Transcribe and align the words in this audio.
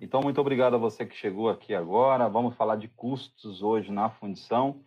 Então, 0.00 0.20
muito 0.20 0.40
obrigado 0.40 0.74
a 0.74 0.78
você 0.78 1.06
que 1.06 1.14
chegou 1.14 1.48
aqui 1.48 1.74
agora. 1.74 2.28
Vamos 2.28 2.56
falar 2.56 2.76
de 2.76 2.88
custos 2.88 3.62
hoje 3.62 3.92
na 3.92 4.10
fundição. 4.10 4.84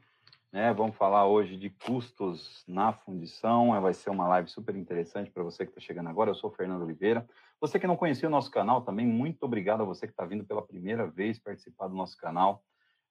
Né? 0.52 0.74
Vamos 0.74 0.96
falar 0.96 1.26
hoje 1.28 1.56
de 1.56 1.70
custos 1.70 2.64
na 2.68 2.92
fundição. 2.92 3.80
Vai 3.82 3.94
ser 3.94 4.10
uma 4.10 4.28
live 4.28 4.50
super 4.50 4.76
interessante 4.76 5.32
para 5.32 5.44
você 5.44 5.66
que 5.66 5.72
está 5.72 5.82
chegando 5.82 6.10
agora. 6.10 6.32
Eu 6.32 6.36
sou 6.36 6.50
o 6.50 6.54
Fernando 6.54 6.84
Oliveira. 6.84 7.28
Você 7.60 7.80
que 7.80 7.88
não 7.88 7.96
conhecia 7.96 8.28
o 8.28 8.32
nosso 8.32 8.52
canal 8.52 8.82
também, 8.82 9.08
muito 9.08 9.44
obrigado 9.44 9.82
a 9.82 9.86
você 9.86 10.06
que 10.06 10.14
está 10.14 10.26
vindo 10.26 10.44
pela 10.46 10.62
primeira 10.62 11.08
vez 11.08 11.40
participar 11.40 11.88
do 11.88 11.96
nosso 11.96 12.16
canal. 12.18 12.64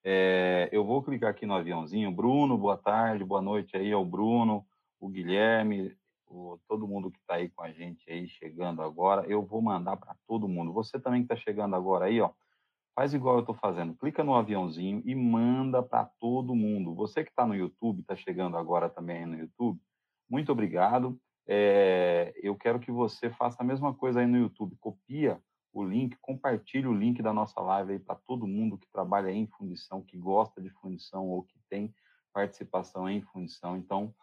É, 0.04 0.68
eu 0.70 0.84
vou 0.84 1.02
clicar 1.02 1.30
aqui 1.30 1.47
no 1.47 1.55
aviãozinho. 1.55 2.12
Bruno, 2.12 2.56
boa 2.56 2.77
tarde, 2.77 3.24
boa 3.24 3.42
noite 3.42 3.77
aí 3.77 3.91
ao 3.91 4.05
Bruno, 4.05 4.64
o 5.00 5.08
Guilherme, 5.08 5.97
o, 6.26 6.58
todo 6.68 6.88
mundo 6.88 7.10
que 7.10 7.18
está 7.18 7.34
aí 7.34 7.48
com 7.48 7.62
a 7.62 7.70
gente 7.70 8.10
aí 8.10 8.28
chegando 8.28 8.82
agora. 8.82 9.26
Eu 9.26 9.44
vou 9.44 9.62
mandar 9.62 9.96
para 9.96 10.16
todo 10.26 10.48
mundo. 10.48 10.72
Você 10.72 10.98
também 10.98 11.24
que 11.24 11.32
está 11.32 11.36
chegando 11.36 11.76
agora 11.76 12.06
aí, 12.06 12.20
ó, 12.20 12.30
faz 12.94 13.12
igual 13.12 13.36
eu 13.36 13.40
estou 13.40 13.54
fazendo. 13.54 13.94
Clica 13.94 14.24
no 14.24 14.34
aviãozinho 14.34 15.02
e 15.04 15.14
manda 15.14 15.82
para 15.82 16.04
todo 16.18 16.54
mundo. 16.54 16.94
Você 16.94 17.22
que 17.22 17.30
está 17.30 17.46
no 17.46 17.54
YouTube, 17.54 18.00
está 18.00 18.16
chegando 18.16 18.56
agora 18.56 18.88
também 18.88 19.26
no 19.26 19.36
YouTube, 19.36 19.80
muito 20.28 20.50
obrigado. 20.50 21.18
É, 21.46 22.32
eu 22.42 22.56
quero 22.56 22.80
que 22.80 22.90
você 22.90 23.30
faça 23.30 23.62
a 23.62 23.64
mesma 23.64 23.94
coisa 23.94 24.20
aí 24.20 24.27
no 24.27 24.38
YouTube. 24.38 24.77
Copia 24.80 25.40
o 25.72 25.84
link, 25.84 26.16
compartilhe 26.22 26.86
o 26.86 26.94
link 26.94 27.22
da 27.22 27.32
nossa 27.32 27.60
live 27.60 27.92
aí 27.92 27.98
para 27.98 28.14
todo 28.14 28.46
mundo 28.46 28.78
que 28.78 28.90
trabalha 28.90 29.30
em 29.30 29.46
fundição, 29.46 30.02
que 30.02 30.16
gosta 30.16 30.60
de 30.60 30.70
fundição 30.70 31.28
ou 31.28 31.42
que 31.42 31.60
tem 31.68 31.94
participação 32.32 33.08
em 33.08 33.20
fundição. 33.20 33.77
Então, 33.77 34.14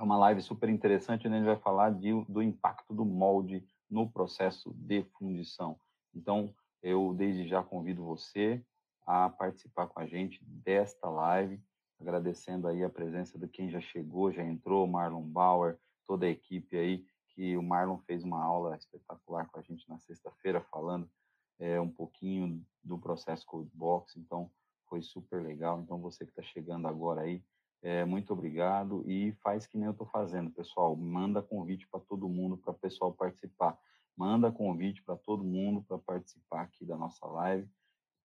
é 0.00 0.02
uma 0.02 0.16
live 0.16 0.40
super 0.40 0.70
interessante, 0.70 1.26
onde 1.26 1.36
a 1.36 1.38
gente 1.38 1.46
vai 1.46 1.58
falar 1.58 1.90
de, 1.90 2.24
do 2.24 2.42
impacto 2.42 2.94
do 2.94 3.04
molde 3.04 3.62
no 3.88 4.10
processo 4.10 4.72
de 4.74 5.04
fundição. 5.18 5.78
Então, 6.14 6.54
eu 6.82 7.12
desde 7.12 7.46
já 7.46 7.62
convido 7.62 8.02
você 8.02 8.64
a 9.06 9.28
participar 9.28 9.88
com 9.88 10.00
a 10.00 10.06
gente 10.06 10.42
desta 10.42 11.10
live, 11.10 11.62
agradecendo 12.00 12.66
aí 12.66 12.82
a 12.82 12.88
presença 12.88 13.38
de 13.38 13.46
quem 13.46 13.68
já 13.68 13.78
chegou, 13.78 14.32
já 14.32 14.42
entrou, 14.42 14.86
Marlon 14.86 15.22
Bauer, 15.22 15.78
toda 16.06 16.24
a 16.24 16.30
equipe 16.30 16.78
aí 16.78 17.04
que 17.34 17.54
o 17.58 17.62
Marlon 17.62 17.98
fez 17.98 18.24
uma 18.24 18.42
aula 18.42 18.76
espetacular 18.76 19.50
com 19.50 19.58
a 19.58 19.62
gente 19.62 19.86
na 19.86 19.98
sexta-feira, 19.98 20.62
falando 20.70 21.10
é, 21.58 21.78
um 21.78 21.90
pouquinho 21.90 22.64
do 22.82 22.98
processo 22.98 23.44
Codebox, 23.44 24.16
então 24.16 24.50
foi 24.88 25.02
super 25.02 25.42
legal. 25.42 25.78
Então, 25.82 26.00
você 26.00 26.24
que 26.24 26.32
está 26.32 26.42
chegando 26.42 26.88
agora 26.88 27.20
aí, 27.20 27.44
é, 27.82 28.04
muito 28.04 28.32
obrigado 28.32 29.02
e 29.06 29.32
faz 29.42 29.66
que 29.66 29.78
nem 29.78 29.86
eu 29.86 29.92
estou 29.92 30.06
fazendo, 30.06 30.50
pessoal. 30.50 30.94
Manda 30.94 31.42
convite 31.42 31.88
para 31.88 32.00
todo 32.00 32.28
mundo, 32.28 32.58
para 32.58 32.72
o 32.72 32.78
pessoal 32.78 33.12
participar. 33.12 33.78
Manda 34.16 34.52
convite 34.52 35.02
para 35.02 35.16
todo 35.16 35.42
mundo 35.42 35.82
para 35.88 35.98
participar 35.98 36.62
aqui 36.62 36.84
da 36.84 36.96
nossa 36.96 37.26
live, 37.26 37.66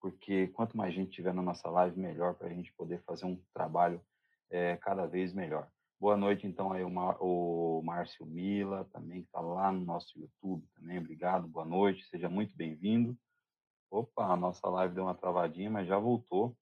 porque 0.01 0.47
quanto 0.47 0.75
mais 0.75 0.93
gente 0.93 1.11
tiver 1.11 1.33
na 1.33 1.41
nossa 1.41 1.69
live, 1.69 1.97
melhor 1.97 2.35
para 2.35 2.47
a 2.47 2.53
gente 2.53 2.73
poder 2.73 3.01
fazer 3.03 3.25
um 3.25 3.41
trabalho 3.53 4.01
é, 4.49 4.75
cada 4.77 5.05
vez 5.05 5.33
melhor. 5.33 5.69
Boa 5.97 6.17
noite, 6.17 6.45
então, 6.45 6.73
aí 6.73 6.83
o, 6.83 6.89
Mar, 6.89 7.15
o 7.21 7.81
Márcio 7.81 8.25
Mila, 8.25 8.83
também 8.91 9.21
que 9.21 9.27
está 9.27 9.39
lá 9.39 9.71
no 9.71 9.85
nosso 9.85 10.19
YouTube 10.19 10.67
também. 10.75 10.99
Obrigado, 10.99 11.47
boa 11.47 11.65
noite, 11.65 12.05
seja 12.07 12.27
muito 12.27 12.53
bem-vindo. 12.57 13.17
Opa, 13.89 14.25
a 14.25 14.35
nossa 14.35 14.67
live 14.67 14.93
deu 14.93 15.05
uma 15.05 15.15
travadinha, 15.15 15.69
mas 15.71 15.87
já 15.87 15.97
voltou. 15.97 16.55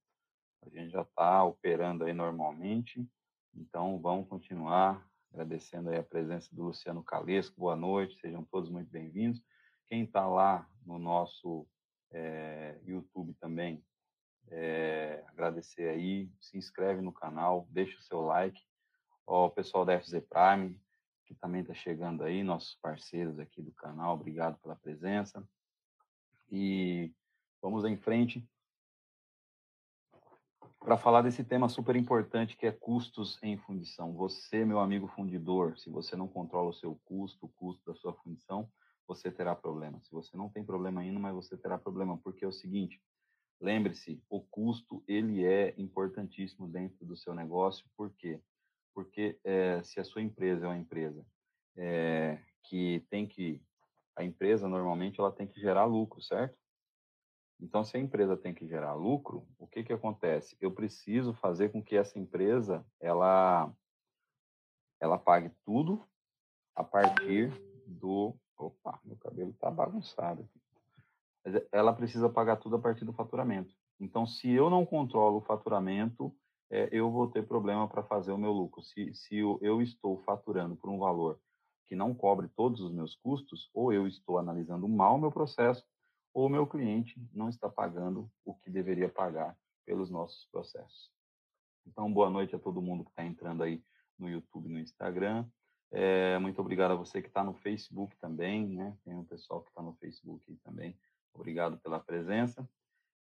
A 0.66 0.70
gente 0.70 0.92
já 0.92 1.02
está 1.02 1.44
operando 1.44 2.06
aí 2.06 2.14
normalmente. 2.14 3.06
Então, 3.54 4.00
vamos 4.00 4.30
continuar 4.30 5.06
agradecendo 5.32 5.90
aí 5.90 5.98
a 5.98 6.04
presença 6.04 6.56
do 6.56 6.64
Luciano 6.64 7.04
Calesco. 7.04 7.60
Boa 7.60 7.76
noite, 7.76 8.18
sejam 8.22 8.46
todos 8.46 8.70
muito 8.70 8.90
bem-vindos. 8.90 9.44
Quem 9.88 10.04
está 10.04 10.26
lá 10.26 10.66
no 10.86 10.98
nosso 10.98 11.68
é, 12.12 12.80
YouTube 12.86 13.34
também, 13.42 13.84
é, 14.48 15.26
agradecer 15.28 15.90
aí, 15.90 16.32
se 16.40 16.58
inscreve 16.58 17.02
no 17.02 17.12
canal, 17.12 17.68
deixa 17.70 18.00
o 18.00 18.04
seu 18.04 18.22
like 18.22 18.62
o 19.26 19.50
pessoal 19.50 19.84
da 19.84 20.00
FZ 20.00 20.22
Prime, 20.30 20.80
que 21.26 21.36
também 21.36 21.62
está 21.62 21.74
chegando 21.74 22.24
aí, 22.24 22.42
nossos 22.42 22.76
parceiros 22.76 23.38
aqui 23.38 23.62
do 23.62 23.72
canal, 23.74 24.16
obrigado 24.16 24.58
pela 24.60 24.76
presença. 24.76 25.46
E 26.50 27.14
vamos 27.62 27.84
em 27.86 27.98
frente 27.98 28.48
para 30.84 30.98
falar 30.98 31.22
desse 31.22 31.44
tema 31.44 31.70
super 31.70 31.96
importante 31.96 32.58
que 32.58 32.66
é 32.68 32.72
custos 32.72 33.40
em 33.42 33.58
fundição. 33.58 34.14
Você, 34.14 34.66
meu 34.66 34.80
amigo 34.80 35.08
fundidor, 35.08 35.78
se 35.78 35.90
você 35.90 36.16
não 36.16 36.28
controla 36.28 36.70
o 36.70 36.74
seu 36.74 37.00
custo, 37.06 37.46
o 37.46 37.50
custo 37.50 37.84
da 37.86 37.96
sua 37.96 38.14
fundição, 38.14 38.70
você 39.08 39.32
terá 39.32 39.56
problema. 39.56 40.00
Se 40.02 40.12
você 40.12 40.36
não 40.36 40.50
tem 40.50 40.64
problema 40.64 41.02
ainda, 41.02 41.20
mas 41.20 41.34
você 41.34 41.58
terá 41.58 41.78
problema, 41.78 42.18
porque 42.18 42.46
é 42.46 42.48
o 42.48 42.52
seguinte, 42.52 43.02
lembre-se, 43.62 44.22
o 44.30 44.42
custo 44.42 45.04
ele 45.08 45.46
é 45.46 45.74
importantíssimo 45.78 46.68
dentro 46.68 47.06
do 47.06 47.16
seu 47.16 47.34
negócio, 47.34 47.86
por 47.96 48.12
quê? 48.12 48.42
porque 48.94 49.40
é, 49.44 49.82
se 49.84 50.00
a 50.00 50.04
sua 50.04 50.22
empresa 50.22 50.66
é 50.66 50.70
uma 50.70 50.78
empresa 50.78 51.26
é, 51.76 52.40
que 52.64 53.06
tem 53.10 53.26
que 53.26 53.62
a 54.16 54.24
empresa 54.24 54.68
normalmente 54.68 55.20
ela 55.20 55.32
tem 55.32 55.48
que 55.48 55.60
gerar 55.60 55.86
lucro, 55.86 56.22
certo? 56.22 56.56
Então, 57.64 57.82
se 57.86 57.96
a 57.96 58.00
empresa 58.00 58.36
tem 58.36 58.54
que 58.54 58.68
gerar 58.68 58.94
lucro, 58.94 59.48
o 59.58 59.66
que 59.66 59.86
que 59.86 59.94
acontece? 59.94 60.58
Eu 60.60 60.70
preciso 60.70 61.34
fazer 61.34 61.72
com 61.72 61.82
que 61.82 61.96
essa 61.96 62.20
empresa 62.20 62.86
ela 63.00 63.74
ela 65.00 65.18
pague 65.18 65.50
tudo 65.66 66.04
a 66.76 66.84
partir 66.84 67.50
do 67.88 68.36
opa, 68.58 69.00
meu 69.06 69.16
cabelo 69.16 69.52
está 69.52 69.72
bagunçado. 69.72 70.48
Ela 71.72 71.94
precisa 71.94 72.30
pagar 72.30 72.58
tudo 72.58 72.76
a 72.76 72.80
partir 72.80 73.06
do 73.06 73.14
faturamento. 73.14 73.74
Então, 73.98 74.28
se 74.28 74.52
eu 74.52 74.70
não 74.70 74.86
controlo 74.86 75.38
o 75.38 75.42
faturamento, 75.42 76.36
é, 76.70 76.90
eu 76.92 77.10
vou 77.10 77.30
ter 77.30 77.48
problema 77.48 77.88
para 77.88 78.04
fazer 78.04 78.34
o 78.34 78.38
meu 78.38 78.52
lucro. 78.52 78.82
Se, 78.82 79.14
se 79.14 79.38
eu, 79.38 79.58
eu 79.62 79.82
estou 79.82 80.18
faturando 80.24 80.76
por 80.76 80.90
um 80.90 81.00
valor 81.00 81.40
que 81.88 81.96
não 81.96 82.14
cobre 82.14 82.50
todos 82.50 82.82
os 82.82 82.92
meus 82.92 83.16
custos, 83.16 83.70
ou 83.74 83.94
eu 83.94 84.06
estou 84.06 84.38
analisando 84.38 84.88
mal 84.88 85.16
o 85.16 85.20
meu 85.20 85.32
processo, 85.32 85.86
ou 86.34 86.48
o 86.48 86.50
meu 86.50 86.66
cliente 86.66 87.22
não 87.34 87.48
está 87.48 87.70
pagando 87.70 88.30
o 88.44 88.54
que 88.56 88.70
deveria 88.70 89.08
pagar 89.08 89.56
pelos 89.86 90.10
nossos 90.10 90.46
processos. 90.52 91.12
Então, 91.86 92.12
boa 92.12 92.30
noite 92.30 92.56
a 92.56 92.60
todo 92.60 92.82
mundo 92.82 93.04
que 93.04 93.12
está 93.12 93.24
entrando 93.24 93.64
aí 93.64 93.84
no 94.18 94.30
YouTube, 94.30 94.70
no 94.70 94.80
Instagram. 94.80 95.46
É, 95.92 96.40
muito 96.40 96.60
obrigado 96.60 96.92
a 96.92 96.96
você 96.96 97.22
que 97.22 97.28
está 97.28 97.44
no 97.44 97.54
Facebook 97.54 98.16
também, 98.18 98.68
né? 98.68 98.98
Tem 99.04 99.16
um 99.16 99.26
pessoal 99.26 99.62
que 99.62 99.70
está 99.70 99.82
no 99.82 99.94
Facebook 99.94 100.56
também. 100.64 100.98
Obrigado 101.34 101.78
pela 101.78 102.00
presença. 102.00 102.68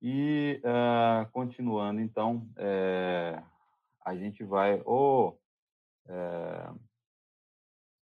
E 0.02 0.62
uh, 0.64 1.30
continuando, 1.32 2.00
então, 2.00 2.48
é, 2.58 3.42
a 4.06 4.16
gente 4.16 4.44
vai. 4.44 4.82
Oh, 4.86 5.36
é, 6.08 6.74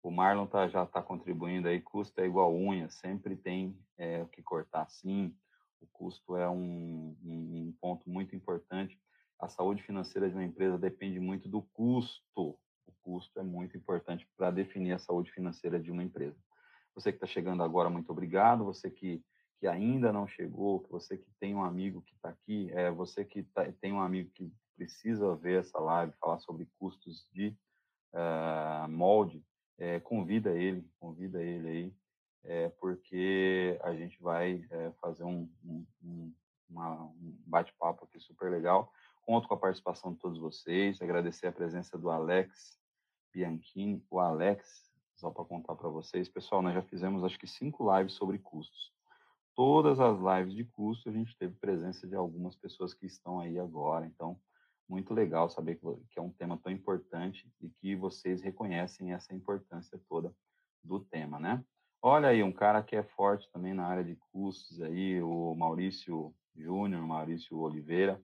o 0.02 0.10
Marlon 0.10 0.46
tá, 0.46 0.68
já 0.68 0.84
está 0.84 1.02
contribuindo 1.02 1.68
aí, 1.68 1.80
custo 1.80 2.20
é 2.20 2.26
igual 2.26 2.54
unha, 2.54 2.88
sempre 2.90 3.36
tem 3.36 3.76
é, 3.98 4.22
o 4.22 4.28
que 4.28 4.42
cortar 4.42 4.88
sim. 4.88 5.34
O 5.80 5.86
custo 5.86 6.36
é 6.36 6.48
um, 6.48 7.16
um, 7.22 7.68
um 7.68 7.74
ponto 7.80 8.08
muito 8.08 8.34
importante. 8.34 8.98
A 9.38 9.48
saúde 9.48 9.82
financeira 9.82 10.28
de 10.28 10.34
uma 10.34 10.44
empresa 10.44 10.78
depende 10.78 11.20
muito 11.20 11.48
do 11.48 11.62
custo. 11.62 12.58
O 12.86 12.92
custo 13.02 13.38
é 13.38 13.42
muito 13.42 13.76
importante 13.76 14.26
para 14.36 14.50
definir 14.50 14.92
a 14.92 14.98
saúde 14.98 15.30
financeira 15.32 15.78
de 15.78 15.90
uma 15.90 16.02
empresa. 16.02 16.38
Você 16.94 17.12
que 17.12 17.16
está 17.16 17.26
chegando 17.26 17.62
agora, 17.62 17.90
muito 17.90 18.10
obrigado. 18.10 18.64
Você 18.64 18.90
que 18.90 19.22
que 19.58 19.66
ainda 19.66 20.12
não 20.12 20.26
chegou, 20.26 20.86
você 20.90 21.16
que 21.16 21.30
tem 21.40 21.54
um 21.54 21.64
amigo 21.64 22.02
que 22.02 22.14
está 22.14 22.28
aqui, 22.28 22.70
é, 22.72 22.90
você 22.90 23.24
que 23.24 23.42
tá, 23.42 23.70
tem 23.80 23.92
um 23.92 24.00
amigo 24.00 24.30
que 24.34 24.52
precisa 24.76 25.34
ver 25.34 25.60
essa 25.60 25.78
live, 25.78 26.12
falar 26.20 26.38
sobre 26.38 26.68
custos 26.78 27.26
de 27.32 27.56
uh, 28.12 28.88
molde, 28.88 29.42
é, 29.78 29.98
convida 30.00 30.50
ele, 30.50 30.86
convida 30.98 31.42
ele 31.42 31.68
aí, 31.68 31.94
é, 32.46 32.68
porque 32.80 33.78
a 33.82 33.94
gente 33.94 34.20
vai 34.22 34.64
é, 34.70 34.92
fazer 35.00 35.24
um, 35.24 35.48
um, 35.64 35.86
um, 36.02 37.14
bate-papo 37.46 38.04
aqui 38.04 38.18
super 38.20 38.50
legal. 38.50 38.92
Conto 39.22 39.48
com 39.48 39.54
a 39.54 39.58
participação 39.58 40.12
de 40.12 40.18
todos 40.18 40.38
vocês, 40.38 41.02
agradecer 41.02 41.46
a 41.46 41.52
presença 41.52 41.98
do 41.98 42.10
Alex 42.10 42.78
Bianchini, 43.32 44.02
o 44.10 44.18
Alex, 44.18 44.90
só 45.16 45.30
para 45.30 45.44
contar 45.44 45.74
para 45.74 45.88
vocês. 45.88 46.28
Pessoal, 46.28 46.62
nós 46.62 46.74
já 46.74 46.82
fizemos 46.82 47.22
acho 47.24 47.38
que 47.38 47.46
cinco 47.46 47.94
lives 47.94 48.14
sobre 48.14 48.38
custos 48.38 48.96
todas 49.56 49.98
as 49.98 50.18
lives 50.20 50.54
de 50.54 50.64
curso, 50.64 51.08
a 51.08 51.12
gente 51.12 51.36
teve 51.38 51.54
presença 51.54 52.06
de 52.06 52.14
algumas 52.14 52.54
pessoas 52.54 52.92
que 52.92 53.06
estão 53.06 53.40
aí 53.40 53.58
agora. 53.58 54.06
Então, 54.06 54.38
muito 54.86 55.14
legal 55.14 55.48
saber 55.48 55.80
que 56.10 56.18
é 56.18 56.22
um 56.22 56.30
tema 56.30 56.58
tão 56.58 56.70
importante 56.70 57.50
e 57.60 57.70
que 57.70 57.96
vocês 57.96 58.42
reconhecem 58.42 59.14
essa 59.14 59.34
importância 59.34 59.98
toda 60.08 60.32
do 60.84 61.00
tema, 61.00 61.40
né? 61.40 61.64
Olha 62.08 62.28
aí, 62.28 62.40
um 62.40 62.52
cara 62.52 62.84
que 62.84 62.94
é 62.94 63.02
forte 63.02 63.50
também 63.50 63.74
na 63.74 63.84
área 63.84 64.04
de 64.04 64.14
custos 64.30 64.80
aí, 64.80 65.20
o 65.20 65.56
Maurício 65.56 66.32
Júnior, 66.54 67.02
Maurício 67.02 67.58
Oliveira. 67.58 68.22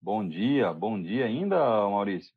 Bom 0.00 0.26
dia, 0.26 0.72
bom 0.72 0.98
dia 0.98 1.26
ainda, 1.26 1.58
Maurício. 1.90 2.34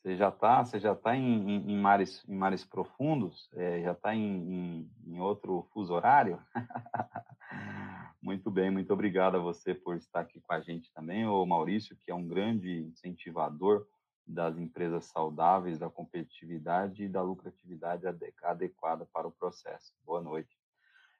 Você 0.00 0.16
já 0.16 0.28
está, 0.28 0.64
você 0.64 0.78
já 0.78 0.94
tá 0.94 1.16
em, 1.16 1.50
em, 1.50 1.72
em, 1.72 1.76
mares, 1.76 2.24
em 2.28 2.36
mares 2.36 2.64
profundos? 2.64 3.50
É, 3.54 3.82
já 3.82 3.90
está 3.90 4.14
em, 4.14 4.88
em, 5.04 5.18
outro 5.18 5.68
fuso 5.72 5.94
horário? 5.94 6.40
muito 8.22 8.52
bem, 8.52 8.70
muito 8.70 8.92
obrigado 8.92 9.34
a 9.34 9.40
você 9.40 9.74
por 9.74 9.96
estar 9.96 10.20
aqui 10.20 10.40
com 10.40 10.52
a 10.52 10.60
gente 10.60 10.92
também, 10.92 11.26
o 11.26 11.44
Maurício, 11.44 11.96
que 11.96 12.12
é 12.12 12.14
um 12.14 12.28
grande 12.28 12.84
incentivador 12.84 13.84
das 14.28 14.58
empresas 14.58 15.06
saudáveis, 15.06 15.78
da 15.78 15.88
competitividade 15.88 17.04
e 17.04 17.08
da 17.08 17.22
lucratividade 17.22 18.06
adequada 18.42 19.06
para 19.06 19.26
o 19.26 19.32
processo. 19.32 19.94
Boa 20.04 20.20
noite. 20.20 20.54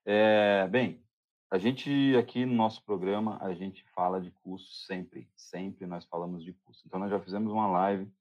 É, 0.04 0.68
bem, 0.68 1.02
a 1.50 1.56
gente 1.56 2.14
aqui 2.16 2.44
no 2.44 2.54
nosso 2.54 2.84
programa, 2.84 3.38
a 3.40 3.54
gente 3.54 3.82
fala 3.94 4.20
de 4.20 4.30
custo 4.30 4.70
sempre, 4.86 5.26
sempre 5.34 5.86
nós 5.86 6.04
falamos 6.04 6.44
de 6.44 6.52
custo. 6.52 6.86
Então, 6.86 7.00
nós 7.00 7.10
já 7.10 7.18
fizemos 7.18 7.50
uma 7.50 7.66
live 7.66 8.12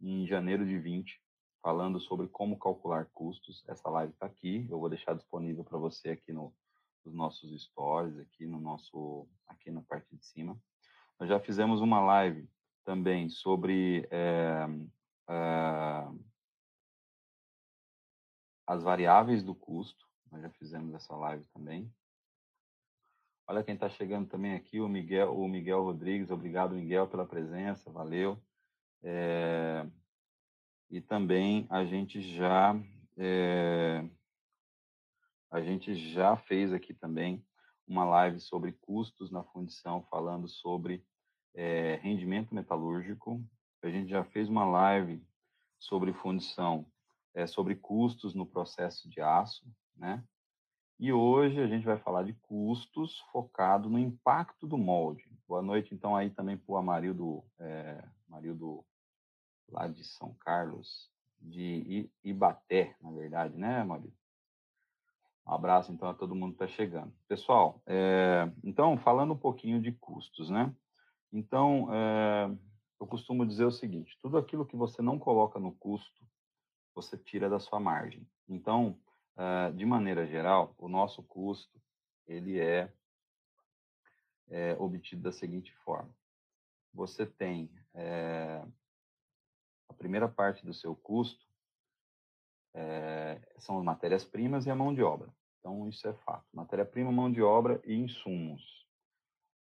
em 0.00 0.26
janeiro 0.26 0.66
de 0.66 0.76
20, 0.78 1.20
falando 1.62 2.00
sobre 2.00 2.26
como 2.26 2.58
calcular 2.58 3.06
custos. 3.12 3.64
Essa 3.68 3.88
live 3.88 4.12
está 4.12 4.26
aqui, 4.26 4.66
eu 4.68 4.80
vou 4.80 4.88
deixar 4.88 5.14
disponível 5.14 5.62
para 5.62 5.78
você 5.78 6.10
aqui 6.10 6.32
no, 6.32 6.52
nos 7.04 7.14
nossos 7.14 7.62
stories, 7.62 8.18
aqui 8.18 8.44
no 8.46 8.60
nosso, 8.60 9.28
aqui 9.46 9.70
na 9.70 9.82
parte 9.82 10.14
de 10.14 10.26
cima. 10.26 10.60
Nós 11.20 11.28
já 11.28 11.38
fizemos 11.38 11.80
uma 11.80 12.00
live 12.00 12.48
também 12.84 13.28
sobre 13.28 14.06
é, 14.10 14.66
é, 15.28 16.08
as 18.66 18.82
variáveis 18.82 19.42
do 19.42 19.54
custo. 19.54 20.06
Nós 20.30 20.42
já 20.42 20.50
fizemos 20.50 20.94
essa 20.94 21.14
live 21.16 21.44
também. 21.46 21.92
Olha 23.46 23.62
quem 23.62 23.74
está 23.74 23.88
chegando 23.88 24.28
também 24.28 24.54
aqui, 24.54 24.80
o 24.80 24.88
Miguel, 24.88 25.36
o 25.36 25.46
Miguel 25.46 25.82
Rodrigues. 25.82 26.30
Obrigado, 26.30 26.74
Miguel, 26.74 27.06
pela 27.08 27.26
presença. 27.26 27.90
Valeu. 27.90 28.42
É, 29.02 29.86
e 30.90 31.00
também 31.00 31.66
a 31.68 31.84
gente 31.84 32.22
já 32.22 32.74
é, 33.18 34.08
a 35.50 35.60
gente 35.60 35.94
já 35.94 36.36
fez 36.36 36.72
aqui 36.72 36.94
também 36.94 37.44
uma 37.86 38.04
live 38.04 38.40
sobre 38.40 38.72
custos 38.72 39.30
na 39.30 39.44
fundição, 39.44 40.02
falando 40.10 40.48
sobre 40.48 41.04
é, 41.54 41.96
rendimento 42.02 42.54
metalúrgico. 42.54 43.42
A 43.82 43.88
gente 43.88 44.10
já 44.10 44.24
fez 44.24 44.48
uma 44.48 44.64
live 44.64 45.22
sobre 45.78 46.12
fundição, 46.12 46.86
é, 47.34 47.46
sobre 47.46 47.74
custos 47.76 48.34
no 48.34 48.46
processo 48.46 49.08
de 49.08 49.20
aço, 49.20 49.66
né? 49.96 50.24
E 50.98 51.12
hoje 51.12 51.60
a 51.60 51.66
gente 51.66 51.84
vai 51.84 51.98
falar 51.98 52.22
de 52.22 52.32
custos 52.34 53.18
focado 53.32 53.90
no 53.90 53.98
impacto 53.98 54.66
do 54.66 54.78
molde. 54.78 55.28
Boa 55.46 55.60
noite, 55.60 55.94
então, 55.94 56.14
aí 56.14 56.30
também 56.30 56.56
para 56.56 56.72
o 56.72 56.76
Amarildo, 56.76 57.44
é, 57.58 58.02
Amarildo 58.28 58.84
lá 59.68 59.88
de 59.88 60.04
São 60.04 60.32
Carlos, 60.34 61.10
de 61.40 62.08
Ibaté, 62.22 62.96
na 63.00 63.10
verdade, 63.10 63.56
né, 63.56 63.82
Maurício? 63.82 64.24
Um 65.46 65.52
abraço, 65.52 65.92
então, 65.92 66.08
a 66.08 66.14
todo 66.14 66.34
mundo 66.34 66.56
que 66.56 66.64
está 66.64 66.74
chegando. 66.74 67.12
Pessoal, 67.28 67.82
é, 67.86 68.50
então, 68.62 68.96
falando 68.96 69.34
um 69.34 69.38
pouquinho 69.38 69.80
de 69.82 69.92
custos, 69.92 70.48
né? 70.48 70.74
Então, 71.36 71.92
é, 71.92 72.48
eu 73.00 73.08
costumo 73.08 73.44
dizer 73.44 73.64
o 73.64 73.72
seguinte, 73.72 74.16
tudo 74.22 74.38
aquilo 74.38 74.64
que 74.64 74.76
você 74.76 75.02
não 75.02 75.18
coloca 75.18 75.58
no 75.58 75.72
custo, 75.74 76.24
você 76.94 77.18
tira 77.18 77.50
da 77.50 77.58
sua 77.58 77.80
margem. 77.80 78.24
Então, 78.48 78.96
é, 79.36 79.72
de 79.72 79.84
maneira 79.84 80.28
geral, 80.28 80.72
o 80.78 80.88
nosso 80.88 81.24
custo, 81.24 81.82
ele 82.24 82.60
é, 82.60 82.88
é 84.48 84.76
obtido 84.78 85.22
da 85.22 85.32
seguinte 85.32 85.74
forma. 85.78 86.14
Você 86.92 87.26
tem 87.26 87.68
é, 87.94 88.64
a 89.88 89.94
primeira 89.94 90.28
parte 90.28 90.64
do 90.64 90.72
seu 90.72 90.94
custo 90.94 91.44
são 93.58 93.78
as 93.78 93.84
matérias-primas 93.84 94.66
e 94.66 94.70
a 94.70 94.74
mão 94.74 94.92
de 94.92 95.00
obra. 95.00 95.32
Então, 95.58 95.88
isso 95.88 96.06
é 96.08 96.12
fato. 96.12 96.44
Matéria-prima, 96.52 97.10
mão 97.12 97.30
de 97.30 97.40
obra 97.40 97.80
e 97.84 97.94
insumos. 97.94 98.83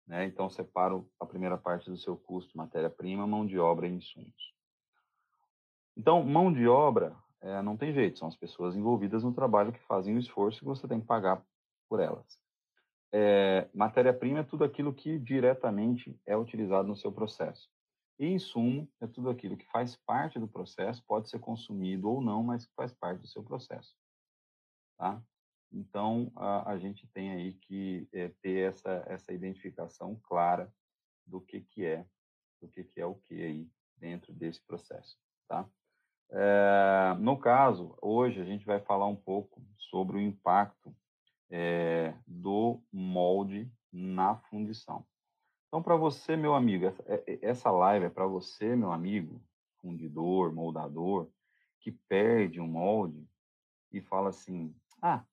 Né? 0.07 0.25
Então, 0.25 0.50
separo 0.50 1.09
a 1.19 1.25
primeira 1.25 1.57
parte 1.57 1.89
do 1.89 1.98
seu 1.98 2.15
custo, 2.15 2.57
matéria-prima, 2.57 3.27
mão 3.27 3.45
de 3.45 3.59
obra 3.59 3.88
e 3.88 3.92
insumos. 3.92 4.54
Então, 5.95 6.24
mão 6.24 6.54
de 6.54 6.68
obra, 6.68 7.15
é, 7.42 7.62
não 7.62 7.75
tem 7.75 7.94
jeito, 7.94 8.19
são 8.19 8.27
as 8.27 8.36
pessoas 8.36 8.75
envolvidas 8.75 9.24
no 9.24 9.33
trabalho 9.33 9.74
que 9.74 9.80
fazem 9.86 10.15
o 10.15 10.19
esforço 10.19 10.63
e 10.63 10.65
você 10.65 10.88
tem 10.88 11.01
que 11.01 11.07
pagar 11.07 11.44
por 11.89 12.00
elas. 12.00 12.39
É, 13.12 13.68
matéria-prima 13.74 14.39
é 14.39 14.44
tudo 14.44 14.63
aquilo 14.63 14.94
que 14.94 15.18
diretamente 15.18 16.19
é 16.25 16.38
utilizado 16.38 16.88
no 16.88 16.95
seu 16.95 17.12
processo. 17.12 17.69
E 18.19 18.27
insumo 18.27 18.89
é 19.00 19.07
tudo 19.07 19.30
aquilo 19.30 19.57
que 19.57 19.69
faz 19.71 19.95
parte 19.95 20.39
do 20.39 20.48
processo, 20.48 21.03
pode 21.06 21.30
ser 21.30 21.39
consumido 21.39 22.10
ou 22.10 22.21
não, 22.21 22.44
mas 22.44 22.65
que 22.65 22.74
faz 22.75 22.94
parte 22.94 23.21
do 23.21 23.27
seu 23.27 23.44
processo. 23.44 23.95
Tá? 24.98 25.21
Então, 25.71 26.31
a, 26.35 26.71
a 26.71 26.77
gente 26.77 27.07
tem 27.07 27.31
aí 27.31 27.53
que 27.53 28.07
é, 28.13 28.29
ter 28.41 28.69
essa, 28.69 29.03
essa 29.07 29.33
identificação 29.33 30.19
clara 30.23 30.71
do 31.25 31.41
que, 31.41 31.61
que 31.61 31.85
é, 31.85 32.05
do 32.61 32.67
que, 32.67 32.83
que 32.83 32.99
é 32.99 33.05
o 33.05 33.15
que 33.15 33.41
aí 33.41 33.69
dentro 33.97 34.33
desse 34.33 34.61
processo. 34.65 35.17
Tá? 35.47 35.67
É, 36.29 37.15
no 37.19 37.37
caso, 37.37 37.97
hoje 38.01 38.41
a 38.41 38.45
gente 38.45 38.65
vai 38.65 38.79
falar 38.79 39.07
um 39.07 39.15
pouco 39.15 39.61
sobre 39.77 40.17
o 40.17 40.21
impacto 40.21 40.95
é, 41.49 42.13
do 42.25 42.81
molde 42.91 43.71
na 43.91 44.35
fundição. 44.35 45.05
Então, 45.67 45.81
para 45.81 45.95
você, 45.95 46.35
meu 46.35 46.53
amigo, 46.53 46.85
essa, 46.85 47.03
essa 47.41 47.71
live 47.71 48.05
é 48.05 48.09
para 48.09 48.25
você, 48.25 48.75
meu 48.75 48.91
amigo, 48.91 49.41
fundidor, 49.81 50.53
moldador, 50.53 51.29
que 51.79 51.91
perde 51.91 52.59
um 52.59 52.67
molde 52.67 53.27
e 53.91 54.01
fala 54.01 54.29
assim: 54.29 54.75
ah, 55.01 55.23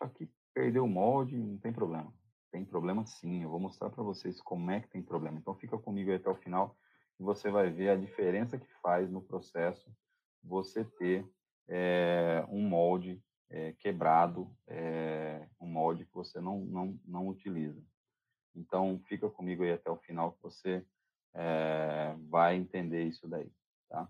só 0.00 0.08
que 0.08 0.26
perdeu 0.54 0.84
o 0.84 0.88
molde, 0.88 1.36
não 1.36 1.58
tem 1.58 1.72
problema. 1.72 2.12
Tem 2.50 2.64
problema 2.64 3.04
sim, 3.04 3.42
eu 3.42 3.50
vou 3.50 3.60
mostrar 3.60 3.90
para 3.90 4.02
vocês 4.02 4.40
como 4.40 4.70
é 4.70 4.80
que 4.80 4.88
tem 4.88 5.02
problema. 5.02 5.38
Então, 5.38 5.54
fica 5.54 5.78
comigo 5.78 6.12
até 6.12 6.28
o 6.28 6.34
final 6.34 6.74
e 7.18 7.22
você 7.22 7.50
vai 7.50 7.70
ver 7.70 7.90
a 7.90 7.96
diferença 7.96 8.58
que 8.58 8.66
faz 8.80 9.10
no 9.10 9.20
processo 9.20 9.94
você 10.42 10.84
ter 10.84 11.28
é, 11.68 12.44
um 12.48 12.66
molde 12.66 13.22
é, 13.50 13.72
quebrado, 13.74 14.50
é, 14.66 15.46
um 15.60 15.66
molde 15.66 16.06
que 16.06 16.14
você 16.14 16.40
não, 16.40 16.60
não, 16.60 16.98
não 17.04 17.28
utiliza. 17.28 17.80
Então, 18.56 19.00
fica 19.06 19.28
comigo 19.28 19.62
aí 19.62 19.72
até 19.72 19.90
o 19.90 19.98
final 19.98 20.32
que 20.32 20.42
você 20.42 20.84
vai 22.28 22.56
entender 22.56 23.04
isso 23.04 23.28
daí, 23.28 23.52
tá? 23.88 24.08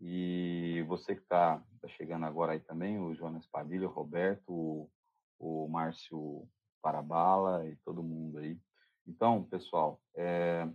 E 0.00 0.84
você 0.86 1.16
que 1.16 1.22
está 1.22 1.60
tá 1.80 1.88
chegando 1.88 2.24
agora 2.24 2.52
aí 2.52 2.60
também, 2.60 3.00
o 3.00 3.12
Jonas 3.16 3.46
Padilha, 3.46 3.88
o 3.88 3.90
Roberto, 3.90 4.52
o, 4.52 4.90
o 5.38 5.68
Márcio 5.68 6.48
Parabala 6.82 7.66
e 7.68 7.76
todo 7.76 8.02
mundo 8.02 8.38
aí. 8.38 8.58
Então, 9.06 9.44
pessoal, 9.44 10.00
é, 10.14 10.68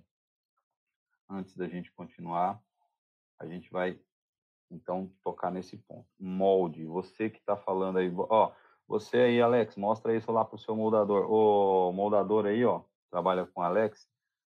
antes 1.29 1.55
da 1.55 1.67
gente 1.67 1.91
continuar, 1.91 2.61
a 3.39 3.45
gente 3.45 3.69
vai 3.71 3.99
então 4.69 5.11
tocar 5.23 5.51
nesse 5.51 5.77
ponto. 5.77 6.07
Molde, 6.19 6.85
você 6.85 7.29
que 7.29 7.39
está 7.39 7.57
falando 7.57 7.97
aí, 7.97 8.11
ó, 8.15 8.51
você 8.87 9.17
aí, 9.17 9.41
Alex, 9.41 9.75
mostra 9.75 10.15
isso 10.15 10.31
lá 10.31 10.43
para 10.45 10.55
o 10.55 10.59
seu 10.59 10.75
moldador. 10.75 11.29
O 11.31 11.91
moldador 11.91 12.45
aí, 12.45 12.63
ó, 12.65 12.83
trabalha 13.09 13.45
com 13.45 13.61
Alex, 13.61 14.07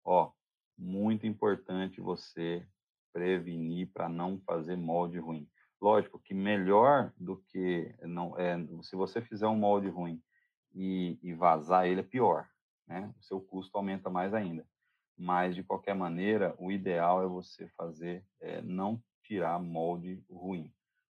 ó, 0.03 0.31
muito 0.77 1.25
importante 1.25 2.01
você 2.01 2.67
prevenir 3.11 3.91
para 3.91 4.07
não 4.07 4.39
fazer 4.41 4.75
molde 4.75 5.19
ruim. 5.19 5.49
Lógico 5.79 6.19
que 6.19 6.33
melhor 6.33 7.13
do 7.17 7.37
que 7.37 7.93
não 8.01 8.37
é, 8.37 8.57
se 8.81 8.95
você 8.95 9.21
fizer 9.21 9.47
um 9.47 9.57
molde 9.57 9.87
ruim 9.89 10.21
e, 10.73 11.19
e 11.21 11.33
vazar 11.33 11.87
ele 11.87 12.01
é 12.01 12.03
pior, 12.03 12.47
né? 12.87 13.13
O 13.19 13.23
seu 13.23 13.39
custo 13.39 13.77
aumenta 13.77 14.09
mais 14.09 14.33
ainda. 14.33 14.67
Mas 15.17 15.55
de 15.55 15.63
qualquer 15.63 15.95
maneira, 15.95 16.55
o 16.59 16.71
ideal 16.71 17.23
é 17.23 17.27
você 17.27 17.67
fazer, 17.69 18.25
é, 18.39 18.61
não 18.61 19.01
tirar 19.23 19.59
molde 19.59 20.23
ruim, 20.29 20.71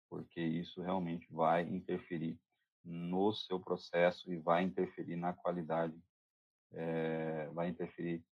porque 0.10 0.42
isso 0.42 0.82
realmente 0.82 1.28
vai 1.32 1.64
interferir 1.64 2.40
no 2.84 3.32
seu 3.32 3.60
processo 3.60 4.32
e 4.34 4.38
vai 4.38 4.64
interferir 4.64 5.16
na 5.16 5.34
qualidade, 5.34 5.96
é, 6.74 7.48
vai 7.54 7.70
interferir 7.70 8.24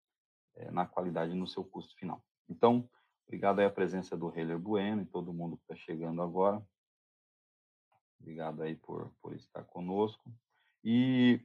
é, 0.57 0.71
na 0.71 0.87
qualidade 0.87 1.35
no 1.35 1.47
seu 1.47 1.65
custo 1.65 1.95
final. 1.97 2.23
Então, 2.49 2.89
obrigado 3.29 3.61
aí 3.61 3.67
a 3.67 3.71
presença 3.71 4.17
do 4.17 4.35
Heiler 4.35 4.59
Bueno 4.59 5.03
e 5.03 5.07
todo 5.07 5.35
mundo 5.35 5.57
que 5.59 5.63
está 5.63 5.77
chegando 5.77 6.23
agora. 6.23 6.61
Obrigado 8.19 8.63
aí 8.63 8.75
por, 8.75 9.13
por 9.21 9.35
estar 9.35 9.63
conosco. 9.65 10.33
E, 10.83 11.41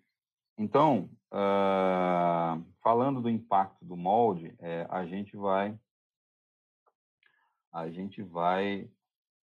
então, 0.58 1.10
uh, 1.32 2.64
falando 2.82 3.22
do 3.22 3.30
impacto 3.30 3.84
do 3.86 3.98
molde, 3.98 4.56
é, 4.60 4.88
a 4.90 5.06
gente 5.06 5.36
vai 5.36 5.78
a 7.72 7.90
gente 7.90 8.22
vai 8.22 8.90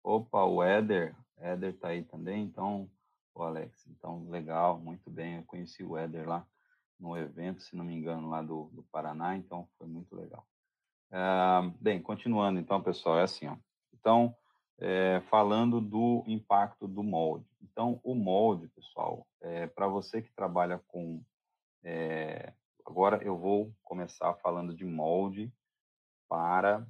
opa, 0.03 0.43
o 0.43 0.61
Éder, 0.61 1.15
Éder 1.37 1.77
tá 1.77 1.89
aí 1.89 2.03
também, 2.03 2.43
então 2.43 2.89
o 3.33 3.41
Alex. 3.43 3.87
Então, 3.87 4.29
legal, 4.29 4.79
muito 4.79 5.09
bem. 5.09 5.37
Eu 5.37 5.43
conheci 5.43 5.83
o 5.83 5.97
Éder 5.97 6.27
lá 6.27 6.45
no 6.99 7.17
evento, 7.17 7.61
se 7.61 7.75
não 7.75 7.85
me 7.85 7.95
engano, 7.95 8.29
lá 8.29 8.41
do, 8.41 8.65
do 8.73 8.83
Paraná, 8.83 9.35
então 9.37 9.69
foi 9.77 9.87
muito 9.87 10.13
legal. 10.15 10.45
Uh, 11.11 11.71
bem, 11.79 12.01
continuando, 12.01 12.59
então, 12.59 12.81
pessoal, 12.81 13.19
é 13.19 13.23
assim, 13.23 13.47
ó. 13.47 13.57
Então, 13.93 14.35
é, 14.77 15.19
falando 15.29 15.81
do 15.81 16.23
impacto 16.27 16.87
do 16.87 17.03
molde. 17.03 17.45
Então, 17.61 17.99
o 18.03 18.15
molde, 18.15 18.67
pessoal, 18.69 19.27
é, 19.41 19.67
para 19.67 19.87
você 19.87 20.21
que 20.21 20.31
trabalha 20.31 20.81
com. 20.87 21.23
É, 21.83 22.53
agora 22.85 23.23
eu 23.23 23.37
vou 23.37 23.73
começar 23.83 24.33
falando 24.35 24.73
de 24.73 24.85
molde 24.85 25.51
para 26.27 26.85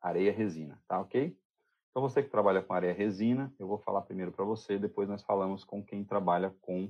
areia 0.00 0.32
resina, 0.32 0.80
tá 0.86 1.00
ok? 1.00 1.36
Então, 1.90 2.02
você 2.02 2.22
que 2.22 2.28
trabalha 2.28 2.62
com 2.62 2.74
areia 2.74 2.92
resina, 2.92 3.52
eu 3.58 3.66
vou 3.66 3.78
falar 3.78 4.02
primeiro 4.02 4.30
para 4.30 4.44
você, 4.44 4.78
depois 4.78 5.08
nós 5.08 5.22
falamos 5.22 5.64
com 5.64 5.82
quem 5.82 6.04
trabalha 6.04 6.54
com 6.60 6.84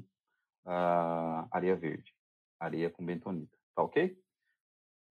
uh, 0.67 1.49
areia 1.51 1.77
verde, 1.77 2.13
areia 2.59 2.91
com 2.91 3.07
bentonita, 3.07 3.57
tá 3.75 3.83
ok? 3.83 4.21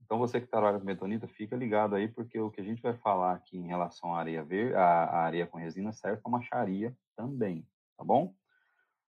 Então, 0.06 0.20
você 0.20 0.40
que 0.40 0.46
trabalha 0.46 0.80
com 0.80 0.86
bentonita, 0.86 1.28
fica 1.28 1.56
ligado 1.56 1.96
aí, 1.96 2.08
porque 2.08 2.40
o 2.40 2.52
que 2.52 2.62
a 2.62 2.64
gente 2.64 2.80
vai 2.80 2.94
falar 2.94 3.34
aqui 3.34 3.58
em 3.58 3.66
relação 3.66 4.14
à 4.14 4.20
areia, 4.20 4.44
verde, 4.44 4.76
à 4.76 5.18
areia 5.18 5.48
com 5.48 5.58
resina 5.58 5.92
serve 5.92 6.22
para 6.22 6.32
macharia 6.32 6.96
também, 7.18 7.68
tá 7.98 8.04
bom? 8.04 8.36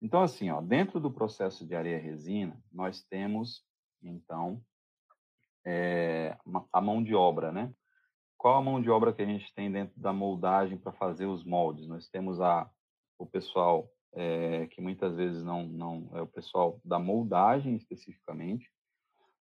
Então, 0.02 0.20
assim, 0.20 0.50
ó, 0.50 0.60
dentro 0.60 0.98
do 0.98 1.10
processo 1.10 1.64
de 1.64 1.76
areia-resina, 1.76 2.60
nós 2.72 3.04
temos, 3.04 3.64
então, 4.02 4.60
é, 5.64 6.36
a 6.72 6.80
mão 6.80 7.00
de 7.02 7.14
obra, 7.14 7.52
né? 7.52 7.72
Qual 8.36 8.56
a 8.56 8.62
mão 8.62 8.82
de 8.82 8.90
obra 8.90 9.12
que 9.12 9.22
a 9.22 9.26
gente 9.26 9.54
tem 9.54 9.70
dentro 9.70 10.00
da 10.00 10.12
moldagem 10.12 10.76
para 10.76 10.90
fazer 10.92 11.26
os 11.26 11.44
moldes? 11.44 11.86
Nós 11.86 12.08
temos 12.08 12.40
a, 12.40 12.68
o 13.16 13.26
pessoal 13.26 13.88
é, 14.12 14.66
que 14.66 14.80
muitas 14.80 15.14
vezes 15.14 15.44
não, 15.44 15.64
não 15.66 16.10
é 16.14 16.22
o 16.22 16.26
pessoal 16.26 16.80
da 16.84 16.98
moldagem 16.98 17.76
especificamente, 17.76 18.68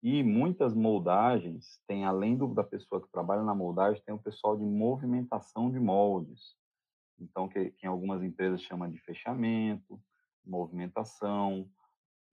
e 0.02 0.24
muitas 0.24 0.74
moldagens 0.74 1.82
tem, 1.86 2.06
além 2.06 2.38
do, 2.38 2.54
da 2.54 2.64
pessoa 2.64 3.02
que 3.02 3.12
trabalha 3.12 3.44
na 3.44 3.54
moldagem, 3.54 4.02
tem 4.06 4.16
o 4.16 4.22
pessoal 4.22 4.58
de 4.58 4.64
movimentação 4.64 5.70
de 5.70 5.80
moldes. 5.80 6.56
Então, 7.20 7.50
que, 7.50 7.72
que 7.72 7.86
algumas 7.86 8.24
empresas 8.24 8.62
chama 8.62 8.90
de 8.90 8.98
fechamento, 9.00 10.02
movimentação, 10.46 11.70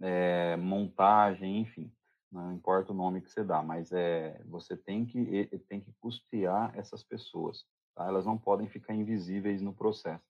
é, 0.01 0.57
montagem, 0.57 1.61
enfim. 1.61 1.93
Não 2.31 2.53
importa 2.53 2.93
o 2.93 2.97
nome 2.97 3.21
que 3.21 3.31
você 3.31 3.43
dá, 3.43 3.63
mas 3.63 3.91
é, 3.93 4.41
você 4.47 4.77
tem 4.77 5.05
que, 5.05 5.47
tem 5.69 5.81
que 5.81 5.93
custear 6.01 6.73
essas 6.77 7.03
pessoas. 7.03 7.65
Tá? 7.95 8.07
Elas 8.07 8.27
não 8.27 8.39
podem 8.39 8.69
ficar 8.69 8.95
invisíveis 8.95 9.61
no 9.61 9.75
processo. 9.75 10.25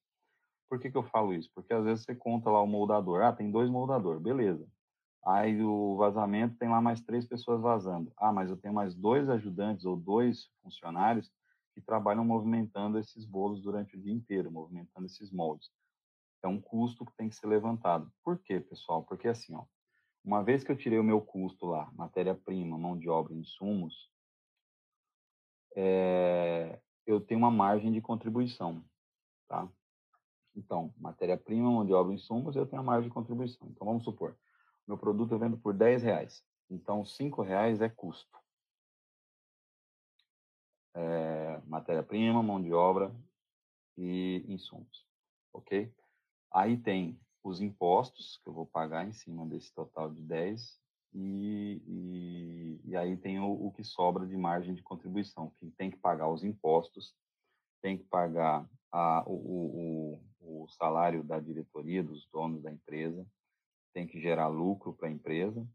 Por 0.68 0.80
que, 0.80 0.90
que 0.90 0.96
eu 0.96 1.02
falo 1.02 1.34
isso? 1.34 1.50
Porque 1.54 1.72
às 1.72 1.84
vezes 1.84 2.04
você 2.04 2.14
conta 2.14 2.50
lá 2.50 2.60
o 2.62 2.66
moldador. 2.66 3.22
Ah, 3.22 3.32
tem 3.32 3.50
dois 3.50 3.68
moldadores, 3.68 4.22
beleza. 4.22 4.66
Aí 5.26 5.60
o 5.60 5.96
vazamento 5.96 6.56
tem 6.56 6.68
lá 6.68 6.80
mais 6.80 7.00
três 7.00 7.26
pessoas 7.26 7.60
vazando. 7.60 8.12
Ah, 8.16 8.32
mas 8.32 8.48
eu 8.48 8.56
tenho 8.56 8.72
mais 8.72 8.94
dois 8.94 9.28
ajudantes 9.28 9.84
ou 9.84 9.96
dois 9.96 10.48
funcionários 10.62 11.32
que 11.74 11.80
trabalham 11.80 12.24
movimentando 12.24 12.96
esses 12.96 13.26
bolos 13.26 13.60
durante 13.60 13.96
o 13.96 14.00
dia 14.00 14.12
inteiro, 14.12 14.52
movimentando 14.52 15.04
esses 15.04 15.32
moldes. 15.32 15.68
É 16.44 16.46
um 16.46 16.60
custo 16.60 17.04
que 17.04 17.16
tem 17.16 17.28
que 17.28 17.34
ser 17.34 17.48
levantado. 17.48 18.08
Por 18.22 18.38
quê, 18.38 18.60
pessoal? 18.60 19.02
Porque 19.02 19.26
assim, 19.26 19.52
ó, 19.56 19.64
uma 20.24 20.44
vez 20.44 20.62
que 20.62 20.70
eu 20.70 20.76
tirei 20.76 20.98
o 20.98 21.04
meu 21.04 21.20
custo 21.20 21.66
lá, 21.66 21.90
matéria-prima, 21.92 22.78
mão 22.78 22.96
de 22.96 23.08
obra, 23.08 23.34
insumos, 23.34 24.08
é, 25.74 26.80
eu 27.04 27.20
tenho 27.20 27.38
uma 27.38 27.50
margem 27.50 27.90
de 27.90 28.00
contribuição, 28.00 28.84
tá? 29.48 29.68
Então, 30.54 30.94
matéria-prima, 30.96 31.68
mão 31.68 31.84
de 31.84 31.92
obra, 31.92 32.14
insumos, 32.14 32.54
eu 32.54 32.64
tenho 32.64 32.80
a 32.80 32.84
margem 32.84 33.08
de 33.08 33.14
contribuição. 33.14 33.68
Então, 33.68 33.86
vamos 33.86 34.04
supor, 34.04 34.38
meu 34.86 34.96
produto 34.96 35.32
eu 35.32 35.38
vendo 35.38 35.56
por 35.56 35.74
10 35.74 36.02
reais. 36.02 36.44
Então, 36.70 37.04
5 37.04 37.42
reais 37.42 37.80
é 37.80 37.88
custo. 37.88 38.38
É, 40.94 41.60
Matéria-prima, 41.66 42.42
mão 42.42 42.62
de 42.62 42.72
obra 42.72 43.14
e 43.96 44.44
insumos. 44.48 45.06
Ok? 45.52 45.92
Aí 46.52 46.76
tem 46.76 47.20
os 47.42 47.60
impostos 47.60 48.38
que 48.38 48.48
eu 48.48 48.52
vou 48.52 48.66
pagar 48.66 49.06
em 49.06 49.12
cima 49.12 49.46
desse 49.46 49.72
total 49.72 50.10
de 50.10 50.20
10 50.22 50.80
e, 51.12 51.82
e, 51.86 52.80
e 52.90 52.96
aí 52.96 53.16
tem 53.16 53.38
o, 53.38 53.66
o, 53.66 53.72
que 53.72 53.84
sobra 53.84 54.26
de 54.26 54.36
margem 54.36 54.74
de 54.74 54.82
contribuição, 54.82 55.50
que 55.58 55.70
tem 55.70 55.90
que 55.90 55.96
pagar 55.96 56.28
os 56.28 56.44
impostos, 56.44 57.14
tem 57.80 57.96
que 57.96 58.04
pagar 58.04 58.68
a, 58.90 59.22
o, 59.26 60.20
o, 60.40 60.62
o 60.64 60.68
salário 60.68 61.22
da 61.22 61.38
diretoria, 61.38 62.02
dos 62.02 62.26
donos 62.26 62.62
da 62.62 62.70
empresa, 62.70 63.26
tem 63.96 64.06
que 64.06 64.20
gerar 64.20 64.48
lucro 64.48 64.92
para 64.92 65.08
a 65.08 65.10
empresa 65.10 65.66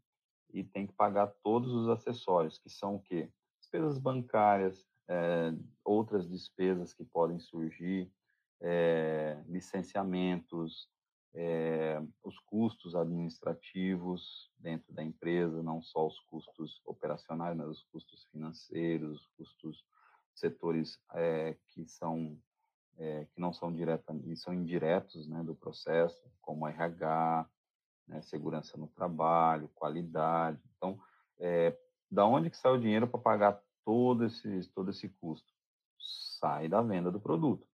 e 0.54 0.62
tem 0.62 0.86
que 0.86 0.92
pagar 0.92 1.26
todos 1.42 1.72
os 1.72 1.88
acessórios, 1.88 2.56
que 2.56 2.70
são 2.70 2.94
o 2.94 3.02
quê? 3.02 3.28
Despesas 3.58 3.98
bancárias, 3.98 4.86
é, 5.08 5.52
outras 5.84 6.28
despesas 6.28 6.94
que 6.94 7.04
podem 7.04 7.40
surgir, 7.40 8.08
é, 8.60 9.42
licenciamentos, 9.48 10.88
é, 11.34 12.00
os 12.22 12.38
custos 12.38 12.94
administrativos 12.94 14.52
dentro 14.56 14.92
da 14.92 15.02
empresa, 15.02 15.60
não 15.60 15.82
só 15.82 16.06
os 16.06 16.20
custos 16.20 16.80
operacionais, 16.86 17.56
mas 17.56 17.70
os 17.70 17.82
custos 17.90 18.24
financeiros, 18.30 19.20
os 19.20 19.26
custos 19.36 19.84
setores 20.32 20.96
que 21.70 21.84
são 21.86 22.38
que 23.34 23.40
não 23.40 23.52
são 23.52 23.72
diretos 23.72 24.24
e 24.26 24.36
são 24.36 24.54
indiretos 24.54 25.26
né, 25.26 25.42
do 25.42 25.56
processo, 25.56 26.30
como 26.40 26.68
RH, 26.68 27.48
né, 28.06 28.20
segurança 28.22 28.76
no 28.76 28.88
trabalho, 28.88 29.70
qualidade. 29.74 30.60
Então, 30.76 30.98
é, 31.38 31.76
da 32.10 32.26
onde 32.26 32.50
que 32.50 32.56
sai 32.56 32.72
o 32.72 32.80
dinheiro 32.80 33.06
para 33.06 33.20
pagar 33.20 33.62
todo 33.84 34.24
esse, 34.24 34.68
todo 34.74 34.90
esse 34.90 35.08
custo? 35.08 35.52
Sai 36.38 36.68
da 36.68 36.82
venda 36.82 37.10
do 37.10 37.20
produto. 37.20 37.66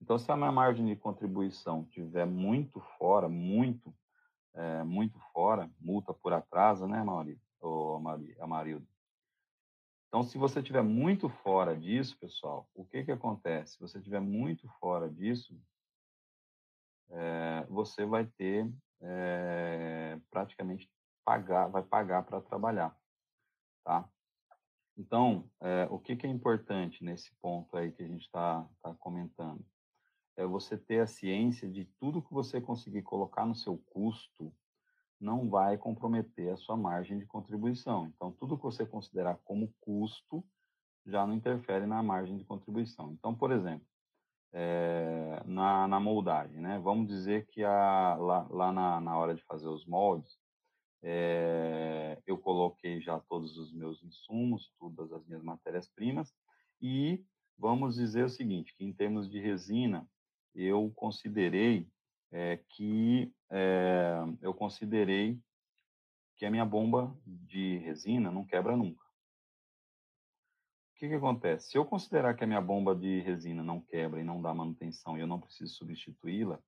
Então, 0.00 0.18
se 0.18 0.30
a 0.32 0.36
minha 0.36 0.52
margem 0.52 0.86
de 0.86 0.96
contribuição 0.96 1.84
tiver 1.84 2.26
muito 2.26 2.80
fora, 2.98 3.28
muito, 3.28 3.94
é, 4.54 4.82
muito 4.82 5.18
fora, 5.32 5.70
multa 5.78 6.14
por 6.14 6.32
atraso, 6.32 6.86
né, 6.86 7.02
Maurício? 7.02 7.46
Ou 7.60 8.00
Amarildo? 8.40 8.86
Então, 10.08 10.24
se 10.24 10.36
você 10.38 10.62
tiver 10.62 10.82
muito 10.82 11.28
fora 11.28 11.76
disso, 11.76 12.18
pessoal, 12.18 12.68
o 12.74 12.84
que 12.84 13.04
que 13.04 13.12
acontece? 13.12 13.74
Se 13.74 13.80
você 13.80 14.00
tiver 14.00 14.20
muito 14.20 14.66
fora 14.80 15.08
disso, 15.08 15.56
é, 17.10 17.64
você 17.68 18.04
vai 18.04 18.24
ter 18.24 18.68
é, 19.00 20.18
praticamente 20.30 20.90
pagar, 21.24 21.68
vai 21.68 21.82
pagar 21.82 22.22
para 22.24 22.40
trabalhar, 22.40 22.96
tá? 23.84 24.08
Então, 24.96 25.48
é, 25.60 25.88
o 25.90 25.98
que, 25.98 26.14
que, 26.16 26.26
é 26.26 26.30
importante 26.30 27.02
nesse 27.02 27.32
ponto 27.40 27.76
aí 27.76 27.90
que 27.92 28.02
a 28.02 28.06
gente 28.06 28.26
está 28.26 28.68
tá 28.82 28.94
comentando? 28.94 29.64
É 30.36 30.44
você 30.44 30.76
ter 30.76 31.00
a 31.00 31.06
ciência 31.06 31.68
de 31.68 31.84
tudo 31.98 32.22
que 32.22 32.32
você 32.32 32.60
conseguir 32.60 33.02
colocar 33.02 33.46
no 33.46 33.54
seu 33.54 33.78
custo 33.78 34.52
não 35.20 35.48
vai 35.48 35.76
comprometer 35.76 36.52
a 36.52 36.56
sua 36.56 36.76
margem 36.76 37.18
de 37.18 37.26
contribuição. 37.26 38.06
Então, 38.06 38.32
tudo 38.32 38.56
que 38.56 38.62
você 38.62 38.86
considerar 38.86 39.38
como 39.44 39.72
custo 39.80 40.44
já 41.06 41.26
não 41.26 41.34
interfere 41.34 41.86
na 41.86 42.02
margem 42.02 42.36
de 42.36 42.44
contribuição. 42.44 43.12
Então, 43.12 43.34
por 43.34 43.52
exemplo, 43.52 43.86
é, 44.52 45.42
na, 45.44 45.86
na, 45.86 46.00
moldagem, 46.00 46.60
né? 46.60 46.78
Vamos 46.78 47.08
dizer 47.08 47.46
que 47.46 47.62
a, 47.62 48.16
lá, 48.16 48.46
lá 48.50 48.72
na, 48.72 49.00
na, 49.00 49.16
hora 49.16 49.34
de 49.34 49.42
fazer 49.44 49.68
os 49.68 49.86
moldes, 49.86 50.38
é, 51.02 52.20
eu 52.26 52.36
coloquei 52.36 53.00
já 53.00 53.18
todos 53.20 53.56
os 53.56 53.72
meus 53.72 54.02
insumos, 54.02 54.72
todas 54.78 55.12
as 55.12 55.24
minhas 55.26 55.42
matérias-primas, 55.42 56.32
e 56.80 57.24
vamos 57.58 57.94
dizer 57.94 58.24
o 58.24 58.30
seguinte, 58.30 58.74
que 58.76 58.84
em 58.84 58.92
termos 58.92 59.30
de 59.30 59.38
resina, 59.38 60.08
eu 60.54 60.90
considerei 60.96 61.88
é, 62.32 62.60
que 62.70 63.32
eu 64.40 64.54
considerei 64.54 65.36
que 66.36 66.46
a 66.46 66.50
minha 66.50 66.64
bomba 66.64 67.12
de 67.26 67.78
resina 67.78 68.30
não 68.30 68.46
quebra 68.46 68.76
nunca 68.76 69.09
que, 71.00 71.08
que 71.08 71.14
acontece? 71.14 71.70
Se 71.70 71.78
eu 71.78 71.84
considerar 71.86 72.34
que 72.34 72.44
a 72.44 72.46
minha 72.46 72.60
bomba 72.60 72.94
de 72.94 73.20
resina 73.20 73.62
não 73.62 73.80
quebra 73.80 74.20
e 74.20 74.24
não 74.24 74.42
dá 74.42 74.52
manutenção 74.52 75.16
e 75.16 75.22
eu 75.22 75.26
não 75.26 75.40
preciso 75.40 75.74
substituí-la, 75.74 76.60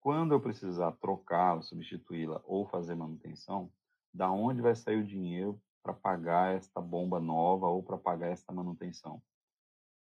quando 0.00 0.32
eu 0.32 0.40
precisar 0.40 0.92
trocá-la, 0.92 1.62
substituí-la 1.62 2.42
ou 2.44 2.68
fazer 2.68 2.94
manutenção, 2.94 3.72
da 4.12 4.30
onde 4.30 4.60
vai 4.60 4.76
sair 4.76 4.98
o 4.98 5.06
dinheiro 5.06 5.58
para 5.82 5.94
pagar 5.94 6.54
esta 6.54 6.78
bomba 6.78 7.18
nova 7.20 7.68
ou 7.68 7.82
para 7.82 7.96
pagar 7.96 8.28
esta 8.28 8.52
manutenção? 8.52 9.22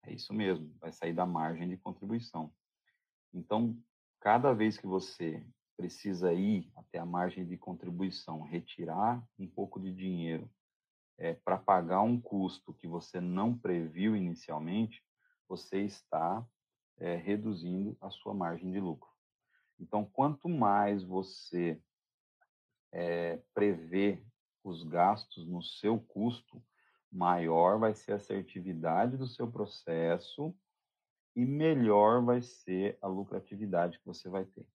É 0.04 0.12
isso 0.12 0.32
mesmo, 0.32 0.73
vai 0.80 0.92
sair 0.92 1.12
da 1.12 1.26
margem 1.26 1.68
de 1.68 1.76
contribuição. 1.76 2.52
Então, 3.35 3.76
cada 4.20 4.52
vez 4.52 4.78
que 4.78 4.87
você 4.87 5.44
precisa 5.76 6.32
ir 6.32 6.70
até 6.76 7.00
a 7.00 7.06
margem 7.06 7.44
de 7.44 7.56
contribuição, 7.56 8.42
retirar 8.42 9.20
um 9.37 9.49
pouco 9.49 9.80
de 9.80 9.92
dinheiro 9.92 10.49
é, 11.18 11.35
para 11.35 11.56
pagar 11.56 12.02
um 12.02 12.20
custo 12.20 12.75
que 12.75 12.87
você 12.87 13.20
não 13.20 13.56
previu 13.56 14.14
inicialmente, 14.14 15.02
você 15.49 15.82
está 15.82 16.46
é, 16.99 17.16
reduzindo 17.16 17.96
a 18.00 18.11
sua 18.11 18.35
margem 18.35 18.70
de 18.70 18.80
lucro. 18.80 19.11
Então, 19.78 20.04
quanto 20.04 20.49
mais 20.49 21.02
você 21.02 21.80
é, 22.92 23.40
prevê 23.54 24.23
os 24.64 24.82
gastos 24.82 25.46
no 25.46 25.62
seu 25.62 25.99
custo, 25.99 26.62
maior 27.11 27.78
vai 27.78 27.94
ser 27.94 28.12
a 28.12 28.16
assertividade 28.16 29.16
do 29.16 29.26
seu 29.26 29.50
processo 29.50 30.54
e 31.35 31.44
melhor 31.44 32.25
vai 32.25 32.42
ser 32.42 32.99
a 33.00 33.06
lucratividade 33.06 33.99
que 33.99 34.06
você 34.06 34.28
vai 34.28 34.44
ter. 34.44 34.66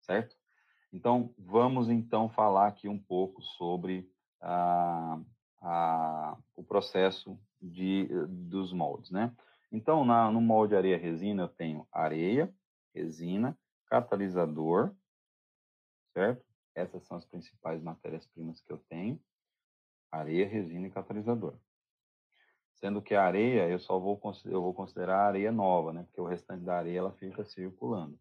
Certo? 0.00 0.36
Então, 0.92 1.32
vamos 1.38 1.88
então 1.88 2.28
falar 2.28 2.68
aqui 2.68 2.88
um 2.88 2.98
pouco 2.98 3.42
sobre 3.42 4.10
a, 4.40 5.20
a, 5.60 6.38
o 6.56 6.62
processo 6.62 7.38
de, 7.60 8.08
dos 8.28 8.72
moldes, 8.72 9.10
né? 9.10 9.34
Então, 9.72 10.04
na, 10.04 10.30
no 10.30 10.40
molde 10.40 10.74
areia-resina, 10.74 11.42
eu 11.44 11.48
tenho 11.48 11.86
areia, 11.92 12.52
resina, 12.94 13.56
catalisador, 13.86 14.94
certo? 16.12 16.44
Essas 16.74 17.04
são 17.04 17.16
as 17.16 17.24
principais 17.24 17.82
matérias-primas 17.82 18.60
que 18.60 18.72
eu 18.72 18.78
tenho. 18.88 19.20
Areia, 20.10 20.48
resina 20.48 20.88
e 20.88 20.90
catalisador. 20.90 21.54
Sendo 22.74 23.02
que 23.02 23.14
a 23.14 23.24
areia, 23.24 23.68
eu 23.68 23.78
só 23.78 23.98
vou, 23.98 24.20
eu 24.46 24.62
vou 24.62 24.74
considerar 24.74 25.18
a 25.18 25.26
areia 25.26 25.52
nova, 25.52 25.92
né? 25.92 26.02
Porque 26.04 26.20
o 26.20 26.26
restante 26.26 26.64
da 26.64 26.78
areia, 26.78 26.98
ela 26.98 27.12
fica 27.12 27.44
circulando. 27.44 28.18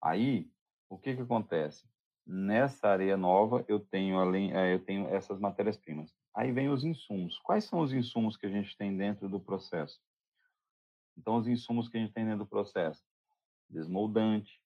Aí, 0.00 0.50
o 0.88 0.98
que 0.98 1.16
que 1.16 1.22
acontece? 1.22 1.89
Nessa 2.26 2.88
areia 2.88 3.16
nova, 3.16 3.64
eu 3.66 3.80
tenho, 3.80 4.18
além, 4.18 4.52
eh, 4.52 4.74
eu 4.74 4.84
tenho 4.84 5.08
essas 5.08 5.40
matérias-primas. 5.40 6.14
Aí 6.34 6.52
vem 6.52 6.68
os 6.68 6.84
insumos. 6.84 7.38
Quais 7.38 7.64
são 7.64 7.80
os 7.80 7.92
insumos 7.92 8.36
que 8.36 8.46
a 8.46 8.50
gente 8.50 8.76
tem 8.76 8.96
dentro 8.96 9.28
do 9.28 9.40
processo? 9.40 10.00
Então, 11.16 11.36
os 11.36 11.48
insumos 11.48 11.88
que 11.88 11.96
a 11.96 12.00
gente 12.00 12.12
tem 12.12 12.24
dentro 12.24 12.40
do 12.40 12.46
processo: 12.46 13.02
desmoldante, 13.68 14.60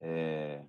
é, 0.00 0.64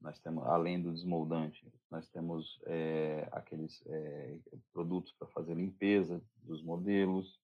nós 0.00 0.18
temos, 0.18 0.44
além 0.46 0.80
do 0.80 0.92
desmoldante, 0.92 1.72
nós 1.90 2.08
temos 2.08 2.60
é, 2.66 3.28
aqueles 3.30 3.84
é, 3.86 4.38
produtos 4.72 5.12
para 5.12 5.28
fazer 5.28 5.54
limpeza 5.54 6.22
dos 6.42 6.62
modelos, 6.62 7.40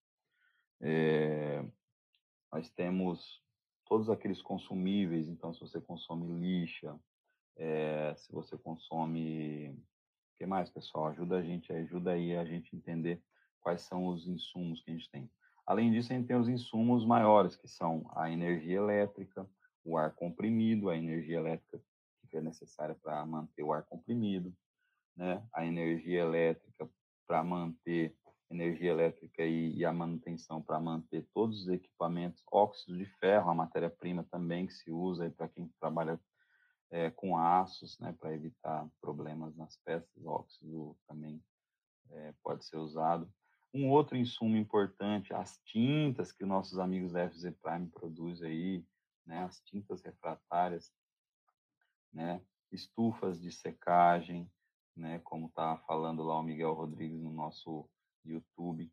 nós 2.52 2.70
temos 2.70 3.42
todos 3.84 4.08
aqueles 4.08 4.40
consumíveis, 4.40 5.28
então 5.28 5.52
se 5.52 5.60
você 5.60 5.80
consome 5.80 6.26
lixa, 6.40 6.98
se 8.16 8.32
você 8.32 8.56
consome, 8.56 9.70
o 9.70 10.38
que 10.38 10.46
mais, 10.46 10.70
pessoal? 10.70 11.08
Ajuda 11.08 11.38
a 11.38 11.42
gente, 11.42 11.72
ajuda 11.72 12.12
aí 12.12 12.36
a 12.36 12.44
gente 12.44 12.74
entender 12.74 13.22
quais 13.60 13.82
são 13.82 14.06
os 14.06 14.26
insumos 14.26 14.82
que 14.82 14.90
a 14.90 14.94
gente 14.94 15.10
tem. 15.10 15.30
Além 15.66 15.92
disso, 15.92 16.12
a 16.12 16.16
gente 16.16 16.26
tem 16.26 16.36
os 16.36 16.48
insumos 16.48 17.04
maiores, 17.04 17.56
que 17.56 17.68
são 17.68 18.10
a 18.14 18.30
energia 18.30 18.78
elétrica, 18.78 19.48
o 19.84 19.98
ar 19.98 20.14
comprimido, 20.14 20.88
a 20.88 20.96
energia 20.96 21.38
elétrica 21.38 21.82
que 22.28 22.36
é 22.36 22.40
necessária 22.40 22.94
para 22.94 23.24
manter 23.26 23.62
o 23.62 23.72
ar 23.72 23.82
comprimido, 23.84 24.54
né? 25.16 25.42
a 25.52 25.64
energia 25.64 26.20
elétrica 26.20 26.88
para 27.26 27.42
manter 27.42 28.14
energia 28.50 28.90
elétrica 28.90 29.44
e, 29.44 29.76
e 29.76 29.84
a 29.84 29.92
manutenção 29.92 30.62
para 30.62 30.80
manter 30.80 31.26
todos 31.34 31.62
os 31.62 31.68
equipamentos, 31.68 32.42
óxido 32.50 32.96
de 32.96 33.04
ferro, 33.04 33.50
a 33.50 33.54
matéria-prima 33.54 34.24
também 34.30 34.66
que 34.66 34.72
se 34.72 34.90
usa 34.90 35.30
para 35.30 35.48
quem 35.48 35.68
trabalha 35.80 36.18
é, 36.90 37.11
com 37.11 37.37
aços, 37.37 37.99
né, 37.99 38.14
para 38.18 38.35
evitar 38.35 38.88
problemas 39.00 39.54
nas 39.57 39.76
peças, 39.85 40.25
óxido 40.25 40.97
também 41.07 41.42
é, 42.11 42.35
pode 42.42 42.64
ser 42.64 42.78
usado. 42.78 43.30
Um 43.73 43.90
outro 43.90 44.16
insumo 44.16 44.57
importante, 44.57 45.35
as 45.35 45.59
tintas 45.64 46.33
que 46.33 46.45
nossos 46.45 46.78
amigos 46.78 47.12
da 47.12 47.28
FZ 47.28 47.50
Prime 47.62 47.88
produzem 47.88 48.50
aí, 48.50 48.87
né, 49.26 49.45
as 49.45 49.61
tintas 49.61 50.02
refratárias, 50.02 50.90
né? 52.12 52.40
estufas 52.73 53.40
de 53.40 53.50
secagem, 53.50 54.50
né? 54.97 55.21
como 55.25 55.47
está 55.47 55.76
falando 55.87 56.23
lá 56.23 56.38
o 56.38 56.42
Miguel 56.42 56.75
Rodrigues 56.75 57.21
no 57.21 57.30
nosso 57.30 57.88
YouTube. 58.25 58.90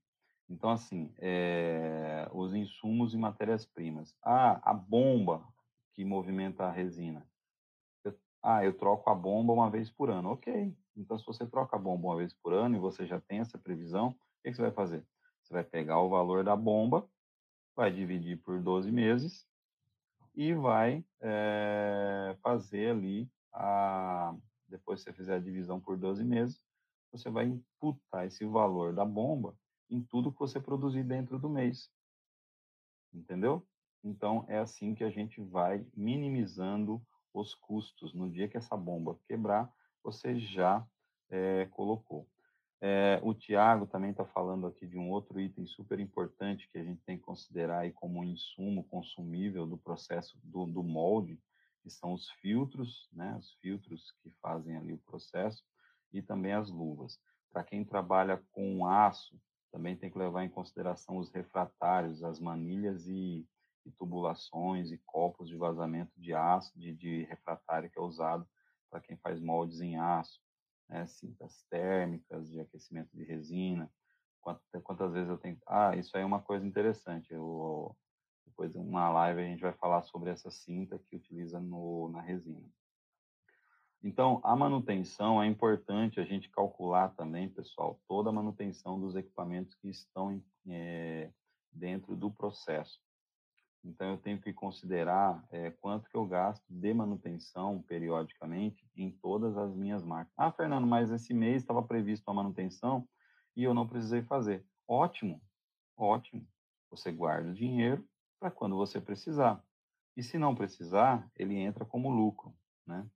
Então, 0.48 0.70
assim, 0.70 1.14
é, 1.18 2.30
os 2.32 2.54
insumos 2.54 3.14
e 3.14 3.18
matérias-primas. 3.18 4.16
Ah, 4.24 4.62
a 4.64 4.74
bomba 4.74 5.46
que 5.94 6.06
movimenta 6.06 6.66
a 6.66 6.72
resina. 6.72 7.28
Ah, 8.48 8.64
eu 8.64 8.78
troco 8.78 9.10
a 9.10 9.16
bomba 9.16 9.52
uma 9.52 9.72
vez 9.72 9.90
por 9.90 10.08
ano. 10.08 10.30
Ok. 10.30 10.72
Então, 10.96 11.18
se 11.18 11.26
você 11.26 11.48
troca 11.48 11.76
a 11.76 11.80
bomba 11.80 12.10
uma 12.10 12.18
vez 12.18 12.32
por 12.32 12.54
ano 12.54 12.76
e 12.76 12.80
você 12.80 13.04
já 13.04 13.20
tem 13.20 13.40
essa 13.40 13.58
previsão, 13.58 14.10
o 14.10 14.14
que, 14.44 14.52
que 14.52 14.56
você 14.56 14.62
vai 14.62 14.72
fazer? 14.72 15.04
Você 15.42 15.52
vai 15.52 15.64
pegar 15.64 16.00
o 16.00 16.10
valor 16.10 16.44
da 16.44 16.56
bomba, 16.56 17.10
vai 17.76 17.92
dividir 17.92 18.40
por 18.44 18.62
12 18.62 18.92
meses 18.92 19.48
e 20.36 20.54
vai 20.54 21.04
é, 21.22 22.38
fazer 22.44 22.92
ali, 22.92 23.28
a, 23.52 24.36
depois 24.68 25.00
que 25.00 25.10
você 25.10 25.18
fizer 25.18 25.38
a 25.38 25.40
divisão 25.40 25.82
por 25.82 25.98
12 25.98 26.24
meses, 26.24 26.62
você 27.12 27.32
vai 27.32 27.46
imputar 27.46 28.28
esse 28.28 28.46
valor 28.46 28.94
da 28.94 29.04
bomba 29.04 29.58
em 29.90 30.04
tudo 30.04 30.32
que 30.32 30.40
você 30.40 30.60
produzir 30.60 31.04
dentro 31.04 31.40
do 31.40 31.50
mês. 31.50 31.90
Entendeu? 33.12 33.66
Então, 34.04 34.46
é 34.48 34.60
assim 34.60 34.94
que 34.94 35.04
a 35.04 35.10
gente 35.10 35.42
vai 35.42 35.84
minimizando 35.96 37.02
os 37.40 37.54
custos. 37.54 38.14
No 38.14 38.30
dia 38.30 38.48
que 38.48 38.58
essa 38.58 38.76
bomba 38.78 39.20
quebrar, 39.28 39.72
você 40.04 40.40
já 40.40 40.86
é, 41.30 41.66
colocou. 41.72 42.28
É, 42.82 43.20
o 43.24 43.34
Tiago 43.34 43.88
também 43.88 44.12
está 44.12 44.26
falando 44.26 44.68
aqui 44.68 44.86
de 44.86 44.98
um 44.98 45.10
outro 45.10 45.40
item 45.40 45.66
super 45.66 46.00
importante 46.00 46.70
que 46.70 46.78
a 46.78 46.84
gente 46.84 47.02
tem 47.04 47.18
que 47.18 47.24
considerar 47.24 47.80
aí 47.80 47.92
como 47.92 48.20
um 48.20 48.24
insumo 48.24 48.84
consumível 48.84 49.66
do 49.66 49.78
processo 49.78 50.38
do, 50.44 50.66
do 50.66 50.84
molde, 50.84 51.42
que 51.82 51.90
são 51.90 52.14
os 52.14 52.30
filtros, 52.42 53.08
né, 53.14 53.36
os 53.40 53.54
filtros 53.56 54.12
que 54.22 54.30
fazem 54.42 54.76
ali 54.76 54.94
o 54.94 55.00
processo, 55.00 55.64
e 56.12 56.22
também 56.22 56.54
as 56.54 56.70
luvas. 56.70 57.20
Para 57.52 57.64
quem 57.64 57.86
trabalha 57.86 58.44
com 58.52 58.86
aço, 58.86 59.40
também 59.72 59.96
tem 59.96 60.10
que 60.10 60.18
levar 60.18 60.44
em 60.44 60.50
consideração 60.50 61.18
os 61.18 61.30
refratários, 61.32 62.24
as 62.24 62.40
manilhas 62.40 63.08
e, 63.08 63.48
e 63.86 63.92
tubulações 63.92 64.92
e 64.92 64.98
copos 65.06 65.48
de 65.48 65.56
vazamento 65.56 66.12
de 66.18 66.34
aço, 66.34 66.78
de, 66.78 66.94
de 66.94 67.24
refratário 67.24 67.90
que 67.90 68.00
é 68.00 68.02
usado 68.02 68.48
para 68.90 69.02
quem 69.02 69.18
faz 69.18 69.40
moldes 69.40 69.82
em 69.82 69.98
aço 69.98 70.40
né, 70.88 71.06
cintas 71.08 71.64
térmicas 71.70 72.50
de 72.50 72.60
aquecimento 72.60 73.10
de 73.14 73.24
resina. 73.24 73.92
Quantas, 74.42 74.84
quantas 74.84 75.12
vezes 75.12 75.30
eu 75.30 75.38
tenho. 75.38 75.58
Ah, 75.68 75.96
isso 75.96 76.16
aí 76.16 76.24
é 76.24 76.26
uma 76.26 76.42
coisa 76.42 76.66
interessante. 76.66 77.34
Eu, 77.34 77.96
depois 78.46 78.72
de 78.72 78.78
uma 78.78 79.10
live 79.10 79.42
a 79.42 79.46
gente 79.46 79.62
vai 79.62 79.74
falar 79.74 80.04
sobre 80.04 80.30
essa 80.30 80.52
cinta 80.52 81.00
que 81.00 81.16
utiliza 81.16 81.60
no, 81.60 82.10
na 82.10 82.22
resina. 82.22 82.70
Então, 84.04 84.40
a 84.44 84.56
manutenção 84.56 85.42
é 85.42 85.48
importante 85.48 86.20
a 86.20 86.24
gente 86.24 86.48
calcular 86.52 87.10
também, 87.16 87.50
pessoal, 87.50 88.00
toda 88.08 88.30
a 88.30 88.34
manutenção 88.34 89.00
dos 89.00 89.16
equipamentos 89.16 89.74
que 89.74 89.90
estão 89.90 90.44
é, 90.70 91.32
dentro 91.72 92.16
do 92.16 92.30
processo. 92.30 93.02
Então, 93.86 94.10
eu 94.10 94.18
tenho 94.18 94.42
que 94.42 94.52
considerar 94.52 95.46
é, 95.52 95.70
quanto 95.70 96.10
que 96.10 96.18
eu 96.18 96.26
gasto 96.26 96.66
de 96.68 96.94
manutenção 96.94 97.84
periodicamente 97.84 98.84
em 98.96 99.12
todas 99.12 99.56
as 99.56 99.76
minhas 99.76 100.04
máquinas. 100.04 100.34
Ah, 100.36 100.52
Fernando, 100.52 100.88
mas 100.88 101.12
esse 101.12 101.34
mês 101.34 101.62
estava 101.62 101.84
previsto 101.84 102.30
a 102.30 102.34
manutenção 102.34 103.08
e 103.56 103.64
eu 103.64 103.74
não 103.74 103.88
precisei 103.88 104.24
fazer. 104.24 104.66
Ótimo, 104.88 105.40
ótimo. 105.96 106.48
Você 106.90 107.12
guarda 107.12 107.50
o 107.50 107.54
dinheiro 107.54 108.04
para 108.40 108.50
quando 108.50 108.76
você 108.76 109.00
precisar. 109.00 109.64
E 110.18 110.24
se 110.24 110.38
não 110.38 110.56
precisar, 110.56 111.30
ele 111.36 111.56
entra 111.56 111.86
como 111.86 112.10
lucro, 112.10 112.56
né? 112.88 113.08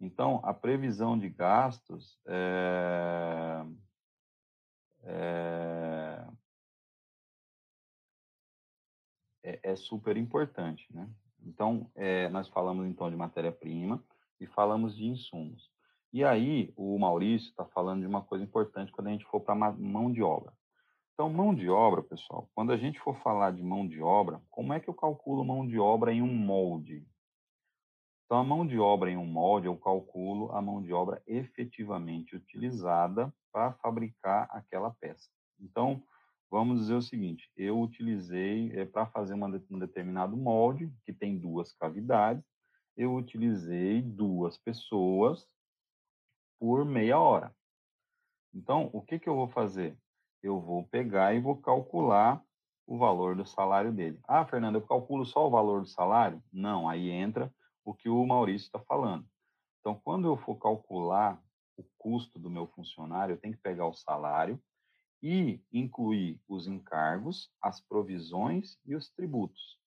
Então, 0.00 0.40
a 0.42 0.52
previsão 0.52 1.18
de 1.18 1.28
gastos 1.28 2.18
é, 2.26 3.64
é, 5.04 5.85
é, 9.46 9.60
é 9.62 9.76
super 9.76 10.16
importante, 10.16 10.84
né? 10.90 11.08
Então, 11.44 11.88
é, 11.94 12.28
nós 12.28 12.48
falamos 12.48 12.84
então 12.86 13.08
de 13.08 13.16
matéria-prima 13.16 14.02
e 14.40 14.46
falamos 14.46 14.96
de 14.96 15.06
insumos. 15.06 15.70
E 16.12 16.24
aí, 16.24 16.72
o 16.76 16.98
Maurício 16.98 17.50
está 17.50 17.64
falando 17.66 18.00
de 18.00 18.06
uma 18.06 18.22
coisa 18.22 18.44
importante 18.44 18.90
quando 18.90 19.06
a 19.06 19.10
gente 19.12 19.24
for 19.26 19.40
para 19.40 19.54
mão 19.54 20.10
de 20.10 20.22
obra. 20.22 20.52
Então, 21.14 21.30
mão 21.32 21.54
de 21.54 21.70
obra, 21.70 22.02
pessoal, 22.02 22.50
quando 22.54 22.72
a 22.72 22.76
gente 22.76 22.98
for 23.00 23.16
falar 23.22 23.52
de 23.52 23.62
mão 23.62 23.86
de 23.86 24.02
obra, 24.02 24.42
como 24.50 24.72
é 24.72 24.80
que 24.80 24.88
eu 24.88 24.94
calculo 24.94 25.44
mão 25.44 25.66
de 25.66 25.78
obra 25.78 26.12
em 26.12 26.20
um 26.20 26.34
molde? 26.34 27.06
Então, 28.24 28.38
a 28.38 28.44
mão 28.44 28.66
de 28.66 28.78
obra 28.78 29.10
em 29.10 29.16
um 29.16 29.24
molde, 29.24 29.68
eu 29.68 29.76
calculo 29.76 30.50
a 30.52 30.60
mão 30.60 30.82
de 30.82 30.92
obra 30.92 31.22
efetivamente 31.26 32.34
utilizada 32.34 33.32
para 33.52 33.72
fabricar 33.74 34.48
aquela 34.50 34.90
peça. 34.90 35.30
Então, 35.60 36.02
vamos 36.50 36.80
dizer 36.80 36.94
o 36.94 37.02
seguinte: 37.02 37.50
eu 37.56 37.80
utilizei 37.80 38.72
é, 38.72 38.84
para 38.84 39.06
fazer 39.06 39.34
uma, 39.34 39.48
um 39.70 39.78
determinado 39.78 40.36
molde 40.36 40.92
que 41.04 41.12
tem 41.12 41.38
duas 41.38 41.72
cavidades, 41.72 42.44
eu 42.96 43.14
utilizei 43.14 44.00
duas 44.00 44.56
pessoas 44.58 45.46
por 46.58 46.84
meia 46.84 47.18
hora. 47.18 47.54
Então, 48.54 48.88
o 48.92 49.02
que, 49.02 49.18
que 49.18 49.28
eu 49.28 49.34
vou 49.34 49.48
fazer? 49.48 49.98
Eu 50.42 50.60
vou 50.60 50.84
pegar 50.84 51.34
e 51.34 51.40
vou 51.40 51.56
calcular 51.56 52.42
o 52.86 52.96
valor 52.96 53.36
do 53.36 53.44
salário 53.44 53.92
dele. 53.92 54.18
Ah, 54.26 54.46
Fernando, 54.46 54.76
eu 54.76 54.86
calculo 54.86 55.26
só 55.26 55.46
o 55.46 55.50
valor 55.50 55.82
do 55.82 55.88
salário? 55.88 56.42
Não, 56.52 56.88
aí 56.88 57.10
entra 57.10 57.52
o 57.84 57.92
que 57.92 58.08
o 58.08 58.24
Maurício 58.24 58.66
está 58.66 58.78
falando. 58.78 59.26
Então, 59.80 60.00
quando 60.02 60.26
eu 60.26 60.36
for 60.36 60.56
calcular 60.56 61.40
o 61.76 61.84
custo 61.98 62.38
do 62.38 62.48
meu 62.48 62.66
funcionário, 62.68 63.34
eu 63.34 63.38
tenho 63.38 63.54
que 63.54 63.60
pegar 63.60 63.86
o 63.86 63.92
salário 63.92 64.60
e 65.22 65.60
incluir 65.72 66.40
os 66.46 66.66
encargos, 66.66 67.50
as 67.60 67.80
provisões 67.80 68.78
e 68.84 68.94
os 68.94 69.08
tributos. 69.10 69.78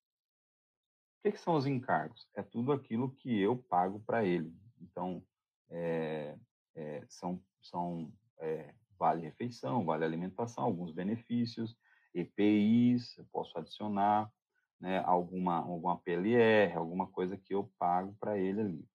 O 1.19 1.21
que, 1.23 1.31
que 1.33 1.39
são 1.39 1.55
os 1.55 1.65
encargos? 1.65 2.27
É 2.33 2.41
tudo 2.41 2.71
aquilo 2.71 3.11
que 3.11 3.39
eu 3.39 3.57
pago 3.57 3.99
para 3.99 4.23
ele. 4.23 4.53
Então, 4.81 5.23
é, 5.69 6.37
é, 6.75 7.05
são, 7.09 7.41
são 7.61 8.11
é, 8.39 8.73
vale 8.97 9.21
refeição, 9.21 9.85
vale 9.85 10.03
alimentação, 10.03 10.63
alguns 10.63 10.91
benefícios, 10.91 11.77
EPIs, 12.13 13.17
eu 13.17 13.25
posso 13.31 13.57
adicionar, 13.57 14.31
né, 14.79 14.99
alguma, 15.05 15.57
alguma 15.57 15.97
PLR, 15.99 16.73
alguma 16.73 17.07
coisa 17.07 17.37
que 17.37 17.53
eu 17.53 17.71
pago 17.77 18.15
para 18.19 18.37
ele 18.37 18.61
ali, 18.61 18.85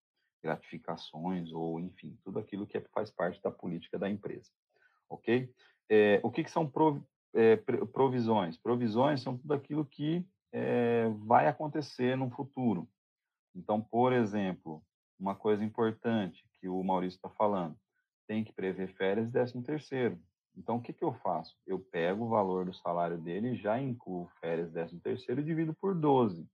gratificações 0.42 1.53
ou, 1.53 1.79
enfim, 1.79 2.18
tudo 2.25 2.38
aquilo 2.38 2.66
que 2.66 2.79
é, 2.79 2.81
faz 2.92 3.11
parte 3.11 3.40
da 3.42 3.51
política 3.51 3.99
da 3.99 4.09
empresa, 4.09 4.51
ok? 5.09 5.53
É, 5.90 6.20
o 6.23 6.31
que, 6.31 6.44
que 6.44 6.51
são 6.51 6.68
prov, 6.68 7.03
é, 7.35 7.57
provisões? 7.92 8.57
Provisões 8.57 9.23
são 9.23 9.37
tudo 9.37 9.55
aquilo 9.55 9.85
que 9.85 10.27
é, 10.53 11.09
vai 11.27 11.47
acontecer 11.47 12.16
no 12.16 12.31
futuro. 12.31 12.88
Então, 13.55 13.81
por 13.81 14.12
exemplo, 14.12 14.83
uma 15.18 15.35
coisa 15.35 15.64
importante 15.64 16.44
que 16.61 16.68
o 16.68 16.83
Maurício 16.83 17.16
está 17.16 17.29
falando, 17.31 17.77
tem 18.27 18.42
que 18.42 18.53
prever 18.53 18.88
férias 18.94 19.29
e 19.29 19.33
décimo 19.33 19.62
terceiro. 19.62 20.18
Então, 20.57 20.77
o 20.77 20.81
que, 20.81 20.92
que 20.92 21.05
eu 21.05 21.12
faço? 21.12 21.57
Eu 21.66 21.79
pego 21.79 22.25
o 22.25 22.29
valor 22.29 22.64
do 22.64 22.73
salário 22.73 23.18
dele, 23.18 23.57
já 23.57 23.81
incluo 23.81 24.29
férias, 24.40 24.70
décimo 24.70 25.01
terceiro 25.01 25.40
e 25.40 25.44
divido 25.44 25.75
por 25.75 25.94
12. 25.94 26.49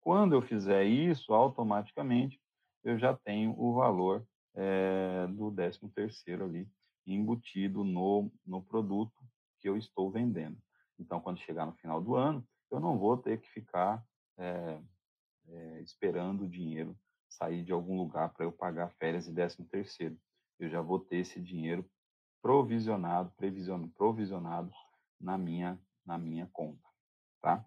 Quando 0.00 0.34
eu 0.34 0.42
fizer 0.42 0.84
isso, 0.84 1.32
automaticamente 1.32 2.40
eu 2.82 2.98
já 2.98 3.14
tenho 3.14 3.54
o 3.58 3.74
valor 3.74 4.26
é, 4.54 5.26
do 5.28 5.50
décimo 5.50 5.90
terceiro 5.90 6.44
ali 6.44 6.68
embutido 7.06 7.84
no, 7.84 8.30
no 8.46 8.62
produto 8.62 9.22
que 9.60 9.68
eu 9.68 9.76
estou 9.76 10.10
vendendo. 10.10 10.58
Então, 10.98 11.20
quando 11.20 11.40
chegar 11.40 11.66
no 11.66 11.74
final 11.74 12.00
do 12.00 12.14
ano, 12.14 12.46
eu 12.70 12.80
não 12.80 12.98
vou 12.98 13.16
ter 13.16 13.40
que 13.40 13.48
ficar 13.48 14.04
é, 14.38 14.80
é, 15.48 15.80
esperando 15.82 16.44
o 16.44 16.48
dinheiro 16.48 16.96
sair 17.28 17.64
de 17.64 17.72
algum 17.72 17.96
lugar 17.96 18.32
para 18.32 18.44
eu 18.44 18.52
pagar 18.52 18.90
férias 18.92 19.26
e 19.26 19.32
décimo 19.32 19.66
terceiro. 19.66 20.16
Eu 20.58 20.68
já 20.68 20.80
vou 20.80 21.00
ter 21.00 21.18
esse 21.18 21.40
dinheiro 21.40 21.88
provisionado, 22.40 23.32
previsionado, 23.36 23.90
provisionado 23.92 24.70
na 25.20 25.36
minha, 25.36 25.80
na 26.04 26.18
minha 26.18 26.48
conta, 26.52 26.86
tá? 27.40 27.66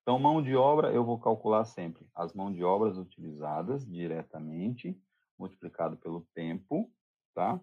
Então, 0.00 0.18
mão 0.18 0.42
de 0.42 0.56
obra, 0.56 0.90
eu 0.90 1.04
vou 1.04 1.20
calcular 1.20 1.66
sempre 1.66 2.08
as 2.14 2.32
mãos 2.32 2.54
de 2.54 2.64
obras 2.64 2.96
utilizadas 2.96 3.86
diretamente, 3.86 4.98
multiplicado 5.38 5.98
pelo 5.98 6.26
tempo, 6.34 6.90
tá? 7.34 7.60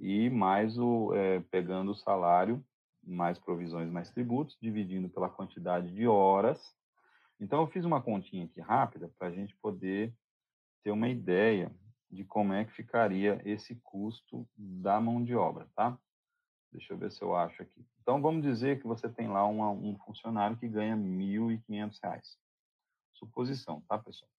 E 0.00 0.30
mais 0.30 0.78
o, 0.78 1.14
é, 1.14 1.40
pegando 1.50 1.90
o 1.90 1.96
salário, 1.96 2.64
mais 3.02 3.38
provisões, 3.38 3.90
mais 3.90 4.10
tributos, 4.10 4.56
dividindo 4.60 5.08
pela 5.08 5.28
quantidade 5.28 5.92
de 5.92 6.06
horas. 6.06 6.74
Então, 7.40 7.60
eu 7.60 7.66
fiz 7.66 7.84
uma 7.84 8.02
continha 8.02 8.44
aqui 8.44 8.60
rápida 8.60 9.10
para 9.18 9.28
a 9.28 9.30
gente 9.30 9.56
poder 9.56 10.14
ter 10.82 10.90
uma 10.90 11.08
ideia 11.08 11.72
de 12.10 12.24
como 12.24 12.52
é 12.52 12.64
que 12.64 12.72
ficaria 12.72 13.40
esse 13.44 13.74
custo 13.76 14.48
da 14.56 15.00
mão 15.00 15.22
de 15.22 15.34
obra, 15.34 15.68
tá? 15.74 15.98
Deixa 16.72 16.92
eu 16.92 16.98
ver 16.98 17.10
se 17.10 17.22
eu 17.22 17.34
acho 17.34 17.62
aqui. 17.62 17.86
Então, 18.02 18.20
vamos 18.20 18.42
dizer 18.42 18.80
que 18.80 18.86
você 18.86 19.08
tem 19.08 19.28
lá 19.28 19.46
uma, 19.46 19.70
um 19.70 19.96
funcionário 19.98 20.56
que 20.56 20.68
ganha 20.68 20.94
R$ 20.94 21.02
1.500. 21.02 22.22
Suposição, 23.14 23.82
tá, 23.88 23.98
pessoal? 23.98 24.30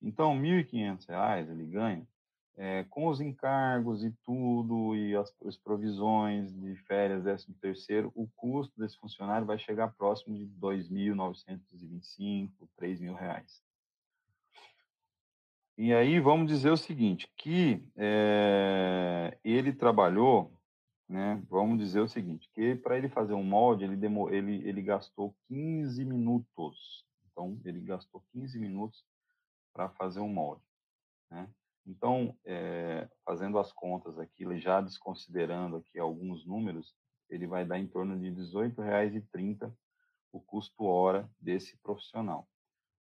Então, 0.00 0.38
R$ 0.38 0.64
1.500 0.64 1.50
ele 1.50 1.64
ganha 1.66 2.06
é, 2.56 2.84
com 2.84 3.08
os 3.08 3.20
encargos 3.20 4.04
e 4.04 4.12
tudo, 4.24 4.94
e 4.94 5.16
as, 5.16 5.34
as 5.44 5.56
provisões 5.56 6.54
de 6.54 6.76
férias, 6.84 7.24
décimo 7.24 7.54
terceiro, 7.60 8.12
o 8.14 8.28
custo 8.36 8.72
desse 8.78 8.96
funcionário 8.98 9.46
vai 9.46 9.58
chegar 9.58 9.94
próximo 9.94 10.36
de 10.36 10.44
R$ 10.44 10.50
2.925, 10.60 12.50
R$ 12.60 12.68
3.000. 12.80 13.44
E 15.76 15.92
aí 15.92 16.20
vamos 16.20 16.46
dizer 16.46 16.70
o 16.70 16.76
seguinte, 16.76 17.28
que 17.36 17.82
é, 17.96 19.36
ele 19.42 19.72
trabalhou, 19.72 20.52
né? 21.08 21.42
Vamos 21.50 21.78
dizer 21.78 22.00
o 22.00 22.08
seguinte, 22.08 22.48
que 22.54 22.76
para 22.76 22.96
ele 22.96 23.08
fazer 23.08 23.34
um 23.34 23.42
molde, 23.42 23.82
ele, 23.82 23.96
demo, 23.96 24.30
ele, 24.30 24.66
ele 24.68 24.80
gastou 24.80 25.34
15 25.48 26.04
minutos. 26.04 27.04
Então, 27.32 27.60
ele 27.64 27.80
gastou 27.80 28.22
15 28.32 28.56
minutos 28.60 29.04
para 29.72 29.88
fazer 29.88 30.20
um 30.20 30.28
molde, 30.28 30.62
né? 31.28 31.48
Então, 31.86 32.36
é, 32.44 33.08
fazendo 33.24 33.58
as 33.58 33.72
contas 33.72 34.18
aqui, 34.18 34.44
já 34.58 34.80
desconsiderando 34.80 35.76
aqui 35.76 35.98
alguns 35.98 36.46
números, 36.46 36.94
ele 37.28 37.46
vai 37.46 37.64
dar 37.64 37.78
em 37.78 37.86
torno 37.86 38.18
de 38.18 38.30
R$ 38.30 38.36
18,30 38.36 39.72
o 40.32 40.40
custo 40.40 40.84
hora 40.84 41.28
desse 41.40 41.76
profissional 41.78 42.48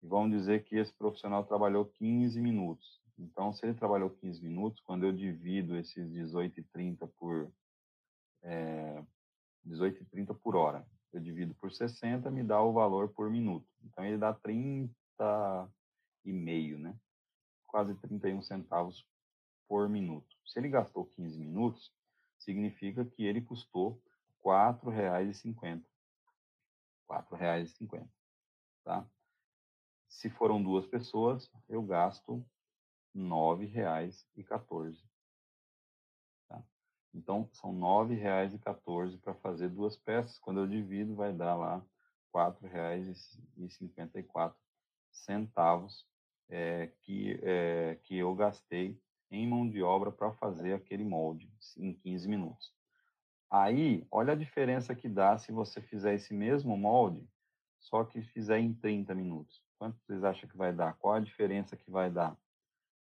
vamos 0.06 0.30
dizer 0.30 0.64
que 0.64 0.76
esse 0.76 0.92
profissional 0.94 1.44
trabalhou 1.44 1.84
15 1.84 2.40
minutos. 2.40 3.00
Então, 3.18 3.52
se 3.52 3.64
ele 3.64 3.74
trabalhou 3.74 4.10
15 4.10 4.42
minutos, 4.42 4.80
quando 4.80 5.06
eu 5.06 5.12
divido 5.12 5.76
esses 5.76 6.08
18,30 6.10 7.08
por 7.18 7.50
é, 8.42 9.02
18,30 9.66 10.34
por 10.38 10.54
hora, 10.54 10.86
eu 11.12 11.20
divido 11.20 11.54
por 11.54 11.72
60, 11.72 12.30
me 12.30 12.44
dá 12.44 12.60
o 12.62 12.72
valor 12.72 13.08
por 13.08 13.30
minuto. 13.30 13.66
Então, 13.82 14.04
ele 14.04 14.18
dá 14.18 14.34
30 14.34 14.92
e 16.24 16.32
meio, 16.32 16.78
né? 16.78 16.94
Quase 17.66 17.94
31 17.96 18.42
centavos 18.42 19.04
por 19.68 19.88
minuto. 19.88 20.36
Se 20.44 20.58
ele 20.58 20.68
gastou 20.68 21.06
15 21.06 21.38
minutos, 21.38 21.94
significa 22.38 23.04
que 23.04 23.24
ele 23.24 23.40
custou 23.40 24.02
R$ 24.44 24.44
4,50. 24.44 25.84
R$ 27.08 27.08
4,50, 27.08 28.08
tá? 28.84 29.08
Se 30.08 30.28
foram 30.30 30.62
duas 30.62 30.86
pessoas, 30.86 31.50
eu 31.68 31.82
gasto 31.82 32.46
R$ 33.14 33.20
9,14. 33.20 34.98
Tá? 36.48 36.64
Então, 37.12 37.50
são 37.52 37.72
R$ 37.72 37.78
9,14 38.16 39.20
para 39.20 39.34
fazer 39.34 39.68
duas 39.68 39.96
peças. 39.96 40.38
Quando 40.38 40.60
eu 40.60 40.66
divido, 40.66 41.14
vai 41.14 41.30
dar 41.32 41.54
lá 41.56 41.78
R$ 41.78 41.84
4,54 42.34 44.54
centavos 45.10 46.06
é, 46.48 46.90
que, 47.02 47.38
é, 47.42 47.98
que 48.02 48.16
eu 48.16 48.34
gastei 48.34 48.98
em 49.30 49.46
mão 49.46 49.68
de 49.68 49.82
obra 49.82 50.12
para 50.12 50.32
fazer 50.32 50.72
aquele 50.74 51.04
molde 51.04 51.50
em 51.76 51.92
15 51.92 52.28
minutos. 52.28 52.72
Aí, 53.50 54.06
olha 54.10 54.32
a 54.32 54.36
diferença 54.36 54.94
que 54.94 55.08
dá 55.08 55.38
se 55.38 55.52
você 55.52 55.80
fizer 55.80 56.14
esse 56.14 56.34
mesmo 56.34 56.76
molde, 56.76 57.28
só 57.78 58.04
que 58.04 58.20
fizer 58.22 58.58
em 58.58 58.74
30 58.74 59.14
minutos. 59.14 59.62
Quanto 59.78 59.98
vocês 60.00 60.24
acham 60.24 60.48
que 60.48 60.56
vai 60.56 60.72
dar? 60.72 60.94
Qual 60.94 61.14
a 61.14 61.20
diferença 61.20 61.76
que 61.76 61.90
vai 61.90 62.10
dar? 62.10 62.36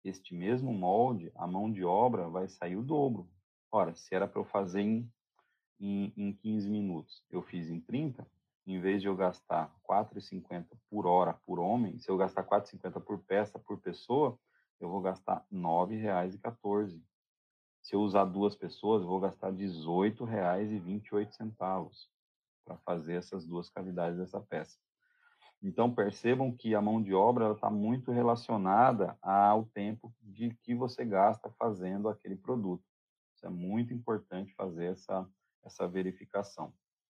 Este 0.05 0.35
mesmo 0.35 0.73
molde, 0.73 1.31
a 1.35 1.47
mão 1.47 1.71
de 1.71 1.85
obra 1.85 2.29
vai 2.29 2.49
sair 2.49 2.77
o 2.77 2.83
dobro. 2.83 3.29
Ora, 3.71 3.95
se 3.95 4.15
era 4.15 4.27
para 4.27 4.41
eu 4.41 4.45
fazer 4.45 4.81
em, 4.81 5.13
em, 5.79 6.13
em 6.17 6.33
15 6.33 6.71
minutos, 6.71 7.23
eu 7.31 7.43
fiz 7.43 7.69
em 7.69 7.81
30, 7.81 8.27
em 8.73 8.81
vez 8.81 9.03
de 9.03 9.09
eu 9.09 9.17
gastar 9.17 9.65
R$ 9.65 9.73
4,50 9.89 10.67
por 10.89 11.07
hora 11.07 11.35
por 11.45 11.59
homem, 11.59 11.99
se 11.99 12.09
eu 12.11 12.17
gastar 12.17 12.43
R$ 12.43 12.49
4,50 12.49 13.03
por 13.03 13.19
peça 13.21 13.59
por 13.59 13.81
pessoa, 13.81 14.39
eu 14.79 14.89
vou 14.89 15.01
gastar 15.01 15.45
R$ 15.51 15.59
9,14. 15.59 17.03
Se 17.83 17.95
eu 17.95 18.01
usar 18.01 18.27
duas 18.27 18.55
pessoas, 18.55 19.03
eu 19.03 19.09
vou 19.09 19.19
gastar 19.21 19.51
R$ 19.51 19.57
18,28 19.57 22.09
para 22.65 22.77
fazer 22.79 23.15
essas 23.15 23.47
duas 23.47 23.71
cavidades 23.71 24.19
dessa 24.19 24.41
peça. 24.41 24.79
Então 25.63 25.95
percebam 25.95 26.57
que 26.57 26.75
a 26.75 26.81
mão 26.81 27.03
de 27.03 27.13
obra 27.13 27.53
está 27.53 27.69
muito 27.71 28.11
relacionada 28.11 29.19
ao 29.21 29.67
tempo 29.67 30.11
de 30.23 30.55
que 30.63 30.75
você 30.75 31.05
gasta 31.05 31.51
fazendo 31.59 32.09
aquele 32.09 32.37
produto. 32.37 32.83
Isso 33.35 33.45
é 33.47 33.51
muito 33.51 33.93
importante 33.93 34.55
fazer 34.55 34.93
essa 34.93 35.29
essa 35.63 35.87
verificação. 35.87 36.73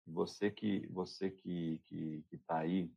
Você 0.08 0.50
que 0.50 0.88
você 0.88 1.30
que 1.30 1.82
que 1.86 2.26
está 2.32 2.60
aí 2.60 2.92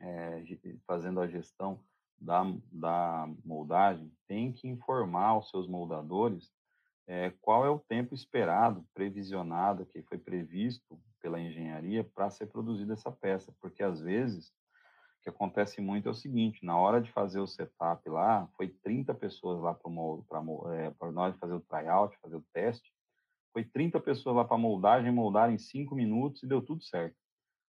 é, 0.00 0.42
fazendo 0.86 1.20
a 1.20 1.28
gestão 1.28 1.80
da, 2.20 2.42
da 2.70 3.28
moldagem 3.44 4.12
tem 4.26 4.52
que 4.52 4.68
informar 4.68 5.38
os 5.38 5.48
seus 5.50 5.68
moldadores 5.68 6.52
é, 7.06 7.30
qual 7.40 7.66
é 7.66 7.70
o 7.70 7.78
tempo 7.78 8.14
esperado, 8.14 8.86
previsionado, 8.94 9.84
que 9.84 10.02
foi 10.02 10.18
previsto 10.18 10.98
pela 11.20 11.40
engenharia 11.40 12.02
para 12.02 12.30
ser 12.30 12.46
produzida 12.46 12.94
essa 12.94 13.12
peça, 13.12 13.54
porque 13.60 13.82
às 13.82 14.00
vezes 14.00 14.52
que 15.24 15.30
acontece 15.30 15.80
muito 15.80 16.06
é 16.06 16.10
o 16.10 16.14
seguinte, 16.14 16.64
na 16.64 16.76
hora 16.76 17.00
de 17.00 17.10
fazer 17.10 17.40
o 17.40 17.46
setup 17.46 18.06
lá, 18.10 18.46
foi 18.58 18.68
30 18.68 19.14
pessoas 19.14 19.58
lá 19.58 19.74
para 19.74 19.90
é, 20.74 21.12
nós 21.12 21.34
fazer 21.38 21.54
o 21.54 21.62
tryout, 21.62 22.14
fazer 22.18 22.36
o 22.36 22.44
teste, 22.52 22.93
foi 23.54 23.64
30 23.64 24.00
pessoas 24.00 24.34
lá 24.34 24.44
para 24.44 24.58
moldagem, 24.58 25.12
moldar 25.12 25.50
em 25.50 25.56
5 25.56 25.94
minutos 25.94 26.42
e 26.42 26.46
deu 26.46 26.60
tudo 26.60 26.82
certo. 26.82 27.16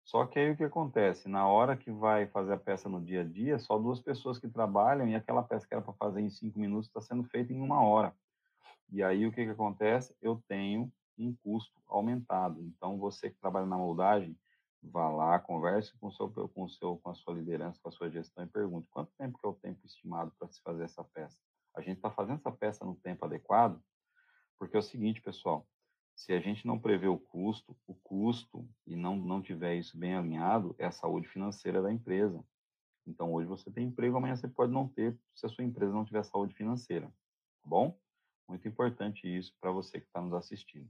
Só 0.02 0.24
que 0.24 0.38
aí 0.38 0.50
o 0.50 0.56
que 0.56 0.64
acontece? 0.64 1.28
Na 1.28 1.46
hora 1.46 1.76
que 1.76 1.90
vai 1.90 2.26
fazer 2.28 2.54
a 2.54 2.58
peça 2.58 2.88
no 2.88 3.04
dia 3.04 3.20
a 3.20 3.24
dia, 3.24 3.58
só 3.58 3.76
duas 3.76 4.00
pessoas 4.00 4.38
que 4.38 4.48
trabalham 4.48 5.06
e 5.06 5.14
aquela 5.14 5.42
peça 5.42 5.66
que 5.66 5.74
era 5.74 5.82
para 5.82 5.92
fazer 5.92 6.22
em 6.22 6.30
5 6.30 6.58
minutos 6.58 6.88
está 6.88 7.02
sendo 7.02 7.24
feita 7.24 7.52
em 7.52 7.60
uma 7.60 7.82
hora. 7.82 8.14
E 8.90 9.02
aí 9.02 9.26
o 9.26 9.32
que, 9.32 9.44
que 9.44 9.50
acontece? 9.50 10.16
Eu 10.22 10.42
tenho 10.48 10.90
um 11.18 11.34
custo 11.42 11.78
aumentado. 11.88 12.62
Então, 12.62 12.98
você 12.98 13.28
que 13.28 13.38
trabalha 13.38 13.66
na 13.66 13.76
moldagem, 13.76 14.34
vá 14.82 15.10
lá, 15.10 15.38
converse 15.38 15.92
com, 15.98 16.10
seu, 16.10 16.30
com, 16.30 16.68
seu, 16.68 16.96
com 16.98 17.10
a 17.10 17.14
sua 17.14 17.34
liderança, 17.34 17.80
com 17.82 17.88
a 17.88 17.92
sua 17.92 18.08
gestão 18.08 18.44
e 18.44 18.48
pergunte 18.48 18.88
quanto 18.90 19.12
tempo 19.18 19.38
que 19.38 19.46
é 19.46 19.50
o 19.50 19.54
tempo 19.54 19.84
estimado 19.84 20.32
para 20.38 20.48
se 20.48 20.60
fazer 20.62 20.84
essa 20.84 21.04
peça. 21.04 21.38
A 21.74 21.82
gente 21.82 21.96
está 21.96 22.10
fazendo 22.10 22.36
essa 22.36 22.52
peça 22.52 22.84
no 22.84 22.96
tempo 22.96 23.26
adequado, 23.26 23.78
porque 24.58 24.76
é 24.76 24.78
o 24.78 24.82
seguinte, 24.82 25.20
pessoal, 25.20 25.66
se 26.14 26.32
a 26.32 26.40
gente 26.40 26.66
não 26.66 26.78
prevê 26.78 27.06
o 27.08 27.18
custo, 27.18 27.76
o 27.86 27.94
custo, 27.94 28.66
e 28.86 28.96
não, 28.96 29.16
não 29.16 29.42
tiver 29.42 29.74
isso 29.76 29.98
bem 29.98 30.14
alinhado, 30.14 30.74
é 30.78 30.86
a 30.86 30.90
saúde 30.90 31.28
financeira 31.28 31.82
da 31.82 31.92
empresa. 31.92 32.42
Então, 33.06 33.32
hoje 33.32 33.46
você 33.46 33.70
tem 33.70 33.86
emprego, 33.86 34.16
amanhã 34.16 34.34
você 34.34 34.48
pode 34.48 34.72
não 34.72 34.88
ter, 34.88 35.16
se 35.34 35.44
a 35.46 35.48
sua 35.48 35.62
empresa 35.62 35.92
não 35.92 36.04
tiver 36.04 36.24
saúde 36.24 36.54
financeira. 36.54 37.06
Tá 37.06 37.68
bom? 37.68 37.98
Muito 38.48 38.66
importante 38.66 39.26
isso 39.26 39.54
para 39.60 39.70
você 39.70 40.00
que 40.00 40.06
está 40.06 40.20
nos 40.20 40.32
assistindo. 40.32 40.88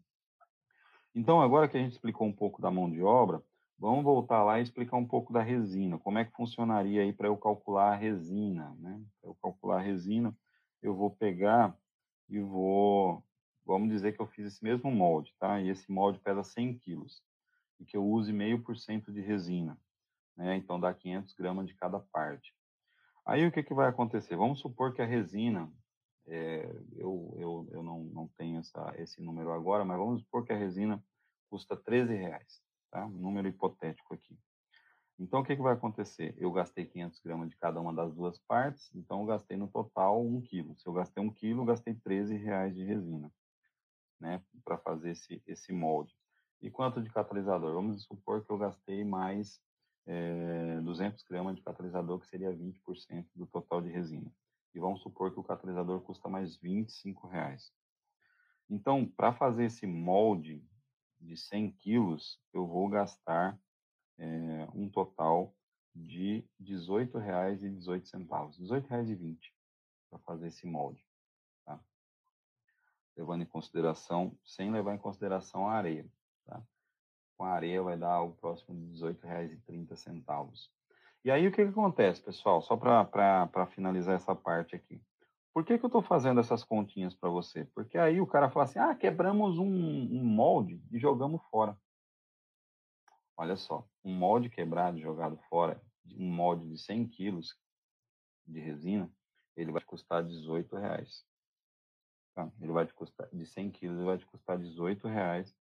Então, 1.14 1.40
agora 1.40 1.68
que 1.68 1.76
a 1.76 1.81
gente 1.81 1.92
explicou 1.92 2.26
um 2.26 2.33
pouco 2.33 2.62
da 2.62 2.70
mão 2.70 2.90
de 2.90 3.02
obra, 3.02 3.42
vamos 3.79 4.05
voltar 4.05 4.44
lá 4.44 4.61
e 4.61 4.62
explicar 4.62 4.96
um 4.96 5.07
pouco 5.07 5.33
da 5.33 5.42
resina. 5.42 5.98
Como 5.98 6.18
é 6.18 6.24
que 6.24 6.37
funcionaria 6.37 7.02
aí 7.02 7.12
para 7.12 7.29
eu 7.29 7.37
calcular 7.37 7.92
a 7.92 7.96
resina, 7.96 8.74
né? 8.79 9.02
Para 9.20 9.31
eu 9.31 9.35
calcular 9.35 9.79
a 9.79 9.83
resina, 9.83 10.37
eu 10.83 10.94
vou 10.94 11.11
pegar 11.11 11.76
e 12.29 12.38
vou 12.38 13.26
vamos 13.66 13.90
dizer 13.90 14.14
que 14.14 14.22
eu 14.22 14.26
fiz 14.26 14.46
esse 14.46 14.62
mesmo 14.62 14.90
molde, 14.90 15.35
tá? 15.38 15.61
E 15.61 15.68
esse 15.68 15.90
molde 15.90 16.20
pesa 16.20 16.44
100 16.44 16.79
quilos 16.79 17.22
e 17.81 17.85
que 17.85 17.96
eu 17.96 18.07
use 18.07 18.33
meio 18.33 18.62
por 18.62 18.76
cento 18.76 19.12
de 19.12 19.20
resina, 19.20 19.79
né? 20.37 20.57
Então 20.57 20.79
dá 20.79 20.94
500 20.94 21.35
gramas 21.35 21.66
de 21.66 21.74
cada 21.74 21.98
parte. 21.98 22.55
Aí 23.26 23.44
o 23.44 23.50
que, 23.50 23.62
que 23.62 23.74
vai 23.74 23.88
acontecer? 23.88 24.37
Vamos 24.37 24.61
supor 24.61 24.94
que 24.94 25.02
a 25.02 25.07
resina, 25.07 25.70
é, 26.26 26.64
eu, 26.96 27.35
eu, 27.37 27.68
eu 27.72 27.83
não, 27.83 28.05
não 28.05 28.29
tenho 28.38 28.61
essa, 28.61 28.94
esse 28.98 29.20
número 29.20 29.52
agora, 29.52 29.85
mas 29.85 29.98
vamos 29.98 30.22
supor 30.22 30.44
que 30.44 30.52
a 30.52 30.57
resina 30.57 31.02
custa 31.50 31.76
13 31.76 32.14
reais, 32.14 32.62
tá? 32.90 33.05
Um 33.05 33.18
número 33.18 33.48
hipotético 33.48 34.14
aqui. 34.14 34.38
Então, 35.18 35.40
o 35.40 35.44
que, 35.44 35.57
que 35.57 35.62
vai 35.62 35.72
acontecer? 35.72 36.35
Eu 36.37 36.52
gastei 36.52 36.85
500 36.85 37.20
gramas 37.20 37.48
de 37.48 37.57
cada 37.57 37.81
uma 37.81 37.92
das 37.92 38.14
duas 38.14 38.38
partes, 38.38 38.94
então 38.94 39.20
eu 39.20 39.26
gastei 39.26 39.57
no 39.57 39.66
total 39.66 40.24
1 40.24 40.42
quilo. 40.42 40.76
Se 40.76 40.87
eu 40.87 40.92
gastei 40.92 41.22
1 41.24 41.31
quilo, 41.33 41.62
eu 41.62 41.64
gastei 41.64 41.94
13 41.94 42.37
reais 42.37 42.74
de 42.74 42.85
resina 42.85 43.33
né, 44.20 44.42
para 44.64 44.79
fazer 44.79 45.11
esse, 45.11 45.42
esse 45.46 45.72
molde. 45.72 46.14
E 46.61 46.70
quanto 46.70 47.02
de 47.02 47.11
catalisador? 47.11 47.74
Vamos 47.74 48.05
supor 48.05 48.44
que 48.44 48.50
eu 48.50 48.59
gastei 48.59 49.05
mais 49.05 49.61
é, 50.07 50.81
200 50.81 51.22
gramas 51.24 51.57
de 51.57 51.62
catalisador, 51.62 52.18
que 52.20 52.29
seria 52.29 52.50
20% 52.50 53.26
do 53.35 53.46
total 53.46 53.83
de 53.83 53.90
resina. 53.90 54.33
E 54.74 54.81
vamos 54.81 55.02
supor 55.02 55.33
que 55.33 55.40
o 55.40 55.44
catalisador 55.44 56.00
custa 56.00 56.29
mais 56.29 56.57
25 56.57 57.26
reais. 57.26 57.72
Então, 58.68 59.07
para 59.07 59.33
fazer 59.33 59.66
esse 59.66 59.87
molde 59.87 60.64
de 61.20 61.37
100 61.37 61.72
quilos, 61.72 62.40
eu 62.52 62.66
vou 62.66 62.88
gastar 62.88 63.59
é, 64.18 64.68
um 64.74 64.88
total 64.88 65.55
de 65.94 66.44
R$ 66.59 66.74
18,18. 66.74 68.12
R$ 68.12 68.81
18,20 68.81 69.38
para 70.11 70.18
fazer 70.20 70.48
esse 70.48 70.66
molde 70.66 71.06
levando 73.16 73.42
em 73.42 73.46
consideração, 73.46 74.37
sem 74.44 74.70
levar 74.70 74.94
em 74.94 74.98
consideração 74.98 75.68
a 75.68 75.72
areia. 75.72 76.07
Tá? 76.44 76.62
Com 77.37 77.44
a 77.44 77.50
areia 77.50 77.83
vai 77.83 77.96
dar 77.96 78.12
algo 78.12 78.37
próximo 78.37 78.74
de 78.74 79.02
R$ 79.02 79.12
18,30. 79.12 80.68
E 81.24 81.31
aí 81.31 81.46
o 81.48 81.50
que, 81.50 81.64
que 81.64 81.70
acontece, 81.70 82.22
pessoal? 82.22 82.62
Só 82.62 82.76
para 82.76 83.66
finalizar 83.66 84.14
essa 84.14 84.35
parte 84.35 84.76
aqui. 84.76 85.02
Por 85.52 85.64
que, 85.64 85.79
que 85.79 85.85
eu 85.85 85.88
estou 85.88 86.02
fazendo 86.02 86.38
essas 86.38 86.62
continhas 86.62 87.14
para 87.14 87.31
você? 87.31 87.64
Porque 87.74 87.96
aí 87.96 88.20
o 88.20 88.26
cara 88.26 88.50
fala 88.50 88.66
assim, 88.66 88.79
ah, 88.79 88.94
quebramos 88.94 89.59
um, 89.59 89.66
um 89.66 90.22
molde 90.22 90.81
e 90.92 90.98
jogamos 90.98 91.42
fora. 91.50 91.76
Olha 93.37 93.57
só, 93.57 93.87
um 94.05 94.14
molde 94.14 94.48
quebrado 94.48 95.00
jogado 95.00 95.38
fora, 95.48 95.83
um 96.14 96.31
molde 96.31 96.68
de 96.68 96.79
100 96.79 97.09
quilos 97.09 97.59
de 98.46 98.61
resina, 98.61 99.11
ele 99.57 99.72
vai 99.72 99.83
custar 99.83 100.22
18 100.22 100.76
reais. 100.76 101.24
Tá? 102.37 102.53
Ele 102.61 102.70
vai 102.70 102.85
te 102.85 102.92
custar, 102.92 103.27
de 103.33 103.46
100 103.46 103.70
quilos, 103.70 103.96
ele 103.96 104.05
vai 104.05 104.18
te 104.18 104.27
custar 104.27 104.59
18 104.59 105.09
reais 105.09 105.57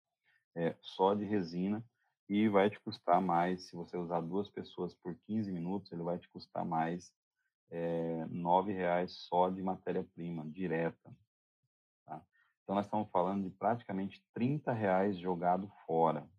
é, 0.53 0.75
só 0.81 1.13
de 1.13 1.23
resina 1.23 1.81
e 2.27 2.49
vai 2.49 2.69
te 2.69 2.77
custar 2.81 3.21
mais, 3.21 3.69
se 3.69 3.77
você 3.77 3.95
usar 3.97 4.19
duas 4.19 4.49
pessoas 4.49 4.93
por 4.93 5.15
15 5.25 5.53
minutos, 5.53 5.89
ele 5.93 6.03
vai 6.03 6.19
te 6.19 6.27
custar 6.27 6.65
mais 6.65 7.13
é, 7.71 8.25
9 8.25 8.73
reais 8.73 9.13
só 9.13 9.49
de 9.49 9.61
matéria-prima 9.63 10.45
direta. 10.49 11.15
Tá? 12.05 12.21
Então, 12.63 12.75
nós 12.75 12.87
estamos 12.87 13.09
falando 13.09 13.45
de 13.45 13.51
praticamente 13.51 14.21
30 14.33 14.73
reais 14.73 15.17
jogado 15.17 15.71
fora. 15.87 16.29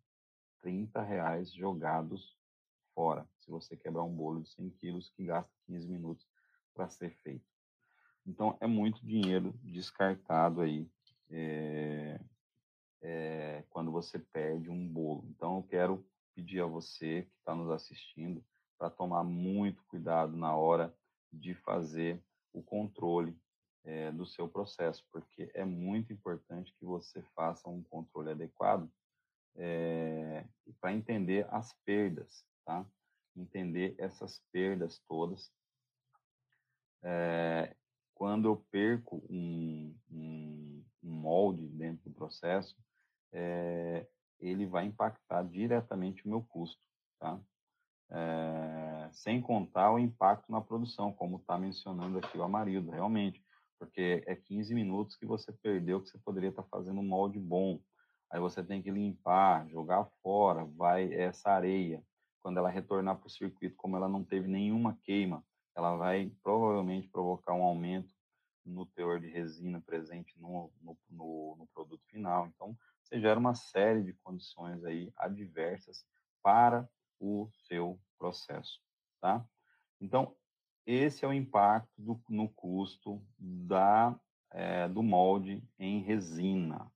30 0.60 1.00
reais 1.00 1.50
jogados 1.50 2.36
fora, 2.94 3.26
se 3.38 3.50
você 3.50 3.74
quebrar 3.74 4.02
um 4.02 4.14
bolo 4.14 4.42
de 4.42 4.50
100 4.50 4.70
quilos 4.72 5.08
que 5.08 5.24
gasta 5.24 5.50
15 5.66 5.88
minutos 5.88 6.28
para 6.74 6.90
ser 6.90 7.14
feito. 7.22 7.55
Então, 8.26 8.56
é 8.60 8.66
muito 8.66 9.04
dinheiro 9.04 9.54
descartado 9.62 10.60
aí 10.60 10.90
é, 11.30 12.20
é, 13.00 13.64
quando 13.70 13.92
você 13.92 14.18
perde 14.18 14.68
um 14.68 14.86
bolo. 14.88 15.24
Então, 15.30 15.58
eu 15.58 15.62
quero 15.62 16.06
pedir 16.34 16.60
a 16.60 16.66
você 16.66 17.22
que 17.22 17.36
está 17.38 17.54
nos 17.54 17.70
assistindo 17.70 18.44
para 18.76 18.90
tomar 18.90 19.24
muito 19.24 19.82
cuidado 19.84 20.36
na 20.36 20.54
hora 20.54 20.94
de 21.32 21.54
fazer 21.54 22.20
o 22.52 22.62
controle 22.62 23.38
é, 23.84 24.10
do 24.10 24.26
seu 24.26 24.48
processo, 24.48 25.06
porque 25.12 25.50
é 25.54 25.64
muito 25.64 26.12
importante 26.12 26.74
que 26.78 26.84
você 26.84 27.22
faça 27.34 27.68
um 27.68 27.82
controle 27.84 28.30
adequado 28.30 28.90
para 30.80 30.92
entender 30.92 31.46
as 31.50 31.72
perdas, 31.84 32.44
tá? 32.62 32.84
Entender 33.34 33.94
essas 33.96 34.42
perdas 34.52 34.98
todas 35.08 35.50
é, 37.02 37.74
quando 38.16 38.48
eu 38.48 38.56
perco 38.70 39.22
um, 39.28 39.94
um, 40.10 40.82
um 41.04 41.10
molde 41.10 41.68
dentro 41.68 42.08
do 42.08 42.14
processo, 42.14 42.74
é, 43.30 44.06
ele 44.40 44.66
vai 44.66 44.86
impactar 44.86 45.42
diretamente 45.42 46.24
o 46.24 46.30
meu 46.30 46.42
custo, 46.42 46.82
tá? 47.20 47.38
É, 48.08 49.10
sem 49.12 49.42
contar 49.42 49.92
o 49.92 49.98
impacto 49.98 50.50
na 50.50 50.62
produção, 50.62 51.12
como 51.12 51.36
está 51.36 51.58
mencionando 51.58 52.16
aqui 52.16 52.38
o 52.38 52.42
Amarildo, 52.42 52.90
realmente, 52.90 53.44
porque 53.78 54.24
é 54.26 54.34
15 54.34 54.74
minutos 54.74 55.14
que 55.14 55.26
você 55.26 55.52
perdeu 55.52 56.00
que 56.00 56.08
você 56.08 56.18
poderia 56.18 56.48
estar 56.48 56.62
tá 56.62 56.68
fazendo 56.70 57.00
um 57.00 57.06
molde 57.06 57.38
bom. 57.38 57.78
Aí 58.32 58.40
você 58.40 58.62
tem 58.62 58.80
que 58.80 58.90
limpar, 58.90 59.68
jogar 59.68 60.06
fora, 60.22 60.64
vai 60.64 61.12
essa 61.12 61.50
areia. 61.50 62.02
Quando 62.40 62.56
ela 62.56 62.70
retornar 62.70 63.18
para 63.18 63.26
o 63.26 63.30
circuito, 63.30 63.76
como 63.76 63.94
ela 63.94 64.08
não 64.08 64.24
teve 64.24 64.48
nenhuma 64.48 64.98
queima, 65.02 65.44
ela 65.76 65.94
vai 65.94 66.32
provavelmente 66.42 67.08
provocar 67.08 67.52
um 67.52 67.62
aumento 67.62 68.12
no 68.64 68.86
teor 68.86 69.20
de 69.20 69.28
resina 69.28 69.80
presente 69.80 70.34
no, 70.40 70.72
no, 70.80 70.98
no, 71.08 71.56
no 71.58 71.66
produto 71.68 72.02
final. 72.06 72.46
Então, 72.46 72.76
você 73.02 73.20
gera 73.20 73.38
uma 73.38 73.54
série 73.54 74.02
de 74.02 74.12
condições 74.14 74.84
aí 74.84 75.12
adversas 75.16 76.04
para 76.42 76.88
o 77.20 77.48
seu 77.68 78.00
processo, 78.18 78.80
tá? 79.20 79.46
Então, 80.00 80.34
esse 80.84 81.24
é 81.24 81.28
o 81.28 81.32
impacto 81.32 81.92
do, 81.96 82.20
no 82.28 82.48
custo 82.48 83.22
da, 83.38 84.18
é, 84.52 84.88
do 84.88 85.02
molde 85.02 85.62
em 85.78 86.00
resina, 86.00 86.90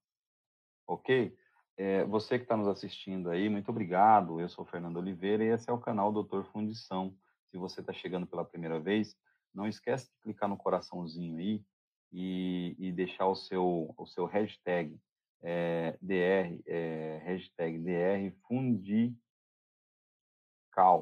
ok? 0.87 1.37
É, 1.77 2.05
você 2.05 2.39
que 2.39 2.45
está 2.45 2.57
nos 2.57 2.69
assistindo 2.69 3.31
aí, 3.31 3.49
muito 3.49 3.71
obrigado. 3.71 4.41
Eu 4.41 4.49
sou 4.49 4.65
Fernando 4.65 4.99
Oliveira 4.99 5.43
e 5.43 5.49
esse 5.49 5.71
é 5.71 5.73
o 5.73 5.79
canal 5.79 6.13
Doutor 6.13 6.45
Fundição. 6.45 7.17
Se 7.51 7.59
você 7.59 7.81
está 7.81 7.93
chegando 7.93 8.27
pela 8.27 8.45
primeira 8.45 8.79
vez, 8.79 9.17
não 9.53 9.67
esquece 9.67 10.07
de 10.07 10.17
clicar 10.23 10.49
no 10.49 10.57
coraçãozinho 10.57 11.37
aí 11.37 11.65
e, 12.13 12.77
e 12.79 12.93
deixar 12.93 13.27
o 13.27 13.35
seu, 13.35 13.93
o 13.97 14.07
seu 14.07 14.25
hashtag 14.27 14.99
é, 15.43 15.99
DR, 16.01 16.63
é, 16.67 17.21
hashtag 17.25 17.79
DR 17.79 18.31
Fundical, 18.47 19.19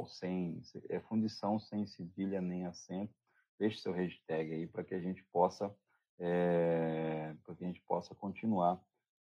sem, 0.06 0.62
é 0.88 1.00
fundição 1.00 1.58
sem 1.58 1.86
cedilha 1.86 2.40
nem 2.40 2.64
acento. 2.64 3.14
Deixe 3.58 3.78
seu 3.78 3.92
hashtag 3.92 4.54
aí 4.54 4.66
para 4.66 4.84
que 4.84 4.94
a 4.94 5.00
gente 5.00 5.22
possa 5.32 5.74
é, 6.18 7.34
para 7.44 7.54
que 7.54 7.64
a 7.64 7.66
gente 7.66 7.80
possa 7.82 8.14
continuar 8.14 8.80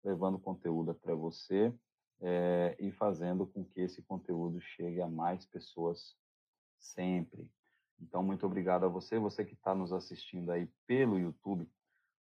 levando 0.04 0.40
conteúdo 0.40 0.96
para 0.96 1.14
você 1.14 1.74
é, 2.22 2.76
e 2.80 2.92
fazendo 2.92 3.46
com 3.46 3.64
que 3.64 3.82
esse 3.82 4.02
conteúdo 4.02 4.60
chegue 4.60 5.02
a 5.02 5.08
mais 5.08 5.46
pessoas 5.46 6.16
sempre. 6.80 7.50
Então, 8.00 8.24
muito 8.24 8.46
obrigado 8.46 8.86
a 8.86 8.90
você, 8.90 9.20
você 9.20 9.44
que 9.44 9.54
está 9.54 9.76
nos 9.76 9.92
assistindo 9.92 10.52
aí 10.52 10.68
pelo 10.88 11.20
YouTube. 11.20 11.70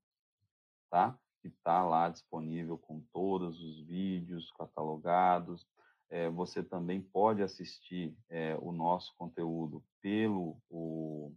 tá? 0.90 1.20
Que 1.46 1.50
está 1.50 1.84
lá 1.84 2.10
disponível 2.10 2.76
com 2.76 3.00
todos 3.14 3.62
os 3.62 3.80
vídeos 3.82 4.52
catalogados. 4.54 5.64
É, 6.10 6.28
você 6.28 6.64
também 6.64 7.00
pode 7.00 7.44
assistir 7.44 8.18
é, 8.28 8.58
o 8.60 8.72
nosso 8.72 9.14
conteúdo 9.16 9.84
pelo 10.02 10.58
o, 10.68 11.32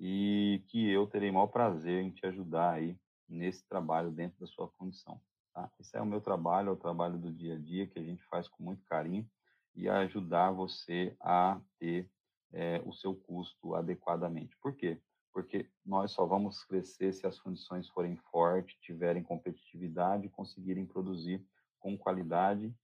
e 0.00 0.64
que 0.66 0.90
eu 0.90 1.06
terei 1.06 1.30
maior 1.30 1.46
prazer 1.46 2.02
em 2.02 2.10
te 2.10 2.26
ajudar 2.26 2.72
aí 2.72 2.98
nesse 3.30 3.66
trabalho 3.66 4.10
dentro 4.10 4.38
da 4.40 4.46
sua 4.46 4.68
fundição. 4.68 5.20
Tá? 5.54 5.70
Esse 5.78 5.96
é 5.96 6.02
o 6.02 6.06
meu 6.06 6.20
trabalho, 6.20 6.70
é 6.70 6.72
o 6.72 6.76
trabalho 6.76 7.18
do 7.18 7.32
dia 7.32 7.54
a 7.54 7.58
dia 7.58 7.86
que 7.86 7.98
a 7.98 8.02
gente 8.02 8.22
faz 8.24 8.48
com 8.48 8.62
muito 8.62 8.84
carinho 8.84 9.28
e 9.74 9.88
ajudar 9.88 10.50
você 10.50 11.16
a 11.20 11.60
ter 11.78 12.10
é, 12.52 12.82
o 12.84 12.92
seu 12.92 13.14
custo 13.14 13.74
adequadamente. 13.74 14.56
Por 14.58 14.74
quê? 14.74 15.00
Porque 15.32 15.70
nós 15.86 16.10
só 16.10 16.26
vamos 16.26 16.64
crescer 16.64 17.12
se 17.12 17.26
as 17.26 17.38
fundições 17.38 17.88
forem 17.88 18.16
fortes, 18.16 18.76
tiverem 18.80 19.22
competitividade 19.22 20.28
conseguirem 20.28 20.84
produzir 20.84 21.44
com 21.78 21.96
qualidade 21.96 22.74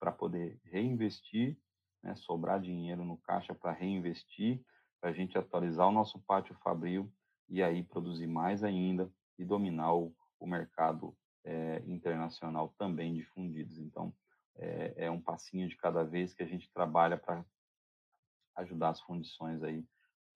para 0.00 0.10
poder 0.10 0.60
reinvestir, 0.64 1.56
né, 2.02 2.16
sobrar 2.16 2.60
dinheiro 2.60 3.04
no 3.04 3.16
caixa 3.18 3.54
para 3.54 3.70
reinvestir, 3.70 4.60
para 5.00 5.10
a 5.10 5.12
gente 5.12 5.38
atualizar 5.38 5.88
o 5.88 5.92
nosso 5.92 6.18
pátio 6.20 6.54
fabril 6.56 7.12
e 7.48 7.62
aí 7.62 7.82
produzir 7.84 8.26
mais 8.26 8.64
ainda 8.64 9.10
e 9.38 9.44
dominar 9.44 9.94
o, 9.94 10.14
o 10.38 10.46
mercado 10.46 11.16
é, 11.44 11.82
internacional 11.86 12.74
também 12.78 13.14
de 13.14 13.24
fundidos. 13.24 13.78
Então, 13.78 14.14
é, 14.56 15.06
é, 15.06 15.10
um 15.10 15.20
passinho 15.20 15.68
de 15.68 15.76
cada 15.76 16.04
vez 16.04 16.34
que 16.34 16.42
a 16.42 16.46
gente 16.46 16.70
trabalha 16.72 17.16
para 17.16 17.44
ajudar 18.56 18.90
as 18.90 19.00
fundições 19.00 19.62
aí 19.62 19.86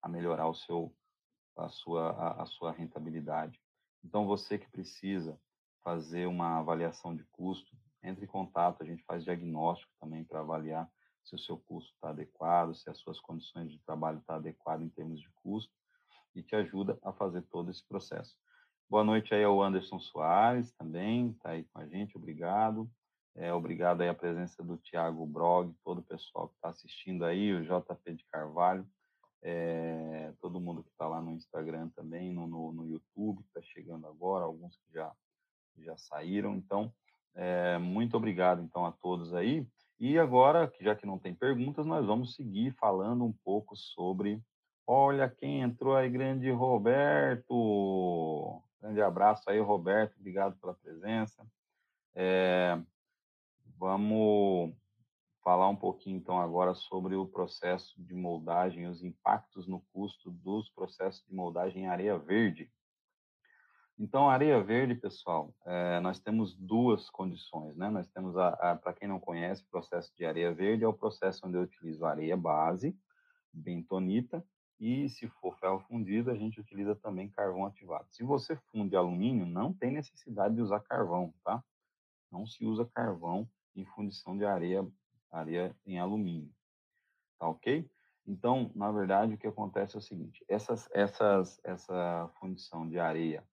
a 0.01 0.09
melhorar 0.09 0.49
o 0.49 0.55
seu, 0.55 0.95
a 1.57 1.69
sua, 1.69 2.11
a, 2.11 2.43
a 2.43 2.47
sua 2.47 2.73
rentabilidade. 2.73 3.61
Então, 4.05 4.27
você 4.27 4.59
que 4.59 4.71
precisa 4.71 5.39
fazer 5.83 6.27
uma 6.27 6.59
avaliação 6.59 7.15
de 7.15 7.25
custo, 7.25 7.77
entre 8.03 8.25
em 8.25 8.29
contato, 8.29 8.83
a 8.83 8.87
gente 8.87 9.03
faz 9.05 9.25
diagnóstico 9.25 9.93
também 10.01 10.25
para 10.25 10.41
avaliar 10.41 10.91
se 11.25 11.35
o 11.35 11.39
seu 11.39 11.59
custo 11.59 11.93
está 11.95 12.11
adequado, 12.11 12.75
se 12.75 12.89
as 12.89 12.99
suas 12.99 13.19
condições 13.21 13.71
de 13.71 13.81
trabalho 13.81 14.19
estão 14.19 14.35
tá 14.35 14.39
adequadas 14.39 14.87
em 14.87 14.91
termos 14.91 15.21
de 15.21 15.29
custo, 15.43 15.73
e 16.35 16.43
te 16.43 16.55
ajuda 16.55 16.99
a 17.03 17.13
fazer 17.13 17.43
todo 17.43 17.71
esse 17.71 17.85
processo. 17.85 18.37
Boa 18.89 19.03
noite 19.03 19.35
aí 19.35 19.43
ao 19.43 19.61
Anderson 19.61 19.99
Soares 19.99 20.71
também, 20.75 21.31
está 21.31 21.51
aí 21.51 21.65
com 21.65 21.81
a 21.81 21.87
gente, 21.89 22.17
obrigado. 22.17 22.89
É, 23.35 23.53
obrigado 23.53 24.01
aí 24.01 24.09
a 24.09 24.15
presença 24.15 24.63
do 24.63 24.77
Tiago 24.77 25.27
Brog, 25.27 25.75
todo 25.85 25.99
o 25.99 26.05
pessoal 26.05 26.49
que 26.49 26.55
está 26.55 26.69
assistindo 26.69 27.25
aí, 27.25 27.53
o 27.53 27.65
JP 27.65 28.15
de 28.15 28.25
Carvalho, 28.31 28.87
é, 29.43 30.33
todo 30.41 30.61
mundo 30.61 30.85
que 30.85 30.91
está 30.91 31.09
lá 31.09 31.21
no 31.21 31.33
Instagram 31.33 31.89
também, 31.97 32.33
no, 32.33 32.47
no, 32.47 32.73
no 32.73 32.87
YouTube, 32.87 33.43
que 33.43 33.49
está 33.49 33.61
chegando 33.61 34.07
agora, 34.07 34.45
alguns 34.45 34.77
que 34.77 34.93
já, 34.93 35.13
já 35.79 35.97
saíram. 35.97 36.55
Então, 36.55 36.93
é, 37.35 37.79
muito 37.79 38.17
obrigado 38.17 38.63
então 38.63 38.87
a 38.87 38.93
todos 38.93 39.35
aí. 39.35 39.67
E 39.99 40.17
agora, 40.17 40.73
já 40.81 40.95
que 40.95 41.07
não 41.07 41.19
tem 41.19 41.35
perguntas, 41.35 41.85
nós 41.87 42.07
vamos 42.07 42.37
seguir 42.37 42.73
falando 42.79 43.25
um 43.25 43.33
pouco 43.45 43.75
sobre. 43.75 44.41
Olha 44.87 45.29
quem 45.29 45.63
entrou 45.63 45.97
aí, 45.97 46.09
grande 46.09 46.49
Roberto! 46.53 47.53
Grande 48.81 49.01
abraço 49.01 49.49
aí, 49.49 49.59
Roberto. 49.59 50.17
Obrigado 50.19 50.57
pela 50.59 50.75
presença. 50.75 51.47
É, 52.15 52.81
vamos 53.79 54.75
falar 55.43 55.69
um 55.69 55.77
pouquinho 55.77 56.17
então 56.17 56.41
agora 56.41 56.75
sobre 56.75 57.15
o 57.15 57.27
processo 57.27 57.95
de 58.03 58.15
moldagem, 58.15 58.87
os 58.87 59.03
impactos 59.03 59.67
no 59.67 59.81
custo 59.93 60.31
dos 60.31 60.69
processos 60.71 61.25
de 61.27 61.35
moldagem 61.35 61.85
em 61.85 61.87
areia 61.87 62.19
verde. 62.19 62.71
Então, 63.99 64.29
areia 64.29 64.63
verde, 64.63 64.95
pessoal, 64.95 65.55
é, 65.65 66.01
nós 66.01 66.19
temos 66.19 66.55
duas 66.55 67.09
condições, 67.09 67.77
né? 67.77 67.89
Nós 67.89 68.07
temos, 68.09 68.37
a, 68.37 68.49
a 68.49 68.77
para 68.77 68.93
quem 68.93 69.09
não 69.09 69.19
conhece, 69.19 69.63
o 69.63 69.71
processo 69.71 70.15
de 70.15 70.25
areia 70.27 70.53
verde 70.53 70.85
é 70.85 70.89
o 70.89 70.93
processo 70.93 71.47
onde 71.47 71.57
eu 71.57 71.63
utilizo 71.63 72.05
areia 72.05 72.37
base, 72.37 72.95
bentonita, 73.51 74.45
e 74.79 75.09
se 75.09 75.29
for 75.29 75.57
ferro 75.59 75.81
fundido, 75.81 76.31
a 76.31 76.35
gente 76.35 76.61
utiliza 76.61 76.95
também 76.95 77.31
carvão 77.31 77.65
ativado. 77.65 78.07
Se 78.11 78.23
você 78.23 78.57
funde 78.71 78.95
alumínio, 78.95 79.47
não 79.47 79.73
tem 79.73 79.91
necessidade 79.91 80.55
de 80.55 80.61
usar 80.61 80.81
carvão, 80.81 81.33
tá? 81.43 81.65
Não 82.31 82.47
se 82.47 82.65
usa 82.65 82.85
carvão 82.85 83.49
em 83.75 83.85
fundição 83.85 84.37
de 84.37 84.45
areia, 84.45 84.87
areia 85.31 85.75
em 85.87 85.99
alumínio, 85.99 86.53
tá 87.39 87.49
ok? 87.49 87.89
Então, 88.27 88.71
na 88.75 88.91
verdade, 88.91 89.35
o 89.35 89.39
que 89.39 89.47
acontece 89.47 89.97
é 89.97 89.99
o 89.99 90.03
seguinte: 90.03 90.45
essas, 90.49 90.89
essas, 90.93 91.61
essa 91.65 92.29
fundição 92.39 92.89
de 92.89 92.99
areia 92.99 93.45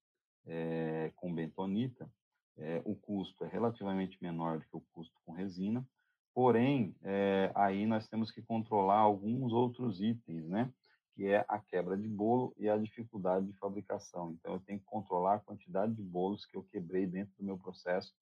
é, 0.46 1.12
com 1.16 1.34
bentonita, 1.34 2.10
é, 2.58 2.82
o 2.84 2.96
custo 2.96 3.46
é 3.46 3.48
relativamente 3.48 4.22
menor 4.22 4.60
do 4.60 4.66
que 4.66 4.76
o 4.76 4.82
custo 4.94 5.16
com 5.26 5.32
resina, 5.32 5.88
porém, 6.34 6.96
é, 7.02 7.52
aí 7.56 7.86
nós 7.86 8.08
temos 8.08 8.32
que 8.32 8.42
controlar 8.42 8.98
alguns 8.98 9.54
outros 9.54 10.02
itens, 10.02 10.48
né? 10.48 10.72
Que 11.16 11.28
é 11.28 11.46
a 11.48 11.60
quebra 11.60 11.98
de 11.98 12.08
bolo 12.08 12.54
e 12.58 12.70
a 12.70 12.78
dificuldade 12.78 13.46
de 13.46 13.54
fabricação. 13.54 14.32
Então, 14.32 14.54
eu 14.54 14.60
tenho 14.60 14.80
que 14.80 14.86
controlar 14.86 15.36
a 15.36 15.40
quantidade 15.40 15.94
de 15.94 16.02
bolos 16.02 16.46
que 16.46 16.58
eu 16.58 16.64
quebrei 16.64 17.06
dentro 17.06 17.34
do 17.38 17.46
meu 17.46 17.58
processo. 17.58 18.14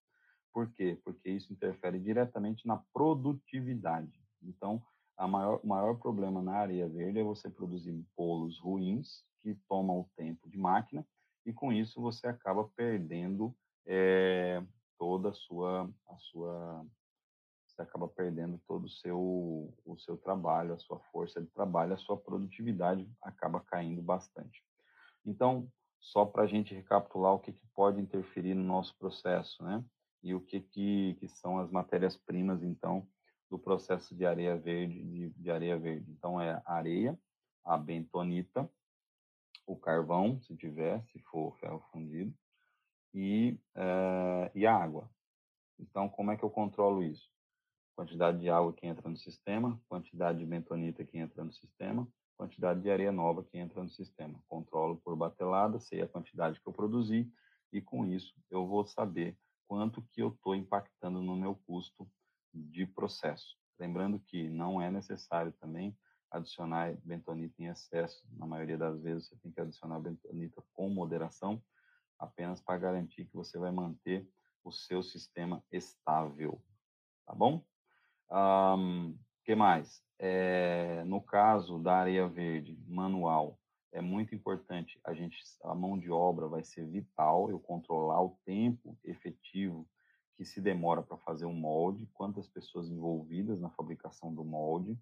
Por 0.54 0.70
quê? 0.72 1.00
Porque 1.04 1.30
isso 1.30 1.54
interfere 1.54 2.00
diretamente 2.00 2.68
na 2.68 2.78
produtividade. 2.94 4.22
Então, 4.44 4.84
a 5.18 5.28
maior, 5.28 5.60
o 5.64 5.68
maior 5.68 5.98
problema 5.98 6.42
na 6.42 6.54
areia 6.54 6.90
verde 6.90 7.20
é 7.20 7.24
você 7.24 7.50
produzir 7.50 7.94
bolos 8.18 8.60
ruins, 8.60 9.24
que 9.42 9.56
tomam 9.68 10.02
o 10.02 10.10
tempo 10.16 10.50
de 10.50 10.58
máquina, 10.58 11.06
e 11.46 11.54
com 11.54 11.72
isso 11.72 12.02
você 12.02 12.28
acaba 12.28 12.68
perdendo 12.76 13.56
é, 13.86 14.64
toda 14.98 15.30
a 15.30 15.34
sua, 15.34 15.90
a 16.08 16.18
sua 16.18 16.86
você 17.72 17.82
acaba 17.82 18.08
perdendo 18.08 18.60
todo 18.68 18.86
o 18.86 18.90
seu, 18.90 19.74
o 19.86 19.98
seu 19.98 20.18
trabalho, 20.18 20.74
a 20.74 20.80
sua 20.80 21.00
força 21.12 21.42
de 21.42 21.48
trabalho, 21.48 21.94
a 21.94 21.98
sua 21.98 22.18
produtividade 22.18 23.10
acaba 23.22 23.62
caindo 23.62 24.02
bastante. 24.02 24.64
Então, 25.26 25.70
só 26.00 26.26
para 26.26 26.44
a 26.44 26.48
gente 26.48 26.74
recapitular 26.74 27.34
o 27.34 27.40
que, 27.40 27.54
que, 27.54 27.66
pode 27.74 28.02
interferir 28.02 28.54
no 28.54 28.64
nosso 28.64 28.98
processo, 28.98 29.64
né? 29.64 29.84
E 30.24 30.34
o 30.36 30.42
que, 30.42 30.60
que, 30.62 31.16
que 31.20 31.28
são 31.28 31.60
as 31.60 31.72
matérias-primas, 31.72 32.64
então, 32.64 33.08
do 33.50 33.58
processo 33.58 34.16
de 34.16 34.26
areia 34.26 34.58
verde, 34.58 35.04
de, 35.04 35.30
de, 35.30 35.52
areia 35.52 35.78
verde. 35.78 36.12
Então, 36.12 36.40
é 36.40 36.62
a 36.66 36.74
areia, 36.74 37.18
a 37.64 37.78
bentonita, 37.78 38.70
o 39.66 39.76
carvão, 39.76 40.40
se 40.42 40.56
tiver, 40.56 41.04
se 41.12 41.20
for 41.20 41.56
ferro 41.60 41.84
fundido, 41.92 42.34
e, 43.14 43.58
é, 43.76 44.52
e 44.56 44.66
a 44.66 44.76
água. 44.76 45.10
Então, 45.80 46.10
como 46.10 46.32
é 46.32 46.38
que 46.38 46.44
eu 46.44 46.50
controlo 46.50 47.04
isso? 47.04 47.31
Quantidade 48.02 48.40
de 48.40 48.50
água 48.50 48.74
que 48.74 48.88
entra 48.88 49.08
no 49.08 49.16
sistema, 49.16 49.80
quantidade 49.88 50.40
de 50.40 50.46
bentonita 50.46 51.06
que 51.06 51.20
entra 51.20 51.44
no 51.44 51.54
sistema, 51.54 52.08
quantidade 52.36 52.82
de 52.82 52.90
areia 52.90 53.12
nova 53.12 53.44
que 53.44 53.60
entra 53.60 53.84
no 53.84 53.90
sistema. 53.92 54.44
Controlo 54.48 54.98
por 54.98 55.16
batelada, 55.16 55.80
sei 55.80 56.02
a 56.02 56.08
quantidade 56.08 56.60
que 56.60 56.68
eu 56.68 56.74
produzi 56.74 57.32
e 57.72 57.80
com 57.80 58.08
isso 58.08 58.34
eu 58.50 58.66
vou 58.66 58.84
saber 58.84 59.38
quanto 59.68 60.02
que 60.02 60.20
eu 60.20 60.30
estou 60.30 60.56
impactando 60.56 61.22
no 61.22 61.36
meu 61.36 61.54
custo 61.68 62.10
de 62.52 62.88
processo. 62.88 63.56
Lembrando 63.80 64.20
que 64.20 64.50
não 64.50 64.82
é 64.82 64.90
necessário 64.90 65.54
também 65.60 65.96
adicionar 66.32 66.98
bentonita 67.04 67.62
em 67.62 67.68
excesso. 67.68 68.28
Na 68.32 68.48
maioria 68.48 68.80
das 68.80 69.00
vezes 69.00 69.28
você 69.28 69.36
tem 69.36 69.52
que 69.52 69.62
adicionar 69.62 70.00
bentonita 70.00 70.64
com 70.74 70.90
moderação, 70.90 71.62
apenas 72.18 72.60
para 72.60 72.80
garantir 72.80 73.26
que 73.26 73.36
você 73.36 73.60
vai 73.60 73.72
manter 73.72 74.28
o 74.64 74.72
seu 74.72 75.04
sistema 75.04 75.64
estável, 75.72 76.60
tá 77.28 77.36
bom? 77.36 77.64
Um, 78.32 79.18
que 79.44 79.56
mais? 79.56 80.02
É, 80.18 81.04
no 81.04 81.22
caso 81.22 81.80
da 81.80 81.96
areia 81.98 82.28
verde 82.28 82.78
manual, 82.88 83.60
é 83.92 84.00
muito 84.00 84.34
importante 84.34 85.00
a 85.04 85.14
gente, 85.14 85.44
a 85.64 85.76
mão 85.76 86.00
de 86.00 86.10
obra 86.10 86.48
vai 86.48 86.64
ser 86.64 86.88
vital, 86.88 87.50
eu 87.50 87.60
controlar 87.60 88.22
o 88.22 88.38
tempo 88.46 88.98
efetivo 89.04 89.86
que 90.38 90.46
se 90.46 90.62
demora 90.62 91.04
para 91.04 91.18
fazer 91.18 91.46
um 91.46 91.54
molde, 91.54 92.10
quantas 92.14 92.48
pessoas 92.48 92.90
envolvidas 92.90 93.60
na 93.60 93.70
fabricação 93.72 94.34
do 94.34 94.46
molde. 94.46 94.98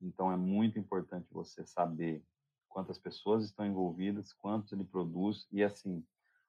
Então 0.00 0.30
é 0.30 0.36
muito 0.36 0.78
importante 0.78 1.32
você 1.32 1.64
saber 1.64 2.22
quantas 2.68 2.98
pessoas 2.98 3.44
estão 3.44 3.64
envolvidas, 3.64 4.34
quantos 4.34 4.72
ele 4.72 4.84
produz 4.84 5.48
e 5.50 5.62
assim, 5.62 6.04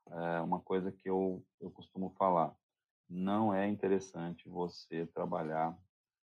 é 0.09 0.41
uma 0.41 0.59
coisa 0.59 0.91
que 0.91 1.09
eu, 1.09 1.41
eu 1.59 1.71
costumo 1.71 2.09
falar, 2.17 2.53
não 3.09 3.53
é 3.53 3.67
interessante 3.67 4.49
você 4.49 5.05
trabalhar 5.07 5.77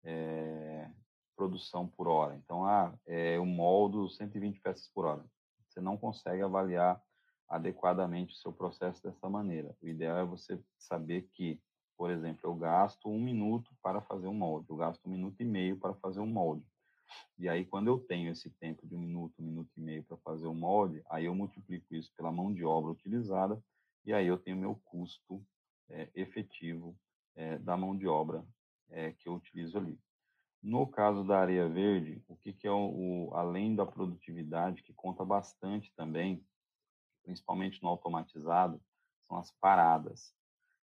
é, 0.05 0.89
produção 1.35 1.87
por 1.87 2.07
hora. 2.07 2.35
Então, 2.35 2.65
ah, 2.65 2.93
é, 3.05 3.37
eu 3.37 3.45
moldo 3.45 4.09
120 4.09 4.61
peças 4.61 4.87
por 4.93 5.05
hora. 5.05 5.25
Você 5.67 5.81
não 5.81 5.97
consegue 5.97 6.41
avaliar 6.41 7.01
adequadamente 7.49 8.33
o 8.33 8.37
seu 8.37 8.53
processo 8.53 9.03
dessa 9.03 9.29
maneira. 9.29 9.75
O 9.81 9.87
ideal 9.87 10.17
é 10.17 10.25
você 10.25 10.59
saber 10.77 11.29
que, 11.33 11.59
por 11.97 12.09
exemplo, 12.09 12.41
eu 12.43 12.55
gasto 12.55 13.09
um 13.09 13.19
minuto 13.19 13.71
para 13.81 14.01
fazer 14.01 14.27
um 14.27 14.33
molde, 14.33 14.69
eu 14.69 14.77
gasto 14.77 15.05
um 15.05 15.11
minuto 15.11 15.41
e 15.41 15.45
meio 15.45 15.77
para 15.77 15.93
fazer 15.95 16.19
um 16.19 16.27
molde. 16.27 16.65
E 17.37 17.47
aí, 17.47 17.65
quando 17.65 17.87
eu 17.87 17.99
tenho 17.99 18.31
esse 18.31 18.49
tempo 18.49 18.87
de 18.87 18.95
um 18.95 18.99
minuto, 18.99 19.35
um 19.39 19.45
minuto 19.45 19.69
e 19.77 19.81
meio 19.81 20.03
para 20.03 20.17
fazer 20.17 20.47
um 20.47 20.55
molde, 20.55 21.03
aí 21.09 21.25
eu 21.25 21.35
multiplico 21.35 21.93
isso 21.93 22.11
pela 22.15 22.31
mão 22.31 22.53
de 22.53 22.63
obra 22.63 22.91
utilizada 22.91 23.61
e 24.05 24.13
aí 24.13 24.27
eu 24.27 24.37
tenho 24.37 24.57
meu 24.57 24.75
custo 24.85 25.45
é, 25.89 26.09
efetivo 26.15 26.97
é, 27.35 27.57
da 27.59 27.75
mão 27.75 27.95
de 27.95 28.07
obra 28.07 28.45
é, 28.89 29.11
que 29.13 29.27
eu 29.27 29.33
utilizo 29.33 29.77
ali. 29.77 29.99
No 30.61 30.87
caso 30.87 31.23
da 31.23 31.39
areia 31.39 31.69
verde, 31.69 32.23
o 32.27 32.35
que, 32.35 32.51
que 32.51 32.67
é 32.67 32.71
o, 32.71 33.29
o, 33.29 33.35
além 33.35 33.75
da 33.75 33.85
produtividade, 33.85 34.81
que 34.81 34.93
conta 34.93 35.23
bastante 35.23 35.93
também, 35.95 36.43
principalmente 37.23 37.81
no 37.83 37.89
automatizado, 37.89 38.81
são 39.27 39.37
as 39.37 39.51
paradas. 39.59 40.33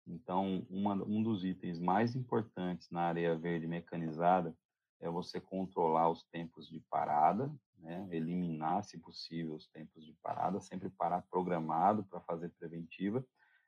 Então, 0.07 0.67
uma, 0.71 0.95
um 0.95 1.23
dos 1.23 1.45
itens 1.45 1.79
mais 1.79 2.17
importantes 2.17 2.91
na 2.91 3.03
areia 3.03 3.37
verde 3.37 3.67
mecanizada 3.67 4.57
é 5.01 5.09
você 5.09 5.41
controlar 5.41 6.09
os 6.11 6.25
tempos 6.25 6.69
de 6.69 6.81
parada, 6.91 7.53
né? 7.77 8.09
eliminar, 8.11 8.83
se 8.83 8.99
possível, 8.99 9.55
os 9.55 9.69
tempos 9.69 10.05
de 10.05 10.13
parada, 10.23 10.61
sempre 10.61 10.91
parar 10.91 11.23
programado 11.31 12.05
para 12.05 12.21
fazer 12.23 12.51
preventiva, 12.59 13.25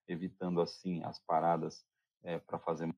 evitando 0.09 0.61
assim 0.61 1.05
as 1.05 1.21
paradas 1.25 1.85
é, 2.23 2.39
para 2.39 2.59
fazer 2.59 2.93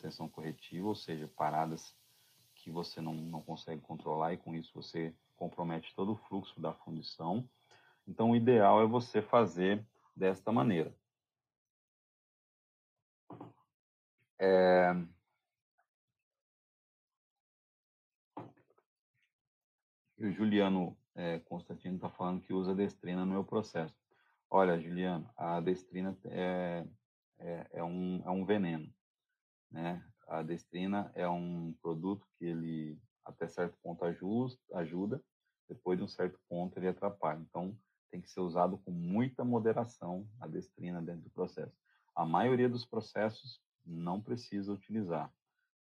manutenção 0.00 0.28
corretiva, 0.28 0.88
ou 0.88 0.94
seja, 0.94 1.28
paradas 1.36 1.94
que 2.54 2.70
você 2.70 3.00
não, 3.00 3.14
não 3.14 3.42
consegue 3.42 3.80
controlar 3.82 4.32
e 4.32 4.38
com 4.38 4.54
isso 4.54 4.72
você 4.74 5.14
compromete 5.36 5.94
todo 5.94 6.12
o 6.12 6.16
fluxo 6.16 6.58
da 6.60 6.72
fundição. 6.72 7.48
Então, 8.08 8.30
o 8.30 8.36
ideal 8.36 8.82
é 8.82 8.86
você 8.86 9.20
fazer 9.20 9.84
desta 10.16 10.50
maneira. 10.50 10.94
É... 14.38 14.92
O 20.18 20.30
Juliano 20.30 20.96
é, 21.14 21.38
Constantino 21.40 21.96
está 21.96 22.10
falando 22.10 22.42
que 22.42 22.52
usa 22.52 22.74
destrina 22.74 23.24
no 23.24 23.32
meu 23.32 23.44
processo. 23.44 23.94
Olha, 24.50 24.78
Juliano, 24.78 25.30
a 25.36 25.60
destrina 25.60 26.16
é, 26.26 26.84
é, 27.38 27.66
é, 27.72 27.84
um, 27.84 28.22
é 28.24 28.30
um 28.30 28.44
veneno. 28.44 28.92
Né? 29.70 30.04
A 30.26 30.42
destrina 30.42 31.10
é 31.14 31.28
um 31.28 31.72
produto 31.82 32.26
que 32.38 32.44
ele, 32.44 32.98
até 33.24 33.48
certo 33.48 33.76
ponto, 33.82 34.04
ajuda, 34.04 35.22
depois 35.68 35.98
de 35.98 36.04
um 36.04 36.08
certo 36.08 36.38
ponto, 36.48 36.76
ele 36.78 36.88
atrapalha. 36.88 37.40
Então, 37.40 37.76
tem 38.10 38.20
que 38.20 38.30
ser 38.30 38.40
usado 38.40 38.78
com 38.78 38.90
muita 38.90 39.44
moderação 39.44 40.28
a 40.40 40.46
destrina 40.46 41.00
dentro 41.00 41.22
do 41.22 41.30
processo. 41.30 41.76
A 42.14 42.26
maioria 42.26 42.68
dos 42.68 42.84
processos 42.84 43.60
não 43.86 44.20
precisa 44.20 44.72
utilizar, 44.72 45.32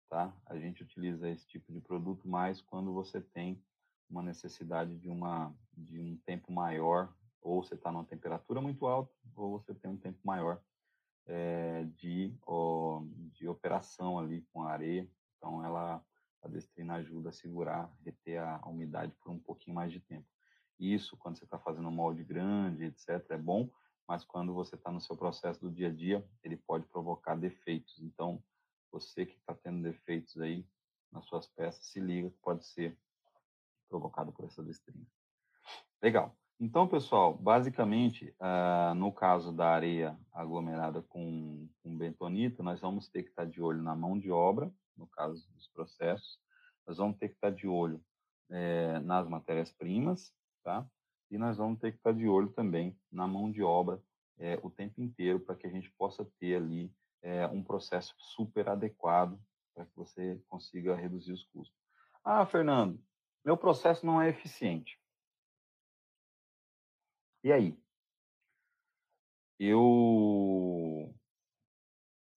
tá? 0.10 0.34
A 0.46 0.58
gente 0.58 0.84
utiliza 0.84 1.28
esse 1.28 1.48
tipo 1.48 1.74
de 1.74 1.82
produto 1.82 2.28
mais 2.28 2.62
quando 2.62 2.94
você 2.94 3.20
tem 3.20 3.62
uma 4.10 4.22
necessidade 4.22 4.96
de 4.98 5.10
uma 5.10 5.54
de 5.74 6.00
um 6.00 6.18
tempo 6.26 6.52
maior, 6.52 7.14
ou 7.42 7.64
você 7.64 7.76
está 7.76 7.92
numa 7.92 8.06
temperatura 8.06 8.62
muito 8.62 8.86
alta, 8.86 9.12
ou 9.36 9.60
você 9.60 9.74
tem 9.74 9.90
um 9.90 9.98
tempo 9.98 10.20
maior 10.24 10.62
é, 11.30 11.84
de, 11.96 12.36
ó, 12.46 13.02
de 13.34 13.48
operação 13.48 14.18
ali 14.18 14.42
com 14.52 14.64
a 14.64 14.72
areia. 14.72 15.08
Então, 15.38 15.64
ela, 15.64 16.04
a 16.42 16.48
destrina 16.48 16.96
ajuda 16.96 17.30
a 17.30 17.34
segurar, 17.34 17.94
reter 18.04 18.40
a, 18.40 18.60
a 18.62 18.68
umidade 18.68 19.14
por 19.22 19.32
um 19.32 19.40
pouquinho 19.40 19.76
mais 19.76 19.92
de 19.92 20.00
tempo. 20.00 20.28
Isso, 20.80 21.16
quando 21.18 21.38
você 21.38 21.44
está 21.44 21.60
fazendo 21.60 21.88
um 21.88 21.92
molde 21.92 22.24
grande, 22.24 22.86
etc., 22.86 23.24
é 23.30 23.38
bom, 23.38 23.70
mas 24.08 24.26
quando 24.26 24.54
você 24.54 24.76
está 24.76 24.92
no 24.92 25.00
seu 25.00 25.16
processo 25.16 25.60
do 25.62 25.72
dia 25.72 25.90
a 25.90 25.94
dia, 25.94 26.28
ele 26.44 26.58
pode 26.58 26.86
provocar 26.88 27.36
defeitos. 27.36 28.00
Então, 28.00 28.44
você 28.92 29.26
que 29.26 29.36
está 29.36 29.54
tendo 29.54 29.84
defeitos 29.84 30.40
aí 30.40 30.66
nas 31.12 31.26
suas 31.26 31.48
peças, 31.48 31.86
se 31.86 32.00
liga 32.00 32.30
que 32.32 32.38
pode 32.40 32.66
ser 32.66 32.98
provocado 33.88 34.32
por 34.32 34.46
essa 34.46 34.64
destrina. 34.64 35.06
Legal. 36.02 36.36
Então, 36.62 36.86
pessoal, 36.86 37.34
basicamente, 37.34 38.36
uh, 38.42 38.94
no 38.94 39.14
caso 39.14 39.54
da 39.54 39.70
areia 39.70 40.20
aglomerada 40.34 41.02
com, 41.04 41.70
com 41.82 41.98
bentonita, 41.98 42.62
nós 42.62 42.82
vamos 42.82 43.08
ter 43.08 43.24
que 43.24 43.30
estar 43.30 43.46
de 43.46 43.62
olho 43.62 43.82
na 43.82 43.96
mão 43.96 44.20
de 44.20 44.30
obra, 44.30 44.70
no 44.98 45.08
caso 45.08 45.50
dos 45.54 45.70
processos, 45.70 46.38
nós 46.86 46.98
vamos 46.98 47.18
ter 47.18 47.30
que 47.30 47.36
estar 47.36 47.52
de 47.52 47.66
olho 47.66 48.04
é, 48.50 49.00
nas 49.00 49.26
matérias-primas, 49.30 50.34
tá? 50.62 50.86
E 51.32 51.38
nós 51.38 51.56
vamos 51.56 51.80
ter 51.80 51.92
que 51.92 51.98
estar 51.98 52.12
de 52.12 52.28
olho 52.28 52.50
também 52.50 53.00
na 53.10 53.26
mão 53.26 53.50
de 53.50 53.64
obra 53.64 54.02
é, 54.38 54.60
o 54.62 54.70
tempo 54.70 55.02
inteiro 55.02 55.40
para 55.40 55.56
que 55.56 55.66
a 55.66 55.70
gente 55.70 55.90
possa 55.92 56.26
ter 56.40 56.56
ali 56.56 56.92
é, 57.22 57.48
um 57.48 57.64
processo 57.64 58.14
super 58.18 58.68
adequado 58.68 59.40
para 59.74 59.86
que 59.86 59.96
você 59.96 60.42
consiga 60.50 60.94
reduzir 60.94 61.32
os 61.32 61.46
custos. 61.46 61.78
Ah, 62.22 62.46
Fernando, 62.46 63.00
meu 63.46 63.56
processo 63.56 64.06
não 64.06 64.22
é 64.22 64.28
eficiente. 64.28 64.99
E 67.44 67.52
aí? 67.52 67.78
Eu 69.58 71.14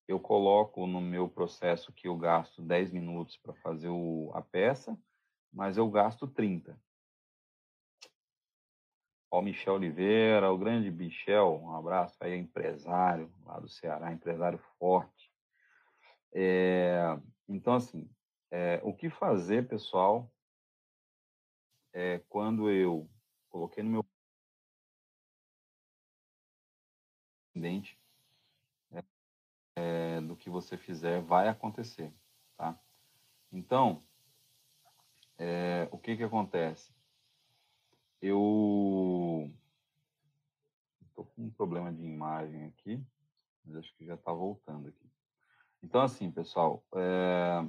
eu 0.06 0.20
coloco 0.20 0.86
no 0.86 1.00
meu 1.00 1.28
processo 1.28 1.92
que 1.92 2.06
eu 2.06 2.16
gasto 2.16 2.60
10 2.60 2.90
minutos 2.90 3.36
para 3.36 3.54
fazer 3.54 3.88
o, 3.88 4.30
a 4.34 4.42
peça, 4.42 4.98
mas 5.52 5.76
eu 5.76 5.88
gasto 5.90 6.26
30. 6.28 6.78
Ó, 9.30 9.40
Michel 9.40 9.74
Oliveira, 9.74 10.52
o 10.52 10.58
grande 10.58 10.90
Michel, 10.90 11.58
um 11.62 11.74
abraço 11.74 12.22
aí, 12.22 12.36
empresário 12.36 13.32
lá 13.46 13.58
do 13.58 13.68
Ceará, 13.68 14.12
empresário 14.12 14.58
forte. 14.78 15.32
É, 16.34 17.18
então, 17.48 17.74
assim, 17.74 18.10
é, 18.50 18.80
o 18.84 18.94
que 18.94 19.08
fazer, 19.08 19.66
pessoal, 19.66 20.30
é, 21.94 22.18
quando 22.28 22.70
eu 22.70 23.08
coloquei 23.48 23.82
no 23.82 23.90
meu 23.90 24.11
independente 27.62 27.98
é, 28.90 29.04
é, 29.76 30.20
do 30.20 30.36
que 30.36 30.50
você 30.50 30.76
fizer, 30.76 31.20
vai 31.20 31.48
acontecer, 31.48 32.12
tá? 32.56 32.78
Então, 33.52 34.02
é, 35.38 35.88
o 35.90 35.98
que 35.98 36.16
que 36.16 36.24
acontece? 36.24 36.92
Eu 38.20 39.50
estou 41.08 41.24
com 41.24 41.44
um 41.44 41.50
problema 41.50 41.92
de 41.92 42.02
imagem 42.02 42.64
aqui, 42.66 43.04
mas 43.64 43.76
acho 43.76 43.94
que 43.96 44.04
já 44.04 44.14
está 44.14 44.32
voltando 44.32 44.88
aqui. 44.88 45.10
Então, 45.82 46.00
assim, 46.00 46.30
pessoal, 46.30 46.84
é... 46.94 47.64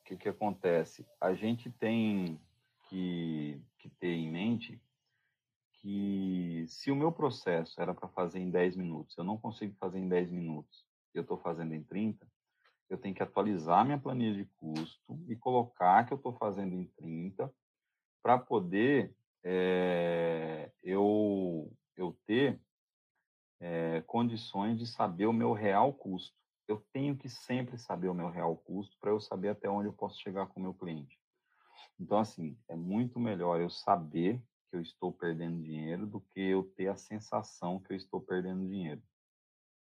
o 0.00 0.04
que 0.04 0.16
que 0.16 0.28
acontece? 0.28 1.06
A 1.20 1.34
gente 1.34 1.70
tem 1.72 2.40
que, 2.88 3.60
que 3.78 3.90
ter 3.90 4.14
em 4.14 4.30
mente 4.30 4.80
que 5.80 6.64
se 6.68 6.90
o 6.90 6.96
meu 6.96 7.12
processo 7.12 7.80
era 7.80 7.94
para 7.94 8.08
fazer 8.08 8.38
em 8.38 8.50
10 8.50 8.76
minutos, 8.76 9.16
eu 9.16 9.24
não 9.24 9.38
consigo 9.38 9.74
fazer 9.78 9.98
em 9.98 10.08
10 10.08 10.30
minutos, 10.30 10.84
eu 11.14 11.22
estou 11.22 11.38
fazendo 11.38 11.74
em 11.74 11.82
30, 11.82 12.26
eu 12.90 12.98
tenho 12.98 13.14
que 13.14 13.22
atualizar 13.22 13.84
minha 13.84 13.98
planilha 13.98 14.34
de 14.34 14.44
custo 14.56 15.18
e 15.28 15.36
colocar 15.36 16.06
que 16.06 16.12
eu 16.12 16.16
estou 16.16 16.32
fazendo 16.32 16.74
em 16.74 16.84
30 16.96 17.52
para 18.22 18.38
poder 18.38 19.14
é, 19.44 20.70
eu, 20.82 21.70
eu 21.96 22.18
ter 22.26 22.60
é, 23.60 24.02
condições 24.06 24.78
de 24.78 24.86
saber 24.86 25.26
o 25.26 25.32
meu 25.32 25.52
real 25.52 25.92
custo. 25.92 26.36
Eu 26.66 26.84
tenho 26.92 27.16
que 27.16 27.28
sempre 27.28 27.78
saber 27.78 28.08
o 28.08 28.14
meu 28.14 28.30
real 28.30 28.56
custo 28.56 28.96
para 29.00 29.10
eu 29.10 29.20
saber 29.20 29.48
até 29.48 29.68
onde 29.68 29.88
eu 29.88 29.92
posso 29.92 30.20
chegar 30.20 30.46
com 30.46 30.60
o 30.60 30.62
meu 30.62 30.74
cliente. 30.74 31.18
Então, 31.98 32.18
assim, 32.18 32.58
é 32.68 32.76
muito 32.76 33.18
melhor 33.18 33.60
eu 33.60 33.70
saber 33.70 34.42
que 34.70 34.76
eu 34.76 34.80
estou 34.80 35.12
perdendo 35.12 35.62
dinheiro 35.62 36.06
do 36.06 36.20
que 36.20 36.40
eu 36.40 36.62
ter 36.62 36.88
a 36.88 36.96
sensação 36.96 37.80
que 37.80 37.92
eu 37.92 37.96
estou 37.96 38.20
perdendo 38.20 38.68
dinheiro. 38.68 39.02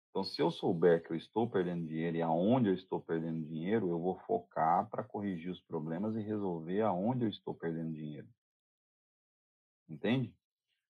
Então, 0.10 0.24
se 0.24 0.42
eu 0.42 0.50
souber 0.50 1.04
que 1.04 1.12
eu 1.12 1.18
estou 1.18 1.50
perdendo 1.50 1.88
dinheiro 1.88 2.18
e 2.18 2.22
aonde 2.22 2.70
eu 2.70 2.74
estou 2.74 3.00
perdendo 3.00 3.46
dinheiro, 3.46 3.90
eu 3.90 4.00
vou 4.00 4.18
focar 4.20 4.90
para 4.90 5.04
corrigir 5.04 5.52
os 5.52 5.62
problemas 5.62 6.16
e 6.16 6.22
resolver 6.22 6.82
aonde 6.82 7.26
eu 7.26 7.30
estou 7.30 7.54
perdendo 7.54 7.94
dinheiro. 7.94 8.28
Entende? 9.88 10.34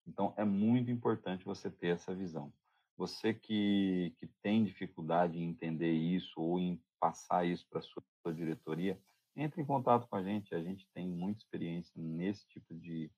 Então, 0.07 0.33
é 0.37 0.43
muito 0.43 0.89
importante 0.89 1.45
você 1.45 1.69
ter 1.69 1.89
essa 1.89 2.15
visão. 2.15 2.51
Você 2.97 3.33
que, 3.33 4.13
que 4.17 4.27
tem 4.41 4.63
dificuldade 4.63 5.37
em 5.37 5.49
entender 5.49 5.91
isso 5.91 6.41
ou 6.41 6.59
em 6.59 6.81
passar 6.99 7.45
isso 7.45 7.65
para 7.69 7.79
a 7.79 7.83
sua, 7.83 8.03
sua 8.21 8.33
diretoria, 8.33 8.99
entre 9.35 9.61
em 9.61 9.65
contato 9.65 10.07
com 10.07 10.15
a 10.15 10.23
gente. 10.23 10.53
A 10.53 10.61
gente 10.61 10.87
tem 10.93 11.07
muita 11.07 11.39
experiência 11.41 11.93
nesse 11.95 12.47
tipo 12.47 12.73
de, 12.73 13.11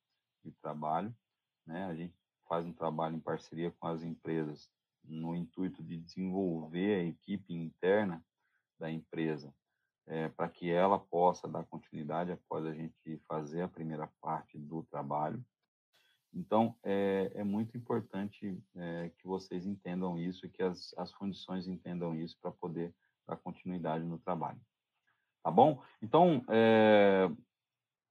de 0.44 0.52
trabalho. 0.62 1.14
Né? 1.66 1.86
A 1.86 1.96
gente 1.96 2.16
faz 2.48 2.66
um 2.66 2.74
trabalho 2.74 3.16
em 3.16 3.20
parceria 3.20 3.72
com 3.72 3.88
as 3.88 4.04
empresas 4.04 4.70
no 5.04 5.36
intuito 5.36 5.84
de 5.84 5.98
desenvolver 5.98 7.00
a 7.00 7.04
equipe 7.04 7.54
interna 7.54 8.24
da 8.80 8.92
empresa 8.92 9.54
é, 10.08 10.30
para 10.30 10.50
que 10.50 10.70
ela 10.70 11.00
possa 11.00 11.48
dar 11.48 11.64
continuidade 11.66 12.32
após 12.32 12.66
a 12.66 12.74
gente 12.74 13.18
fazer 13.28 13.62
a 13.62 13.68
primeira 13.68 14.08
parte 14.22 14.58
do 14.58 14.84
trabalho. 14.84 15.44
Então, 16.34 16.76
é, 16.84 17.32
é 17.36 17.44
muito 17.44 17.78
importante 17.78 18.62
é, 18.76 19.12
que 19.18 19.28
vocês 19.28 19.66
entendam 19.66 20.18
isso 20.18 20.46
e 20.46 20.50
que 20.50 20.64
as, 20.64 20.94
as 20.98 21.12
fundições 21.14 21.68
entendam 21.68 22.16
isso 22.16 22.38
para 22.42 22.52
poder 22.52 22.94
dar 23.28 23.38
continuidade 23.38 24.04
no 24.04 24.18
trabalho. 24.18 24.60
Tá 25.44 25.52
bom? 25.52 25.82
Então, 26.02 26.44
é, 26.50 27.30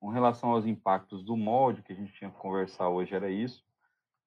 com 0.00 0.08
relação 0.08 0.50
aos 0.50 0.64
impactos 0.66 1.22
do 1.22 1.36
molde, 1.36 1.82
que 1.82 1.92
a 1.92 1.96
gente 1.96 2.12
tinha 2.14 2.30
que 2.30 2.38
conversar 2.38 2.88
hoje 2.88 3.14
era 3.14 3.30
isso. 3.30 3.62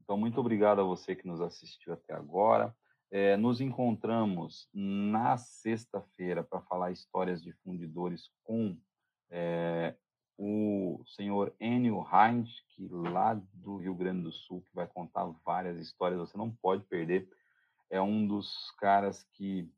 Então, 0.01 0.15
muito 0.15 0.39
obrigado 0.39 0.79
a 0.79 0.83
você 0.83 1.15
que 1.15 1.27
nos 1.27 1.41
assistiu 1.41 1.93
até 1.93 2.13
agora. 2.13 2.73
É, 3.09 3.35
nos 3.35 3.59
encontramos 3.59 4.69
na 4.73 5.35
sexta-feira 5.37 6.43
para 6.43 6.61
falar 6.61 6.91
histórias 6.91 7.41
de 7.41 7.51
fundidores 7.63 8.29
com 8.43 8.77
é, 9.31 9.95
o 10.37 11.03
senhor 11.05 11.53
Enio 11.59 12.05
Heinz, 12.11 12.49
que 12.69 12.87
lá 12.87 13.33
do 13.53 13.77
Rio 13.77 13.95
Grande 13.95 14.23
do 14.23 14.31
Sul, 14.31 14.61
que 14.61 14.75
vai 14.75 14.87
contar 14.87 15.25
várias 15.43 15.77
histórias, 15.79 16.19
você 16.19 16.37
não 16.37 16.51
pode 16.51 16.83
perder. 16.83 17.27
É 17.89 18.01
um 18.01 18.27
dos 18.27 18.71
caras 18.79 19.23
que 19.33 19.71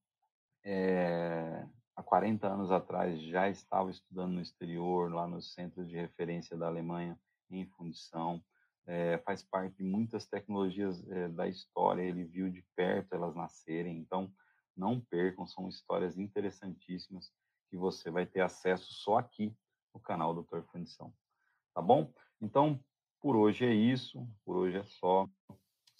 é, 0.64 1.66
há 1.96 2.04
40 2.04 2.48
anos 2.48 2.72
atrás 2.72 3.22
já 3.22 3.50
estava 3.50 3.90
estudando 3.90 4.34
no 4.34 4.42
exterior, 4.42 5.12
lá 5.12 5.28
nos 5.28 5.54
centros 5.54 5.88
de 5.88 5.96
referência 5.96 6.58
da 6.58 6.68
Alemanha 6.68 7.20
em 7.50 7.66
fundição 7.66 8.44
é, 8.86 9.18
faz 9.20 9.44
parte 9.44 9.78
de 9.78 9.84
muitas 9.84 10.28
tecnologias 10.28 11.06
é, 11.10 11.28
da 11.30 11.48
história, 11.48 12.04
ele 12.04 12.24
viu 12.24 12.50
de 12.50 12.64
perto 12.76 13.14
elas 13.14 13.36
nascerem, 13.36 13.98
então 13.98 14.32
não 14.76 15.00
percam, 15.00 15.48
são 15.48 15.68
histórias 15.68 16.18
interessantíssimas 16.18 17.32
que 17.70 17.78
você 17.78 18.12
vai 18.12 18.26
ter 18.26 18.42
acesso 18.42 18.94
só 18.94 19.18
aqui 19.18 19.56
no 19.94 20.00
canal 20.00 20.34
Doutor 20.34 20.64
Fundição. 20.66 21.14
Tá 21.74 21.82
bom? 21.82 22.14
Então, 22.40 22.80
por 23.20 23.36
hoje 23.36 23.66
é 23.66 23.74
isso, 23.74 24.28
por 24.44 24.56
hoje 24.56 24.78
é 24.78 24.84
só. 24.84 25.28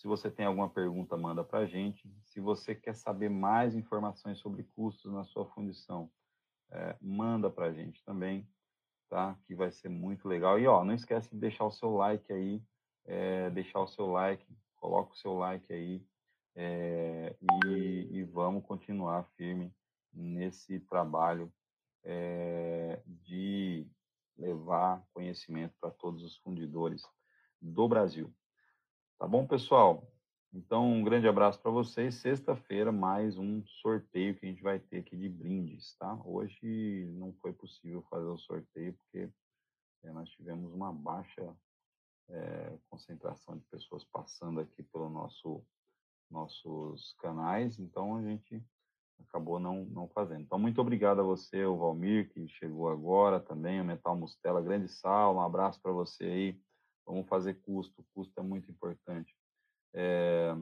Se 0.06 0.08
você 0.08 0.30
tem 0.30 0.46
alguma 0.46 0.70
pergunta, 0.70 1.18
manda 1.18 1.44
para 1.44 1.62
a 1.62 1.66
gente. 1.66 2.08
Se 2.26 2.40
você 2.40 2.76
quer 2.76 2.94
saber 2.94 3.28
mais 3.28 3.74
informações 3.74 4.38
sobre 4.38 4.62
custos 4.76 5.12
na 5.12 5.24
sua 5.24 5.48
fundição, 5.48 6.12
é, 6.70 6.96
manda 7.02 7.50
para 7.50 7.66
a 7.66 7.74
gente 7.74 8.04
também, 8.04 8.48
tá? 9.10 9.36
Que 9.48 9.56
vai 9.56 9.72
ser 9.72 9.90
muito 9.90 10.28
legal. 10.28 10.60
E 10.60 10.68
ó, 10.68 10.86
não 10.86 10.94
esquece 10.94 11.32
de 11.32 11.38
deixar 11.38 11.66
o 11.66 11.72
seu 11.72 11.90
like 11.96 12.32
aí 12.32 12.62
é, 13.04 13.50
deixar 13.50 13.80
o 13.80 13.88
seu 13.88 14.06
like, 14.06 14.46
coloca 14.76 15.12
o 15.12 15.18
seu 15.18 15.34
like 15.34 15.74
aí 15.74 16.06
é, 16.56 17.36
e, 17.66 18.08
e, 18.12 18.24
vamos 18.26 18.64
continuar 18.64 19.24
firme 19.36 19.74
nesse 20.14 20.82
trabalho 20.82 21.52
é, 22.04 23.02
de 23.08 23.88
levar 24.38 25.04
conhecimento 25.12 25.74
para 25.82 25.90
todos 25.90 26.24
os 26.24 26.38
fundidores 26.38 27.02
do 27.60 27.88
Brasil. 27.88 28.32
Tá 29.18 29.26
bom, 29.26 29.48
pessoal? 29.48 30.06
Então, 30.54 30.92
um 30.92 31.02
grande 31.02 31.26
abraço 31.26 31.62
para 31.62 31.72
vocês. 31.72 32.16
Sexta-feira, 32.16 32.92
mais 32.92 33.38
um 33.38 33.66
sorteio 33.66 34.36
que 34.36 34.46
a 34.46 34.50
gente 34.50 34.62
vai 34.62 34.78
ter 34.78 34.98
aqui 34.98 35.16
de 35.16 35.30
brindes, 35.30 35.96
tá? 35.96 36.20
Hoje 36.26 37.10
não 37.14 37.34
foi 37.42 37.54
possível 37.54 38.06
fazer 38.10 38.28
o 38.28 38.38
sorteio 38.38 38.94
porque 38.94 39.30
nós 40.04 40.30
tivemos 40.32 40.74
uma 40.74 40.92
baixa 40.92 41.56
é, 42.30 42.78
concentração 42.90 43.58
de 43.58 43.64
pessoas 43.66 44.04
passando 44.04 44.60
aqui 44.60 44.84
pelo 44.84 45.10
nosso 45.10 45.66
nossos 46.30 47.14
canais, 47.20 47.80
então 47.80 48.18
a 48.18 48.22
gente 48.22 48.62
acabou 49.20 49.62
não, 49.62 49.86
não 49.86 50.10
fazendo. 50.10 50.42
Então, 50.42 50.60
muito 50.60 50.82
obrigado 50.82 51.22
a 51.22 51.24
você, 51.24 51.64
o 51.64 51.78
Valmir, 51.78 52.34
que 52.34 52.50
chegou 52.50 52.90
agora 52.90 53.40
também, 53.40 53.80
o 53.80 53.86
Metal 53.86 54.16
Mustela, 54.18 54.62
grande 54.62 54.90
sal, 54.90 55.36
um 55.36 55.42
abraço 55.42 55.82
para 55.82 55.94
você 55.94 56.26
aí. 56.26 56.62
Vamos 57.06 57.28
fazer 57.28 57.56
custo, 57.62 58.06
custo 58.14 58.40
é 58.40 58.44
muito 58.44 58.70
importante. 58.70 59.36
É, 59.94 60.56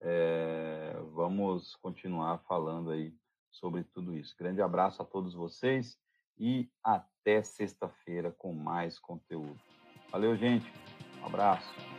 é, 0.00 0.96
vamos 1.12 1.74
continuar 1.76 2.38
falando 2.46 2.90
aí 2.90 3.14
sobre 3.50 3.84
tudo 3.84 4.14
isso. 4.16 4.34
Grande 4.38 4.60
abraço 4.60 5.00
a 5.00 5.04
todos 5.04 5.34
vocês 5.34 5.98
e 6.38 6.68
até 6.82 7.42
sexta-feira 7.42 8.30
com 8.32 8.52
mais 8.52 8.98
conteúdo. 8.98 9.58
Valeu, 10.10 10.36
gente. 10.36 10.70
Um 11.22 11.26
abraço. 11.26 11.93